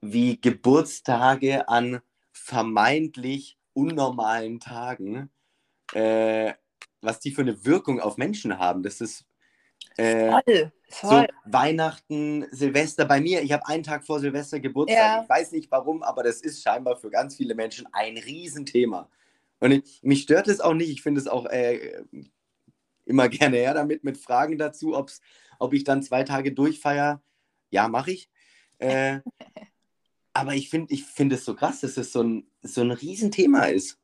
wie 0.00 0.40
Geburtstage 0.40 1.68
an 1.68 2.00
vermeintlich 2.32 3.58
unnormalen 3.74 4.60
Tagen, 4.60 5.30
äh, 5.94 6.54
was 7.02 7.20
die 7.20 7.32
für 7.32 7.42
eine 7.42 7.64
Wirkung 7.64 8.00
auf 8.00 8.16
Menschen 8.16 8.58
haben. 8.58 8.82
Das 8.82 9.00
ist 9.00 9.27
äh, 9.98 10.30
Voll, 10.30 10.72
so 10.88 11.08
voll. 11.08 11.28
Weihnachten, 11.44 12.46
Silvester 12.52 13.04
bei 13.04 13.20
mir. 13.20 13.42
Ich 13.42 13.52
habe 13.52 13.66
einen 13.66 13.82
Tag 13.82 14.04
vor 14.04 14.20
Silvester 14.20 14.60
Geburtstag. 14.60 14.98
Ja. 14.98 15.22
Ich 15.22 15.28
weiß 15.28 15.52
nicht 15.52 15.70
warum, 15.70 16.02
aber 16.02 16.22
das 16.22 16.40
ist 16.40 16.62
scheinbar 16.62 16.96
für 16.96 17.10
ganz 17.10 17.36
viele 17.36 17.54
Menschen 17.54 17.86
ein 17.92 18.16
Riesenthema. 18.16 19.10
Und 19.60 19.72
ich, 19.72 20.00
mich 20.02 20.22
stört 20.22 20.46
es 20.48 20.60
auch 20.60 20.74
nicht. 20.74 20.90
Ich 20.90 21.02
finde 21.02 21.20
es 21.20 21.26
auch 21.26 21.46
äh, 21.46 22.04
immer 23.04 23.28
gerne 23.28 23.56
her 23.56 23.74
damit 23.74 24.04
mit 24.04 24.18
Fragen 24.18 24.56
dazu, 24.56 24.96
ob's, 24.96 25.20
ob 25.58 25.72
ich 25.72 25.82
dann 25.82 26.02
zwei 26.02 26.22
Tage 26.22 26.52
durchfeier. 26.52 27.20
Ja, 27.70 27.88
mache 27.88 28.12
ich. 28.12 28.30
Äh, 28.78 29.20
aber 30.32 30.54
ich 30.54 30.70
finde 30.70 30.94
ich 30.94 31.04
find 31.04 31.32
es 31.32 31.44
so 31.44 31.56
krass, 31.56 31.80
dass 31.80 31.96
es 31.96 32.12
so 32.12 32.22
ein, 32.22 32.46
so 32.62 32.82
ein 32.82 32.92
Riesenthema 32.92 33.64
ist. 33.64 33.98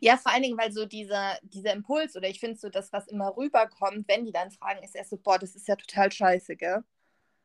Ja, 0.00 0.16
vor 0.16 0.32
allen 0.32 0.42
Dingen, 0.42 0.58
weil 0.58 0.72
so 0.72 0.86
dieser, 0.86 1.38
dieser 1.42 1.72
Impuls 1.72 2.16
oder 2.16 2.28
ich 2.28 2.40
finde 2.40 2.58
so 2.58 2.68
das, 2.68 2.92
was 2.92 3.08
immer 3.08 3.36
rüberkommt, 3.36 4.06
wenn 4.08 4.24
die 4.24 4.32
dann 4.32 4.50
fragen, 4.50 4.82
ist 4.82 4.94
erst 4.94 5.10
so, 5.10 5.16
boah, 5.16 5.38
das 5.38 5.54
ist 5.54 5.68
ja 5.68 5.76
total 5.76 6.12
scheiße, 6.12 6.56
gell? 6.56 6.84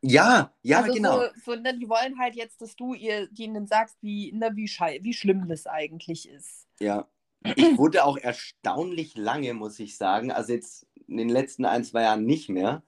Ja, 0.02 0.54
ja, 0.62 0.82
also 0.82 0.94
genau. 0.94 1.20
So, 1.20 1.30
so, 1.46 1.56
ne, 1.56 1.78
die 1.78 1.90
wollen 1.90 2.20
halt 2.20 2.36
jetzt, 2.36 2.62
dass 2.62 2.76
du 2.76 2.94
ihr 2.94 3.28
denen 3.28 3.66
sagst, 3.66 3.98
wie, 4.02 4.32
ne, 4.34 4.52
wie, 4.54 4.68
schei 4.68 5.00
wie 5.02 5.14
schlimm 5.14 5.48
das 5.48 5.66
eigentlich 5.66 6.30
ist. 6.30 6.68
Ja. 6.80 7.08
Ich 7.56 7.78
wurde 7.78 8.06
auch 8.06 8.18
erstaunlich 8.18 9.16
lange, 9.16 9.54
muss 9.54 9.80
ich 9.80 9.98
sagen. 9.98 10.32
Also 10.32 10.54
jetzt 10.54 10.88
in 11.08 11.18
den 11.18 11.30
letzten 11.30 11.66
ein, 11.66 11.84
zwei 11.84 12.04
Jahren 12.04 12.26
nicht 12.26 12.50
mehr. 12.50 12.84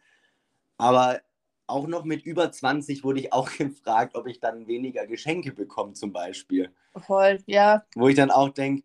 Aber 0.78 1.22
auch 1.68 1.88
noch 1.88 2.06
mit 2.06 2.24
über 2.24 2.52
20 2.52 3.04
wurde 3.04 3.20
ich 3.20 3.34
auch 3.34 3.50
gefragt, 3.58 4.16
ob 4.16 4.28
ich 4.28 4.40
dann 4.40 4.68
weniger 4.68 5.06
Geschenke 5.06 5.52
bekomme, 5.54 5.94
zum 5.94 6.12
Beispiel. 6.12 6.74
Voll, 6.96 7.40
ja. 7.46 7.86
Wo 7.96 8.08
ich 8.08 8.16
dann 8.16 8.32
auch 8.32 8.50
denke, 8.50 8.84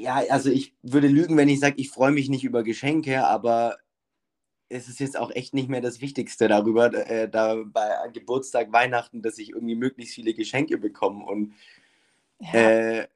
ja, 0.00 0.22
also 0.30 0.50
ich 0.50 0.74
würde 0.82 1.08
lügen, 1.08 1.36
wenn 1.36 1.48
ich 1.48 1.60
sage, 1.60 1.76
ich 1.78 1.90
freue 1.90 2.12
mich 2.12 2.28
nicht 2.28 2.44
über 2.44 2.62
Geschenke, 2.62 3.26
aber 3.26 3.78
es 4.68 4.88
ist 4.88 5.00
jetzt 5.00 5.18
auch 5.18 5.30
echt 5.32 5.52
nicht 5.52 5.68
mehr 5.68 5.80
das 5.80 6.00
Wichtigste 6.00 6.48
darüber, 6.48 6.92
äh, 6.92 7.28
da 7.28 7.56
bei 7.64 7.90
Geburtstag, 8.12 8.72
Weihnachten, 8.72 9.20
dass 9.20 9.38
ich 9.38 9.50
irgendwie 9.50 9.74
möglichst 9.74 10.14
viele 10.14 10.32
Geschenke 10.32 10.78
bekomme. 10.78 11.24
Und 11.24 11.54
ja. 12.38 12.52
äh, 12.52 13.08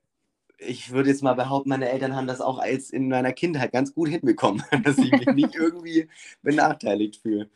ich 0.58 0.90
würde 0.90 1.10
jetzt 1.10 1.22
mal 1.22 1.34
behaupten, 1.34 1.68
meine 1.68 1.88
Eltern 1.88 2.16
haben 2.16 2.26
das 2.26 2.40
auch 2.40 2.58
als 2.58 2.90
in 2.90 3.08
meiner 3.08 3.32
Kindheit 3.32 3.72
ganz 3.72 3.94
gut 3.94 4.08
hinbekommen, 4.08 4.62
dass 4.84 4.98
ich 4.98 5.12
mich 5.12 5.26
nicht 5.26 5.54
irgendwie 5.54 6.08
benachteiligt 6.42 7.16
fühle. 7.16 7.48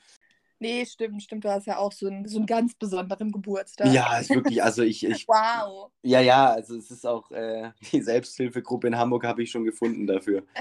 Nee, 0.61 0.85
stimmt, 0.87 1.23
stimmt. 1.23 1.45
Du 1.45 1.51
hast 1.51 1.67
ja 1.67 1.79
auch 1.79 1.93
so 1.93 2.09
einen, 2.09 2.27
so 2.27 2.39
einen 2.39 2.47
ganz 2.47 2.75
besonderen 2.75 3.31
Geburtstag. 3.31 3.93
Ja, 3.93 4.19
ist 4.19 4.31
wirklich, 4.31 4.63
also 4.63 4.83
ich, 4.83 5.05
ich 5.09 5.27
Wow. 5.29 5.91
ja, 6.03 6.21
ja, 6.21 6.51
also 6.51 6.77
es 6.77 6.91
ist 6.91 7.07
auch 7.07 7.31
äh, 7.31 7.71
die 7.93 8.03
Selbsthilfegruppe 8.03 8.89
in 8.89 8.97
Hamburg 8.97 9.25
habe 9.25 9.43
ich 9.43 9.51
schon 9.51 9.65
gefunden 9.65 10.07
dafür. 10.07 10.43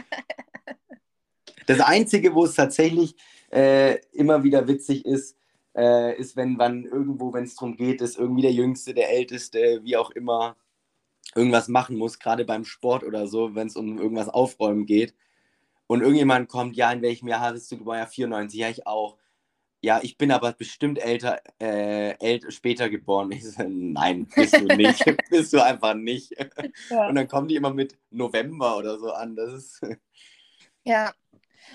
Das 1.65 1.81
Einzige, 1.81 2.33
wo 2.33 2.45
es 2.45 2.55
tatsächlich 2.55 3.17
äh, 3.51 3.97
immer 4.13 4.41
wieder 4.43 4.69
witzig 4.69 5.05
ist, 5.05 5.35
äh, 5.75 6.17
ist, 6.17 6.37
wenn 6.37 6.53
man 6.53 6.85
irgendwo, 6.85 7.33
wenn 7.33 7.43
es 7.43 7.55
darum 7.55 7.75
geht, 7.75 7.99
dass 7.99 8.15
irgendwie 8.15 8.41
der 8.41 8.53
Jüngste, 8.53 8.93
der 8.93 9.11
Älteste, 9.11 9.81
wie 9.83 9.97
auch 9.97 10.11
immer, 10.11 10.55
irgendwas 11.35 11.67
machen 11.67 11.97
muss, 11.97 12.19
gerade 12.19 12.45
beim 12.45 12.63
Sport 12.63 13.03
oder 13.03 13.27
so, 13.27 13.53
wenn 13.53 13.67
es 13.67 13.75
um 13.75 13.97
irgendwas 13.99 14.29
aufräumen 14.29 14.85
geht. 14.85 15.13
Und 15.87 16.01
irgendjemand 16.01 16.47
kommt, 16.47 16.77
ja, 16.77 16.89
in 16.91 17.01
welchem 17.01 17.27
Jahr 17.27 17.41
hast 17.41 17.69
du 17.69 17.77
geboren? 17.77 17.99
Ja, 17.99 18.05
94, 18.05 18.59
ja, 18.59 18.69
ich 18.69 18.87
auch. 18.87 19.17
Ja, 19.81 19.99
ich 20.01 20.17
bin 20.17 20.31
aber 20.31 20.53
bestimmt 20.53 20.97
älter, 20.99 21.39
äh, 21.61 22.15
ält 22.19 22.51
später 22.51 22.89
geboren. 22.89 23.31
Ich 23.37 23.43
so, 23.43 23.63
nein, 23.67 24.27
bist 24.35 24.55
du 24.55 24.65
nicht. 24.65 25.03
bist 25.29 25.53
du 25.53 25.63
einfach 25.63 25.93
nicht. 25.93 26.33
Ja. 26.89 27.07
Und 27.07 27.15
dann 27.15 27.27
kommen 27.27 27.47
die 27.47 27.55
immer 27.55 27.73
mit 27.73 27.97
November 28.09 28.77
oder 28.77 28.97
so 28.97 29.11
an. 29.11 29.35
Das 29.35 29.53
ist. 29.53 29.81
Ja. 30.83 31.13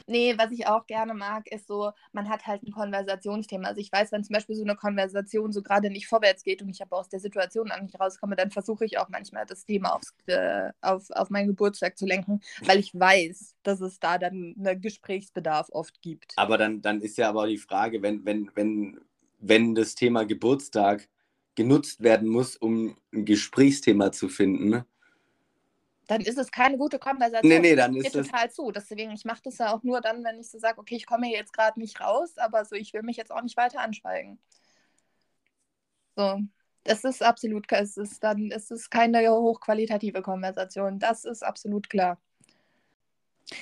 Nee, 0.07 0.35
was 0.37 0.53
ich 0.53 0.67
auch 0.67 0.87
gerne 0.87 1.15
mag, 1.15 1.51
ist 1.51 1.67
so, 1.67 1.93
man 2.13 2.29
hat 2.29 2.47
halt 2.47 2.63
ein 2.63 2.73
Konversationsthema. 2.73 3.69
Also 3.69 3.81
ich 3.81 3.93
weiß, 3.93 4.13
wenn 4.13 4.25
zum 4.25 4.35
Beispiel 4.35 4.57
so 4.57 4.63
eine 4.63 4.77
Konversation 4.77 5.53
so 5.53 5.63
gerade 5.63 5.91
nicht 5.91 6.07
vorwärts 6.07 6.43
geht 6.43 6.63
und 6.63 6.69
ich 6.71 6.83
aber 6.83 6.99
aus 6.99 7.09
der 7.09 7.21
Situation 7.21 7.71
auch 7.71 7.81
nicht 7.81 7.99
rauskomme, 7.99 8.37
dann 8.37 8.51
versuche 8.51 8.85
ich 8.85 8.99
auch 8.99 9.09
manchmal 9.09 9.47
das 9.47 9.65
Thema 9.65 9.95
aufs, 9.95 10.15
äh, 10.27 10.71
auf, 10.81 11.11
auf 11.11 11.31
meinen 11.31 11.49
Geburtstag 11.49 11.99
zu 11.99 12.07
lenken, 12.07 12.41
weil 12.65 12.79
ich 12.79 12.95
weiß, 12.95 13.57
dass 13.63 13.81
es 13.81 13.99
da 14.01 14.19
dann 14.19 14.55
einen 14.59 14.81
Gesprächsbedarf 14.81 15.69
oft 15.71 16.01
gibt. 16.03 16.33
Aber 16.37 16.59
dann, 16.59 16.83
dann 16.83 17.01
ist 17.01 17.19
ja 17.19 17.29
aber 17.29 17.47
die 17.47 17.59
Frage, 17.59 18.03
wenn, 18.03 18.25
wenn, 18.25 18.51
wenn, 18.55 19.01
wenn 19.39 19.75
das 19.75 19.95
Thema 19.95 20.25
Geburtstag 20.25 21.09
genutzt 21.55 22.03
werden 22.03 22.29
muss, 22.29 22.57
um 22.57 22.97
ein 23.13 23.25
Gesprächsthema 23.25 24.13
zu 24.13 24.29
finden. 24.29 24.85
Dann 26.13 26.21
ist 26.21 26.37
es 26.37 26.51
keine 26.51 26.77
gute 26.77 26.99
Konversation. 26.99 27.49
Nee, 27.49 27.59
nee, 27.59 27.75
dann 27.75 27.95
Ich 27.95 28.05
ist 28.05 28.15
das. 28.15 28.27
total 28.27 28.51
zu. 28.51 28.71
Deswegen, 28.71 29.13
ich 29.13 29.25
mache 29.25 29.41
das 29.45 29.57
ja 29.59 29.75
auch 29.75 29.83
nur 29.83 30.03
dann, 30.03 30.23
wenn 30.25 30.39
ich 30.39 30.51
so 30.51 30.59
sage, 30.59 30.79
okay, 30.79 30.97
ich 30.97 31.07
komme 31.07 31.27
hier 31.27 31.39
jetzt 31.39 31.55
gerade 31.55 31.81
nicht 31.81 32.01
raus, 32.01 32.37
aber 32.37 32.65
so, 32.67 32.77
ich 32.77 32.93
will 32.93 33.03
mich 33.03 33.17
jetzt 33.17 33.33
auch 33.33 33.41
nicht 33.41 33.57
weiter 33.57 33.81
anschweigen. 33.81 34.39
So, 36.15 36.41
das 36.85 37.05
ist 37.05 37.23
absolut, 37.23 37.65
es 37.71 37.97
ist 37.97 38.23
dann, 38.23 38.51
es 38.51 38.71
ist 38.71 38.91
keine 38.91 39.27
hochqualitative 39.31 40.21
Konversation. 40.21 40.99
Das 40.99 41.25
ist 41.25 41.43
absolut 41.43 41.89
klar. 41.89 42.19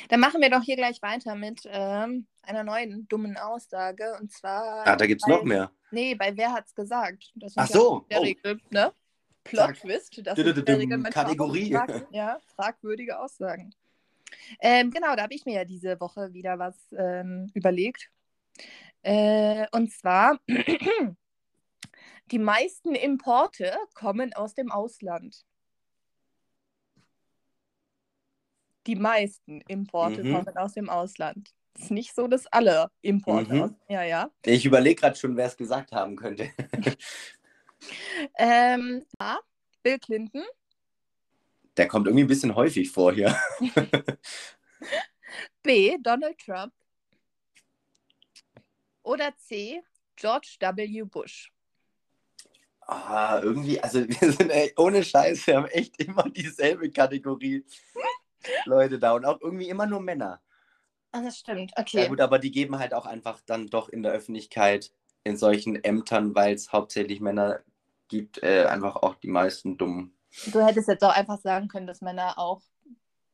Dann 0.08 0.20
machen 0.20 0.40
wir 0.40 0.50
doch 0.50 0.62
hier 0.62 0.76
gleich 0.76 1.00
weiter 1.02 1.36
mit 1.36 1.62
ähm, 1.66 2.26
einer 2.42 2.64
neuen 2.64 3.06
dummen 3.08 3.36
Aussage. 3.36 4.16
Und 4.20 4.32
zwar. 4.32 4.86
Ah, 4.86 4.96
da 4.96 5.06
gibt 5.06 5.22
es 5.22 5.28
noch 5.28 5.44
mehr. 5.44 5.70
Nee, 5.92 6.14
bei 6.16 6.36
Wer 6.36 6.52
hat's 6.52 6.74
gesagt? 6.74 7.30
Das 7.36 7.52
Ach 7.56 7.68
so, 7.68 8.06
der 8.10 8.20
oh. 8.20 8.22
Regel, 8.22 8.60
ne? 8.70 8.92
Plot-Twist. 9.44 10.20
Das 10.24 10.36
sind 10.36 11.10
Kategorie. 11.10 11.72
Frag, 11.72 12.06
ja, 12.10 12.38
fragwürdige 12.54 13.18
Aussagen. 13.18 13.74
Ähm, 14.60 14.90
genau, 14.90 15.16
da 15.16 15.22
habe 15.22 15.34
ich 15.34 15.44
mir 15.44 15.54
ja 15.54 15.64
diese 15.64 15.98
Woche 16.00 16.32
wieder 16.32 16.58
was 16.58 16.76
ähm, 16.96 17.50
überlegt. 17.54 18.10
Äh, 19.02 19.66
und 19.72 19.90
zwar, 19.92 20.38
die 22.30 22.38
meisten 22.38 22.94
Importe 22.94 23.76
kommen 23.94 24.32
aus 24.34 24.54
dem 24.54 24.70
Ausland. 24.70 25.44
Die 28.86 28.96
meisten 28.96 29.60
Importe 29.62 30.24
Mhm. 30.24 30.32
kommen 30.32 30.56
aus 30.56 30.74
dem 30.74 30.88
Ausland. 30.88 31.52
Es 31.74 31.82
ist 31.84 31.90
nicht 31.90 32.14
so, 32.14 32.26
dass 32.28 32.46
alle 32.46 32.88
Importe 33.02 33.54
Mhm. 33.54 33.62
aus. 33.62 33.70
Ja, 33.88 34.02
ja. 34.02 34.30
Ich 34.44 34.64
überlege 34.64 35.00
gerade 35.00 35.16
schon, 35.16 35.36
wer 35.36 35.46
es 35.46 35.56
gesagt 35.56 35.92
haben 35.92 36.16
könnte. 36.16 36.50
Ähm, 38.38 39.04
A, 39.18 39.38
Bill 39.82 39.98
Clinton. 39.98 40.44
Der 41.76 41.88
kommt 41.88 42.06
irgendwie 42.06 42.24
ein 42.24 42.28
bisschen 42.28 42.54
häufig 42.54 42.90
vor 42.90 43.12
hier. 43.12 43.36
B. 45.62 45.96
Donald 46.02 46.38
Trump. 46.38 46.72
Oder 49.02 49.34
C. 49.36 49.82
George 50.16 50.56
W. 50.60 51.02
Bush. 51.04 51.50
Ah, 52.86 53.40
irgendwie, 53.42 53.80
also 53.80 54.00
wir 54.08 54.32
sind 54.32 54.50
ey, 54.50 54.72
ohne 54.76 55.04
Scheiß, 55.04 55.46
wir 55.46 55.56
haben 55.56 55.66
echt 55.66 56.02
immer 56.02 56.28
dieselbe 56.28 56.90
Kategorie 56.90 57.64
Leute 58.64 58.98
da 58.98 59.12
und 59.12 59.24
auch 59.24 59.40
irgendwie 59.40 59.68
immer 59.68 59.86
nur 59.86 60.00
Männer. 60.00 60.40
Ah, 61.12 61.22
das 61.22 61.38
stimmt. 61.38 61.72
Ja 61.76 61.82
Okay. 61.82 62.08
gut, 62.08 62.20
aber 62.20 62.38
die 62.38 62.50
geben 62.50 62.78
halt 62.78 62.94
auch 62.94 63.06
einfach 63.06 63.40
dann 63.46 63.68
doch 63.68 63.88
in 63.88 64.02
der 64.02 64.12
Öffentlichkeit 64.12 64.92
in 65.24 65.36
solchen 65.36 65.82
Ämtern, 65.84 66.34
weil 66.34 66.54
es 66.54 66.72
hauptsächlich 66.72 67.20
Männer 67.20 67.60
gibt, 68.10 68.42
äh, 68.42 68.66
einfach 68.66 68.96
auch 68.96 69.14
die 69.14 69.28
meisten 69.28 69.78
dummen. 69.78 70.14
Du 70.52 70.64
hättest 70.64 70.88
jetzt 70.88 71.02
auch 71.02 71.14
einfach 71.14 71.38
sagen 71.40 71.68
können, 71.68 71.86
dass 71.86 72.02
Männer 72.02 72.38
auch 72.38 72.60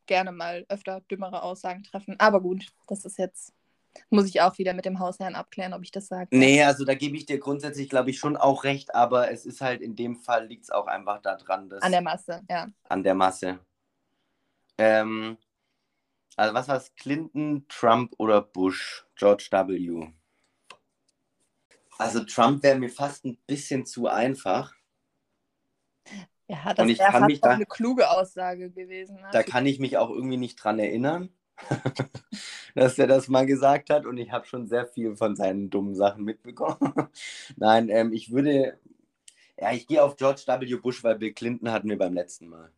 gerne 0.07 0.31
mal 0.31 0.65
öfter 0.69 1.01
dümmere 1.11 1.43
Aussagen 1.43 1.83
treffen. 1.83 2.15
Aber 2.19 2.41
gut, 2.41 2.67
das 2.87 3.05
ist 3.05 3.19
jetzt. 3.19 3.53
Muss 4.11 4.27
ich 4.27 4.43
auch 4.43 4.59
wieder 4.59 4.75
mit 4.75 4.85
dem 4.85 4.99
Hausherrn 4.99 5.35
abklären, 5.35 5.73
ob 5.73 5.83
ich 5.83 5.91
das 5.91 6.09
sage. 6.09 6.29
Nee, 6.31 6.63
also 6.63 6.85
da 6.85 6.95
gebe 6.95 7.17
ich 7.17 7.25
dir 7.25 7.39
grundsätzlich, 7.39 7.89
glaube 7.89 8.11
ich, 8.11 8.19
schon 8.19 8.37
auch 8.37 8.65
recht, 8.65 8.95
aber 8.95 9.31
es 9.31 9.47
ist 9.47 9.63
halt 9.63 9.81
in 9.81 9.97
dem 9.97 10.17
Fall 10.17 10.47
liegt 10.47 10.65
es 10.65 10.71
auch 10.71 10.87
einfach 10.87 11.23
daran, 11.23 11.71
dass 11.71 11.83
An 11.83 11.93
der 11.93 12.03
Masse, 12.03 12.43
ja. 12.49 12.69
an 12.91 13.03
der 13.03 13.15
Masse. 13.15 13.59
Ähm, 14.77 15.39
also 16.37 16.53
was 16.53 16.69
war 16.69 16.77
es? 16.77 16.95
Clinton, 16.95 17.65
Trump 17.69 18.13
oder 18.19 18.43
Bush? 18.43 19.07
George 19.17 19.49
W. 19.51 20.13
Also 21.99 22.25
Trump 22.25 22.63
wäre 22.63 22.79
mir 22.79 22.91
fast 22.91 23.25
ein 23.25 23.37
bisschen 23.47 23.87
zu 23.87 24.07
einfach. 24.09 24.75
Ja, 26.49 26.75
das 26.75 26.89
ich 26.89 26.99
wäre 26.99 27.13
fast 27.13 27.45
da- 27.45 27.51
eine 27.51 27.67
kluge 27.67 28.11
Aussage 28.11 28.71
gewesen. 28.71 29.17
Ne? 29.17 29.29
Da 29.33 29.43
kann 29.43 29.67
ich 29.67 29.79
mich 29.81 29.97
auch 29.97 30.11
irgendwie 30.11 30.37
nicht 30.37 30.57
dran 30.57 30.79
erinnern, 30.79 31.31
dass 32.75 32.99
er 32.99 33.07
das 33.07 33.29
mal 33.29 33.47
gesagt 33.47 33.91
hat. 33.91 34.07
Und 34.07 34.19
ich 34.19 34.31
habe 34.31 34.47
schon 34.47 34.67
sehr 34.69 34.87
viel 34.87 35.17
von 35.17 35.35
seinen 35.37 35.71
dummen 35.71 35.95
Sachen 35.95 36.23
mitbekommen. 36.25 36.79
Nein, 37.57 37.89
ähm, 37.89 38.13
ich 38.13 38.31
würde. 38.31 38.79
Ja, 39.59 39.73
ich 39.73 39.87
gehe 39.87 40.03
auf 40.05 40.17
George 40.17 40.43
W. 40.47 40.77
Bush, 40.77 41.03
weil 41.03 41.17
Bill 41.17 41.33
Clinton 41.33 41.73
hatten 41.73 41.89
wir 41.89 41.97
beim 41.99 42.13
letzten 42.13 42.49
Mal. 42.49 42.71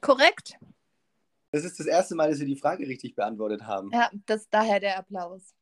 Korrekt. 0.00 0.58
Das 1.52 1.64
ist 1.64 1.78
das 1.80 1.86
erste 1.86 2.14
Mal, 2.14 2.30
dass 2.30 2.40
wir 2.40 2.46
die 2.46 2.56
Frage 2.56 2.86
richtig 2.86 3.14
beantwortet 3.14 3.62
haben. 3.62 3.90
Ja, 3.92 4.10
das 4.26 4.48
daher 4.50 4.80
der 4.80 4.98
Applaus. 4.98 5.54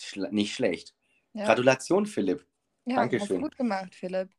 Schle 0.00 0.32
nicht 0.32 0.54
schlecht. 0.54 0.94
Ja, 1.34 1.44
Gratulation, 1.46 2.06
Philipp. 2.06 2.46
ja 2.86 2.96
Dankeschön. 2.96 3.20
hast 3.22 3.30
du 3.30 3.40
gut 3.40 3.56
gemacht, 3.56 3.94
Philipp. 3.94 4.30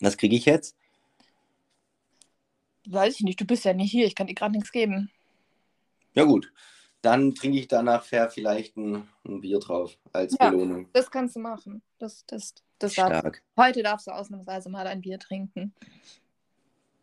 Was 0.00 0.16
kriege 0.16 0.36
ich 0.36 0.44
jetzt? 0.44 0.76
Weiß 2.88 3.14
ich 3.16 3.20
nicht, 3.22 3.40
du 3.40 3.44
bist 3.44 3.64
ja 3.64 3.72
nicht 3.74 3.90
hier, 3.90 4.06
ich 4.06 4.14
kann 4.14 4.26
dir 4.26 4.34
gerade 4.34 4.52
nichts 4.52 4.72
geben. 4.72 5.10
Ja 6.14 6.24
gut, 6.24 6.52
dann 7.02 7.34
trinke 7.34 7.58
ich 7.58 7.68
danach 7.68 8.02
fair 8.02 8.30
vielleicht 8.30 8.76
ein, 8.76 9.08
ein 9.24 9.40
Bier 9.40 9.58
drauf 9.58 9.98
als 10.12 10.36
Ja. 10.40 10.50
Belohnung. 10.50 10.88
Das 10.92 11.10
kannst 11.10 11.36
du 11.36 11.40
machen. 11.40 11.82
Das, 11.98 12.24
das, 12.26 12.54
das. 12.78 12.92
Stark. 12.94 13.42
Heute 13.56 13.82
darfst 13.82 14.06
du 14.06 14.10
ausnahmsweise 14.12 14.68
mal 14.70 14.86
ein 14.86 15.00
Bier 15.00 15.18
trinken. 15.18 15.74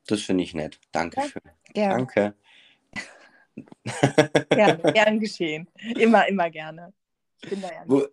Das 0.07 0.21
finde 0.21 0.43
ich 0.43 0.53
nett. 0.53 0.79
Dankeschön. 0.91 1.41
Gerne, 1.73 1.95
Danke. 1.95 2.35
gerne, 4.49 4.81
gern 4.93 5.19
geschehen. 5.19 5.67
Immer, 5.97 6.27
immer 6.27 6.49
gerne. 6.49 6.93
Bin 7.49 7.61
da 7.61 7.71
ja 7.71 7.85
nicht. 7.85 7.89
Wo, 7.89 8.07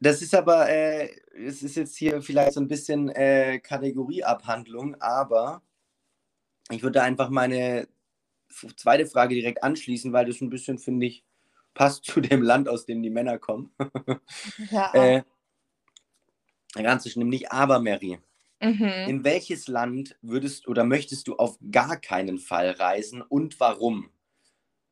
das 0.00 0.22
ist 0.22 0.34
aber, 0.34 0.68
äh, 0.68 1.10
es 1.34 1.62
ist 1.62 1.76
jetzt 1.76 1.96
hier 1.96 2.22
vielleicht 2.22 2.54
so 2.54 2.60
ein 2.60 2.68
bisschen 2.68 3.10
äh, 3.10 3.58
Kategorieabhandlung, 3.58 5.00
aber 5.00 5.62
ich 6.70 6.82
würde 6.82 7.02
einfach 7.02 7.28
meine 7.28 7.86
zweite 8.76 9.06
Frage 9.06 9.34
direkt 9.34 9.62
anschließen, 9.62 10.12
weil 10.12 10.26
das 10.26 10.40
ein 10.40 10.50
bisschen, 10.50 10.78
finde 10.78 11.06
ich, 11.06 11.24
passt 11.74 12.04
zu 12.10 12.20
dem 12.20 12.42
Land, 12.42 12.68
aus 12.68 12.86
dem 12.86 13.02
die 13.02 13.10
Männer 13.10 13.38
kommen. 13.38 13.74
Ja, 14.70 14.94
äh, 14.94 15.22
ganz 16.74 17.04
so 17.04 17.10
schlimm 17.10 17.28
nicht, 17.28 17.50
aber 17.50 17.80
Mary, 17.80 18.18
mhm. 18.60 18.82
in 19.08 19.24
welches 19.24 19.66
Land 19.68 20.16
würdest 20.22 20.68
oder 20.68 20.84
möchtest 20.84 21.26
du 21.28 21.36
auf 21.36 21.58
gar 21.70 21.96
keinen 21.96 22.38
Fall 22.38 22.70
reisen 22.70 23.22
und 23.22 23.58
warum? 23.58 24.10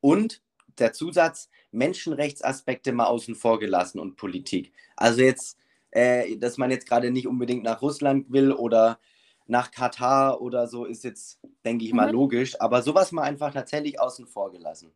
Und 0.00 0.42
der 0.80 0.92
Zusatz, 0.92 1.48
Menschenrechtsaspekte 1.72 2.92
mal 2.92 3.06
außen 3.06 3.34
vor 3.34 3.58
gelassen 3.58 3.98
und 4.00 4.16
Politik. 4.16 4.72
Also 4.96 5.22
jetzt, 5.22 5.58
äh, 5.90 6.36
dass 6.36 6.58
man 6.58 6.70
jetzt 6.70 6.86
gerade 6.88 7.10
nicht 7.10 7.26
unbedingt 7.26 7.62
nach 7.64 7.82
Russland 7.82 8.30
will 8.32 8.52
oder 8.52 8.98
nach 9.46 9.70
Katar 9.70 10.40
oder 10.40 10.66
so, 10.68 10.84
ist 10.84 11.04
jetzt, 11.04 11.40
denke 11.64 11.84
ich 11.84 11.92
mal, 11.92 12.06
Mhm. 12.06 12.12
logisch. 12.12 12.60
Aber 12.60 12.82
sowas 12.82 13.12
mal 13.12 13.22
einfach 13.22 13.52
tatsächlich 13.52 14.00
außen 14.00 14.26
vor 14.26 14.52
gelassen. 14.52 14.92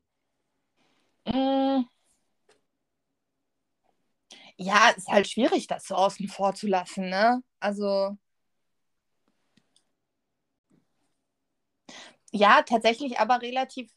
Mm. 1.27 1.85
Ja, 4.57 4.91
ist 4.97 5.09
halt 5.09 5.29
schwierig, 5.29 5.67
das 5.67 5.85
so 5.87 5.95
außen 5.95 6.29
vor 6.29 6.55
zu 6.55 6.67
lassen, 6.69 7.09
ne? 7.09 7.43
Also. 7.61 8.17
Ja, 12.33 12.63
tatsächlich 12.63 13.19
aber 13.19 13.43
relativ 13.43 13.91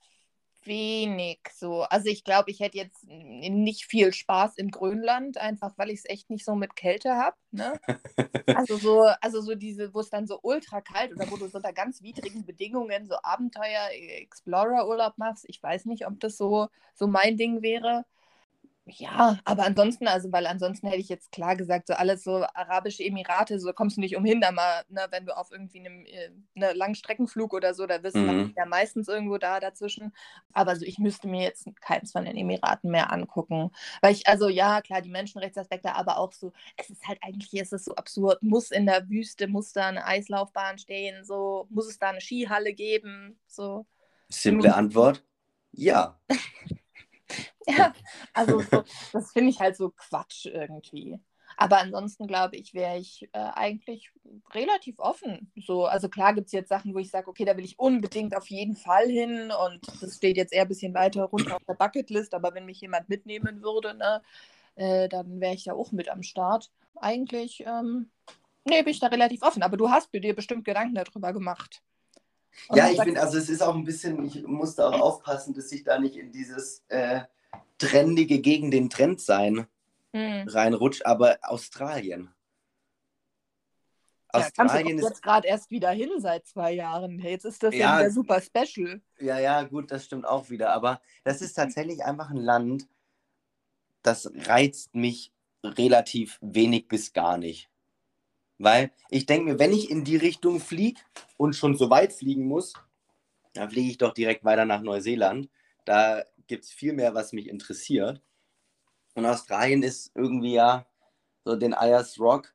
wenig 0.65 1.39
so. 1.53 1.83
Also 1.83 2.09
ich 2.09 2.23
glaube, 2.23 2.51
ich 2.51 2.59
hätte 2.59 2.77
jetzt 2.77 3.03
nicht 3.07 3.85
viel 3.85 4.13
Spaß 4.13 4.57
in 4.57 4.69
Grönland, 4.69 5.37
einfach 5.37 5.77
weil 5.77 5.89
ich 5.89 5.99
es 5.99 6.09
echt 6.09 6.29
nicht 6.29 6.45
so 6.45 6.55
mit 6.55 6.75
Kälte 6.75 7.15
habe. 7.15 7.37
Ne? 7.51 7.79
Also 8.55 8.77
so, 8.77 9.01
also 9.21 9.41
so 9.41 9.55
diese, 9.55 9.93
wo 9.93 9.99
es 9.99 10.09
dann 10.09 10.27
so 10.27 10.39
ultra 10.41 10.79
kalt 10.79 11.11
oder 11.11 11.29
wo 11.29 11.35
du 11.35 11.47
so 11.47 11.57
unter 11.57 11.73
ganz 11.73 12.01
widrigen 12.01 12.45
Bedingungen 12.45 13.07
so 13.07 13.15
Abenteuer-Explorer-Urlaub 13.21 15.17
machst. 15.17 15.45
Ich 15.47 15.61
weiß 15.61 15.85
nicht, 15.85 16.07
ob 16.07 16.19
das 16.19 16.37
so, 16.37 16.67
so 16.93 17.07
mein 17.07 17.37
Ding 17.37 17.61
wäre. 17.63 18.05
Ja, 18.87 19.39
aber 19.45 19.63
ansonsten, 19.65 20.07
also 20.07 20.31
weil 20.31 20.45
ansonsten 20.45 20.85
hätte 20.87 20.99
ich 21.01 21.09
jetzt 21.09 21.31
klar 21.31 21.55
gesagt, 21.55 21.87
so 21.87 21.95
alles 21.95 22.23
so 22.23 22.45
arabische 22.53 23.03
Emirate, 23.03 23.59
so 23.59 23.73
kommst 23.73 23.97
du 23.97 24.01
nicht 24.01 24.15
umhin, 24.15 24.41
da 24.41 24.51
mal, 24.51 24.83
ne, 24.89 25.07
wenn 25.09 25.25
du 25.25 25.35
auf 25.35 25.51
irgendwie 25.51 25.79
einem 25.79 26.05
äh, 26.05 26.29
ne, 26.53 26.71
Langstreckenflug 26.73 27.53
oder 27.55 27.73
so, 27.73 27.87
da 27.87 27.97
bist 27.97 28.15
du 28.17 28.19
Mhm. 28.19 28.53
ja 28.55 28.65
meistens 28.67 29.07
irgendwo 29.07 29.39
da 29.39 29.59
dazwischen. 29.59 30.13
Aber 30.53 30.75
so, 30.75 30.85
ich 30.85 30.99
müsste 30.99 31.27
mir 31.27 31.41
jetzt 31.41 31.67
keins 31.81 32.11
von 32.11 32.25
den 32.25 32.37
Emiraten 32.37 32.91
mehr 32.91 33.11
angucken. 33.11 33.71
Weil 34.01 34.13
ich, 34.13 34.27
also 34.27 34.49
ja, 34.49 34.81
klar, 34.83 35.01
die 35.01 35.09
Menschenrechtsaspekte, 35.09 35.95
aber 35.95 36.17
auch 36.19 36.31
so, 36.31 36.53
es 36.77 36.91
ist 36.91 37.07
halt 37.07 37.17
eigentlich, 37.23 37.59
es 37.59 37.71
ist 37.71 37.85
so 37.85 37.95
absurd, 37.95 38.43
muss 38.43 38.69
in 38.69 38.85
der 38.85 39.09
Wüste, 39.09 39.47
muss 39.47 39.73
da 39.73 39.87
eine 39.87 40.05
Eislaufbahn 40.05 40.77
stehen, 40.77 41.25
so, 41.25 41.65
muss 41.71 41.87
es 41.87 41.97
da 41.97 42.09
eine 42.09 42.21
Skihalle 42.21 42.73
geben, 42.75 43.39
so. 43.47 43.87
Simple 44.29 44.71
Antwort, 44.75 45.23
ja. 45.71 46.19
Ja, 47.67 47.93
also 48.33 48.61
so, 48.61 48.83
das 49.13 49.31
finde 49.31 49.49
ich 49.49 49.59
halt 49.59 49.75
so 49.75 49.89
Quatsch 49.91 50.45
irgendwie. 50.45 51.19
Aber 51.57 51.79
ansonsten 51.79 52.27
glaube 52.27 52.57
ich, 52.57 52.73
wäre 52.73 52.97
ich 52.97 53.29
äh, 53.33 53.39
eigentlich 53.39 54.11
relativ 54.53 54.99
offen. 54.99 55.51
So, 55.65 55.85
also 55.85 56.09
klar 56.09 56.33
gibt 56.33 56.47
es 56.47 56.51
jetzt 56.51 56.69
Sachen, 56.69 56.93
wo 56.93 56.99
ich 56.99 57.09
sage, 57.09 57.27
okay, 57.29 57.45
da 57.45 57.55
will 57.55 57.63
ich 57.63 57.79
unbedingt 57.79 58.35
auf 58.35 58.47
jeden 58.49 58.75
Fall 58.75 59.07
hin 59.07 59.51
und 59.51 59.81
das 60.01 60.17
steht 60.17 60.37
jetzt 60.37 60.53
eher 60.53 60.63
ein 60.63 60.67
bisschen 60.67 60.93
weiter 60.93 61.23
runter 61.23 61.55
auf 61.55 61.63
der 61.67 61.75
Bucketlist, 61.75 62.33
aber 62.33 62.53
wenn 62.53 62.65
mich 62.65 62.81
jemand 62.81 63.09
mitnehmen 63.09 63.61
würde, 63.63 63.93
ne, 63.95 64.21
äh, 64.75 65.07
dann 65.07 65.39
wäre 65.39 65.53
ich 65.53 65.63
da 65.63 65.73
auch 65.73 65.91
mit 65.91 66.09
am 66.09 66.23
Start. 66.23 66.71
Eigentlich, 66.95 67.63
ähm, 67.65 68.11
nee, 68.65 68.81
bin 68.83 68.91
ich 68.91 68.99
da 68.99 69.07
relativ 69.07 69.41
offen, 69.43 69.63
aber 69.63 69.77
du 69.77 69.89
hast 69.89 70.13
dir 70.13 70.35
bestimmt 70.35 70.65
Gedanken 70.65 70.95
darüber 70.95 71.33
gemacht. 71.33 71.81
Ja, 72.73 72.89
ich 72.89 73.01
finde, 73.01 73.21
also 73.21 73.37
es 73.37 73.49
ist 73.49 73.61
auch 73.61 73.75
ein 73.75 73.83
bisschen, 73.83 74.23
ich 74.25 74.43
muss 74.43 74.75
da 74.75 74.89
auch 74.89 74.99
aufpassen, 74.99 75.53
dass 75.53 75.71
ich 75.71 75.83
da 75.83 75.99
nicht 75.99 76.15
in 76.15 76.31
dieses 76.31 76.83
äh, 76.87 77.21
trendige 77.77 78.39
gegen 78.39 78.71
den 78.71 78.89
Trend 78.89 79.21
sein 79.21 79.67
hm, 80.13 80.47
reinrutscht, 80.47 81.05
aber 81.05 81.37
Australien. 81.41 82.33
ja, 84.33 84.39
Australien 84.39 84.99
ist, 84.99 85.05
jetzt 85.05 85.21
gerade 85.21 85.47
erst 85.47 85.71
wieder 85.71 85.91
hin 85.91 86.09
seit 86.17 86.45
zwei 86.45 86.71
Jahren. 86.71 87.19
Jetzt 87.19 87.45
ist 87.45 87.61
das 87.63 87.73
ja, 87.73 87.79
Ja. 87.79 87.99
wieder 87.99 88.11
super 88.11 88.41
special. 88.41 89.01
ja, 89.19 89.39
ja, 89.39 89.63
gut, 89.63 89.91
das 89.91 90.05
stimmt 90.05 90.25
auch 90.25 90.49
wieder, 90.49 90.71
aber 90.73 91.01
das 91.23 91.41
ist 91.41 91.53
tatsächlich 91.53 92.03
einfach 92.03 92.29
ein 92.29 92.37
Land, 92.37 92.87
das 94.01 94.31
reizt 94.33 94.95
mich 94.95 95.33
relativ 95.63 96.37
wenig 96.41 96.87
bis 96.87 97.11
gar 97.13 97.37
nicht. 97.37 97.69
Weil 98.57 98.91
ich 99.09 99.25
denke 99.25 99.51
mir, 99.51 99.59
wenn 99.59 99.73
ich 99.73 99.89
in 99.89 100.03
die 100.03 100.17
Richtung 100.17 100.59
fliege 100.59 101.01
und 101.37 101.55
schon 101.55 101.77
so 101.77 101.89
weit 101.89 102.13
fliegen 102.13 102.47
muss, 102.47 102.73
dann 103.53 103.69
fliege 103.69 103.89
ich 103.89 103.97
doch 103.97 104.13
direkt 104.13 104.43
weiter 104.43 104.65
nach 104.65 104.81
Neuseeland. 104.81 105.49
Da 105.85 106.23
gibt 106.47 106.65
es 106.65 106.71
viel 106.71 106.93
mehr, 106.93 107.13
was 107.13 107.33
mich 107.33 107.47
interessiert. 107.47 108.21
Und 109.13 109.25
Australien 109.25 109.83
ist 109.83 110.11
irgendwie 110.15 110.53
ja 110.53 110.85
so 111.43 111.55
den 111.55 111.73
Ayers 111.73 112.19
Rock. 112.19 112.53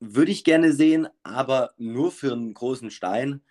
Würde 0.00 0.32
ich 0.32 0.44
gerne 0.44 0.72
sehen, 0.72 1.08
aber 1.22 1.74
nur 1.76 2.12
für 2.12 2.32
einen 2.32 2.54
großen 2.54 2.90
Stein 2.90 3.42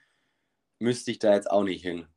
müsste 0.80 1.12
ich 1.12 1.20
da 1.20 1.34
jetzt 1.34 1.52
auch 1.52 1.64
nicht 1.64 1.82
hin. 1.82 2.08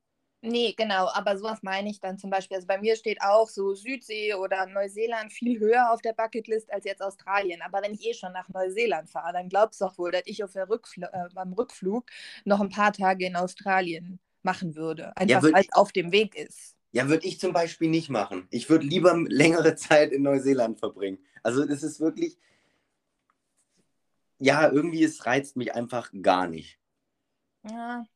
Nee, 0.43 0.73
genau, 0.73 1.09
aber 1.13 1.37
sowas 1.37 1.63
meine 1.63 1.91
ich 1.91 2.01
dann 2.01 2.17
zum 2.17 2.31
Beispiel. 2.31 2.57
Also 2.57 2.67
bei 2.67 2.79
mir 2.79 2.97
steht 2.97 3.21
auch 3.21 3.47
so 3.47 3.75
Südsee 3.75 4.33
oder 4.33 4.65
Neuseeland 4.67 5.31
viel 5.33 5.61
höher 5.61 5.93
auf 5.93 6.01
der 6.01 6.15
Bucketlist 6.15 6.73
als 6.73 6.87
jetzt 6.87 7.03
Australien. 7.03 7.61
Aber 7.61 7.83
wenn 7.83 7.93
ich 7.93 8.07
eh 8.07 8.15
schon 8.15 8.33
nach 8.33 8.49
Neuseeland 8.49 9.11
fahre, 9.11 9.35
dann 9.35 9.51
glaubst 9.51 9.81
du 9.81 9.85
doch 9.85 9.99
wohl, 9.99 10.13
dass 10.13 10.23
ich 10.25 10.43
auf 10.43 10.53
der 10.53 10.71
Rückfl 10.71 11.03
äh, 11.03 11.29
beim 11.35 11.53
Rückflug 11.53 12.07
noch 12.47 12.61
ein 12.61 12.71
paar 12.71 12.93
Tage 12.95 13.27
in 13.27 13.37
Australien 13.37 14.19
machen 14.43 14.77
würde. 14.77 15.15
Einfach 15.15 15.43
würd 15.43 15.53
weil 15.53 15.63
es 15.63 15.73
auf 15.75 15.93
dem 15.93 16.11
Weg 16.11 16.35
ist. 16.35 16.75
Ja, 16.93 17.09
würde 17.09 17.27
ich 17.27 17.39
zum 17.39 17.53
Beispiel 17.53 17.91
nicht 17.91 18.09
machen. 18.09 18.49
Ich 18.51 18.71
würde 18.71 18.87
lieber 18.87 19.15
längere 19.29 19.75
Zeit 19.77 20.11
in 20.11 20.23
Neuseeland 20.23 20.79
verbringen. 20.79 21.19
Also 21.43 21.67
das 21.67 21.83
ist 21.83 22.01
wirklich, 22.01 22.39
ja, 24.39 24.71
irgendwie 24.71 25.05
es 25.05 25.27
reizt 25.27 25.57
mich 25.57 25.75
einfach 25.75 26.11
gar 26.23 26.49
nicht. 26.49 26.79
Ja. 27.65 28.07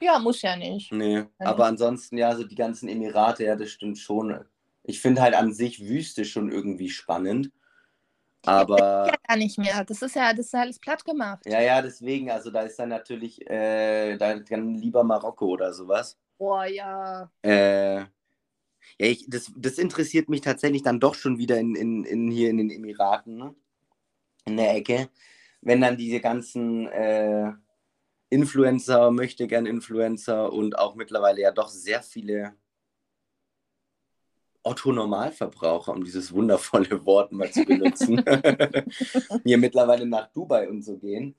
Ja, 0.00 0.18
muss 0.18 0.42
ja 0.42 0.56
nicht. 0.56 0.92
Nee, 0.92 1.24
aber 1.38 1.66
ansonsten 1.66 2.18
ja, 2.18 2.34
so 2.34 2.44
die 2.44 2.54
ganzen 2.54 2.88
Emirate, 2.88 3.44
ja, 3.44 3.56
das 3.56 3.70
stimmt 3.70 3.98
schon. 3.98 4.44
Ich 4.82 5.00
finde 5.00 5.22
halt 5.22 5.34
an 5.34 5.52
sich 5.52 5.86
Wüste 5.86 6.24
schon 6.24 6.50
irgendwie 6.50 6.88
spannend. 6.88 7.50
Aber 8.46 9.08
Ja, 9.08 9.14
gar 9.26 9.36
nicht 9.36 9.58
mehr. 9.58 9.84
Das 9.84 10.00
ist 10.00 10.14
ja, 10.14 10.32
das 10.32 10.46
ist 10.46 10.52
ja 10.52 10.60
alles 10.60 10.78
platt 10.78 11.04
gemacht. 11.04 11.44
ja, 11.46 11.60
ja, 11.60 11.82
deswegen, 11.82 12.30
also 12.30 12.50
da 12.50 12.62
ist 12.62 12.78
dann 12.78 12.88
natürlich, 12.88 13.44
äh, 13.50 14.16
da 14.16 14.38
dann 14.38 14.74
lieber 14.74 15.04
Marokko 15.04 15.46
oder 15.46 15.72
sowas. 15.72 16.16
Boah, 16.38 16.64
ja. 16.64 17.30
Äh, 17.42 17.98
ja, 17.98 18.06
ich, 18.98 19.26
das, 19.28 19.52
das 19.56 19.78
interessiert 19.78 20.28
mich 20.28 20.40
tatsächlich 20.40 20.82
dann 20.82 21.00
doch 21.00 21.14
schon 21.14 21.38
wieder 21.38 21.58
in, 21.58 21.74
in, 21.74 22.04
in 22.04 22.30
hier 22.30 22.50
in 22.50 22.58
den 22.58 22.70
Emiraten, 22.70 23.36
ne? 23.36 23.54
in 24.44 24.56
der 24.56 24.74
Ecke. 24.74 25.10
Wenn 25.60 25.80
dann 25.80 25.96
diese 25.96 26.20
ganzen 26.20 26.86
äh, 26.88 27.52
Influencer, 28.30 29.10
möchte 29.10 29.46
gern 29.46 29.66
Influencer 29.66 30.52
und 30.52 30.78
auch 30.78 30.94
mittlerweile 30.94 31.40
ja 31.40 31.52
doch 31.52 31.68
sehr 31.68 32.02
viele 32.02 32.54
Otto-Normalverbraucher, 34.62 35.92
um 35.92 36.04
dieses 36.04 36.32
wundervolle 36.32 36.90
Wort 37.06 37.32
mal 37.32 37.50
zu 37.50 37.64
benutzen, 37.64 38.22
hier 39.44 39.58
mittlerweile 39.58 40.06
nach 40.06 40.28
Dubai 40.32 40.68
und 40.68 40.82
so 40.82 40.98
gehen. 40.98 41.34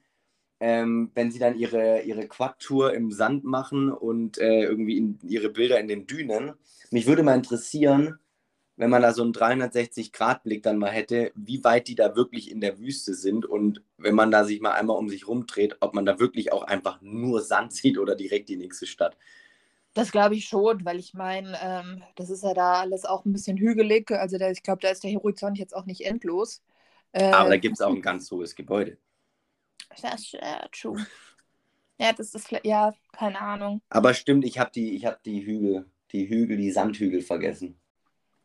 Ähm, 0.62 1.12
wenn 1.14 1.32
sie 1.32 1.40
dann 1.40 1.58
ihre, 1.58 2.02
ihre 2.02 2.28
Quad-Tour 2.28 2.94
im 2.94 3.12
Sand 3.12 3.46
machen 3.46 3.94
und 3.94 4.38
äh, 4.40 4.64
irgendwie 4.64 4.98
in, 4.98 5.20
ihre 5.24 5.50
Bilder 5.50 5.80
in 5.80 5.88
den 5.88 6.06
Dünen. 6.06 6.54
Mich 6.92 7.08
würde 7.08 7.24
mal 7.24 7.36
interessieren, 7.36 8.20
wenn 8.80 8.90
man 8.90 9.02
da 9.02 9.12
so 9.12 9.24
einen 9.24 9.34
360-Grad-Blick 9.34 10.64
dann 10.64 10.78
mal 10.78 10.90
hätte, 10.90 11.34
wie 11.36 11.66
weit 11.66 11.90
die 11.90 11.96
da 11.96 12.16
wirklich 12.16 12.50
in 12.50 12.62
der 12.62 12.80
Wüste 12.80 13.14
sind 13.14 13.46
und 13.46 13.84
wenn 13.98 14.16
man 14.16 14.32
da 14.32 14.46
sich 14.46 14.62
mal 14.62 14.72
einmal 14.72 14.98
um 14.98 15.10
sich 15.10 15.28
rumdreht, 15.28 15.76
ob 15.82 15.94
man 15.94 16.06
da 16.06 16.18
wirklich 16.18 16.54
auch 16.54 16.64
einfach 16.64 17.02
nur 17.02 17.42
Sand 17.42 17.74
sieht 17.74 17.98
oder 17.98 18.16
direkt 18.16 18.48
die 18.48 18.56
nächste 18.56 18.88
Stadt. 18.88 19.18
Das 19.94 20.14
glaube 20.14 20.36
ich 20.36 20.46
schon, 20.46 20.86
weil 20.86 20.98
ich 20.98 21.14
meine, 21.14 21.58
ähm, 21.62 22.04
das 22.16 22.30
ist 22.30 22.42
ja 22.42 22.54
da 22.54 22.80
alles 22.80 23.04
auch 23.04 23.26
ein 23.26 23.34
bisschen 23.34 23.58
hügelig. 23.58 24.12
Also 24.12 24.38
da, 24.38 24.50
ich 24.50 24.64
glaube, 24.64 24.82
da 24.82 24.88
ist 24.88 25.04
der 25.04 25.12
Horizont 25.14 25.58
jetzt 25.58 25.76
auch 25.76 25.86
nicht 25.86 26.06
endlos. 26.06 26.62
Äh, 27.12 27.32
Aber 27.32 27.50
da 27.50 27.58
gibt 27.58 27.76
es 27.76 27.82
auch 27.82 27.94
ein 27.94 28.02
ganz 28.02 28.32
hohes 28.32 28.56
Gebäude. 28.56 28.98
Das 30.02 30.22
ist 30.22 30.36
äh, 30.36 30.70
true. 30.72 31.06
Ja, 32.00 32.14
das 32.14 32.34
ist, 32.34 32.50
ja, 32.64 32.94
keine 33.12 33.42
Ahnung. 33.42 33.82
Aber 33.90 34.14
stimmt, 34.14 34.46
ich 34.46 34.58
habe 34.58 34.72
die, 34.74 35.06
hab 35.06 35.22
die 35.24 35.46
Hügel, 35.46 35.86
die 36.14 36.30
Hügel, 36.30 36.56
die 36.56 36.72
Sandhügel 36.72 37.22
vergessen. 37.22 37.78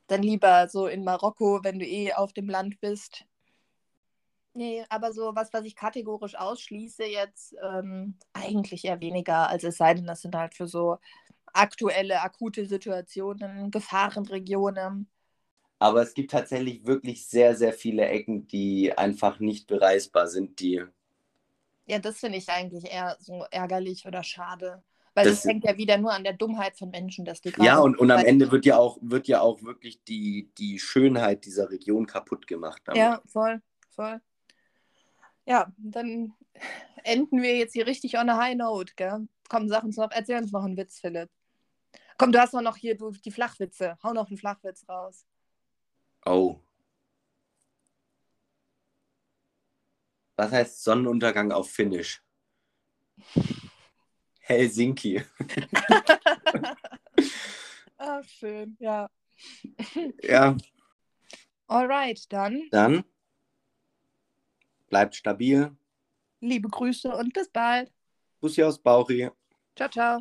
Dann 0.06 0.22
lieber 0.22 0.68
so 0.68 0.86
in 0.86 1.04
Marokko, 1.04 1.60
wenn 1.62 1.78
du 1.78 1.86
eh 1.86 2.12
auf 2.12 2.32
dem 2.32 2.48
Land 2.48 2.80
bist. 2.80 3.24
Nee, 4.56 4.84
aber 4.88 5.12
so 5.12 5.34
was, 5.34 5.52
was 5.52 5.64
ich 5.64 5.74
kategorisch 5.74 6.36
ausschließe, 6.36 7.04
jetzt 7.04 7.56
ähm, 7.62 8.16
eigentlich 8.32 8.84
eher 8.84 9.00
weniger. 9.00 9.48
Also 9.48 9.68
es 9.68 9.76
sei 9.78 9.94
denn, 9.94 10.06
das 10.06 10.22
sind 10.22 10.36
halt 10.36 10.54
für 10.54 10.68
so 10.68 10.98
aktuelle, 11.52 12.20
akute 12.22 12.66
Situationen, 12.66 13.70
Gefahrenregionen. 13.72 15.08
Aber 15.78 16.02
es 16.02 16.14
gibt 16.14 16.32
tatsächlich 16.32 16.84
wirklich 16.86 17.26
sehr, 17.26 17.54
sehr 17.54 17.72
viele 17.72 18.06
Ecken, 18.08 18.46
die 18.48 18.96
einfach 18.96 19.38
nicht 19.38 19.66
bereisbar 19.68 20.26
sind, 20.26 20.58
die. 20.60 20.82
Ja, 21.86 21.98
das 21.98 22.18
finde 22.20 22.38
ich 22.38 22.48
eigentlich 22.50 22.90
eher 22.90 23.16
so 23.20 23.44
ärgerlich 23.50 24.06
oder 24.06 24.22
schade. 24.22 24.82
Weil 25.14 25.26
das, 25.26 25.42
das 25.42 25.44
hängt 25.44 25.64
ja 25.64 25.76
wieder 25.76 25.96
nur 25.96 26.12
an 26.12 26.24
der 26.24 26.32
Dummheit 26.32 26.76
von 26.76 26.90
Menschen, 26.90 27.24
dass 27.24 27.40
die. 27.40 27.52
Ja, 27.58 27.78
und, 27.78 27.96
und 27.98 28.10
am 28.10 28.24
Ende 28.24 28.50
wird 28.50 28.66
ja 28.66 28.76
auch, 28.76 28.98
wird 29.00 29.28
ja 29.28 29.40
auch 29.40 29.62
wirklich 29.62 30.02
die, 30.02 30.50
die 30.58 30.80
Schönheit 30.80 31.44
dieser 31.44 31.70
Region 31.70 32.06
kaputt 32.06 32.48
gemacht. 32.48 32.82
Damit. 32.84 32.98
Ja, 32.98 33.22
voll, 33.26 33.62
voll. 33.90 34.20
Ja, 35.46 35.72
dann 35.78 36.34
enden 37.04 37.42
wir 37.42 37.56
jetzt 37.56 37.74
hier 37.74 37.86
richtig 37.86 38.18
on 38.18 38.28
a 38.28 38.36
high 38.36 38.56
note, 38.56 38.94
gell? 38.96 39.28
Komm, 39.48 39.68
sag 39.68 39.84
uns 39.84 39.96
noch, 39.96 40.10
erzähl 40.10 40.38
uns 40.38 40.50
noch 40.50 40.64
einen 40.64 40.76
Witz, 40.76 40.98
Philipp. 40.98 41.30
Komm, 42.18 42.32
du 42.32 42.40
hast 42.40 42.52
noch 42.52 42.76
hier 42.76 42.96
du, 42.96 43.10
die 43.10 43.30
Flachwitze. 43.30 43.98
Hau 44.02 44.12
noch 44.12 44.28
einen 44.28 44.38
Flachwitz 44.38 44.88
raus. 44.88 45.26
Oh. 46.24 46.60
Was 50.36 50.50
heißt 50.50 50.82
Sonnenuntergang 50.82 51.52
auf 51.52 51.70
Finnisch? 51.70 52.22
Helsinki. 54.46 55.22
Ach, 57.96 58.22
schön, 58.28 58.76
ja. 58.78 59.08
Ja. 60.22 60.56
Alright, 61.66 62.30
dann. 62.30 62.68
Dann 62.70 63.04
bleibt 64.88 65.14
stabil. 65.14 65.74
Liebe 66.40 66.68
Grüße 66.68 67.16
und 67.16 67.32
bis 67.32 67.48
bald. 67.48 67.90
Bussi 68.40 68.62
aus 68.62 68.78
Bauchi. 68.78 69.30
Ciao, 69.74 69.88
ciao. 69.88 70.20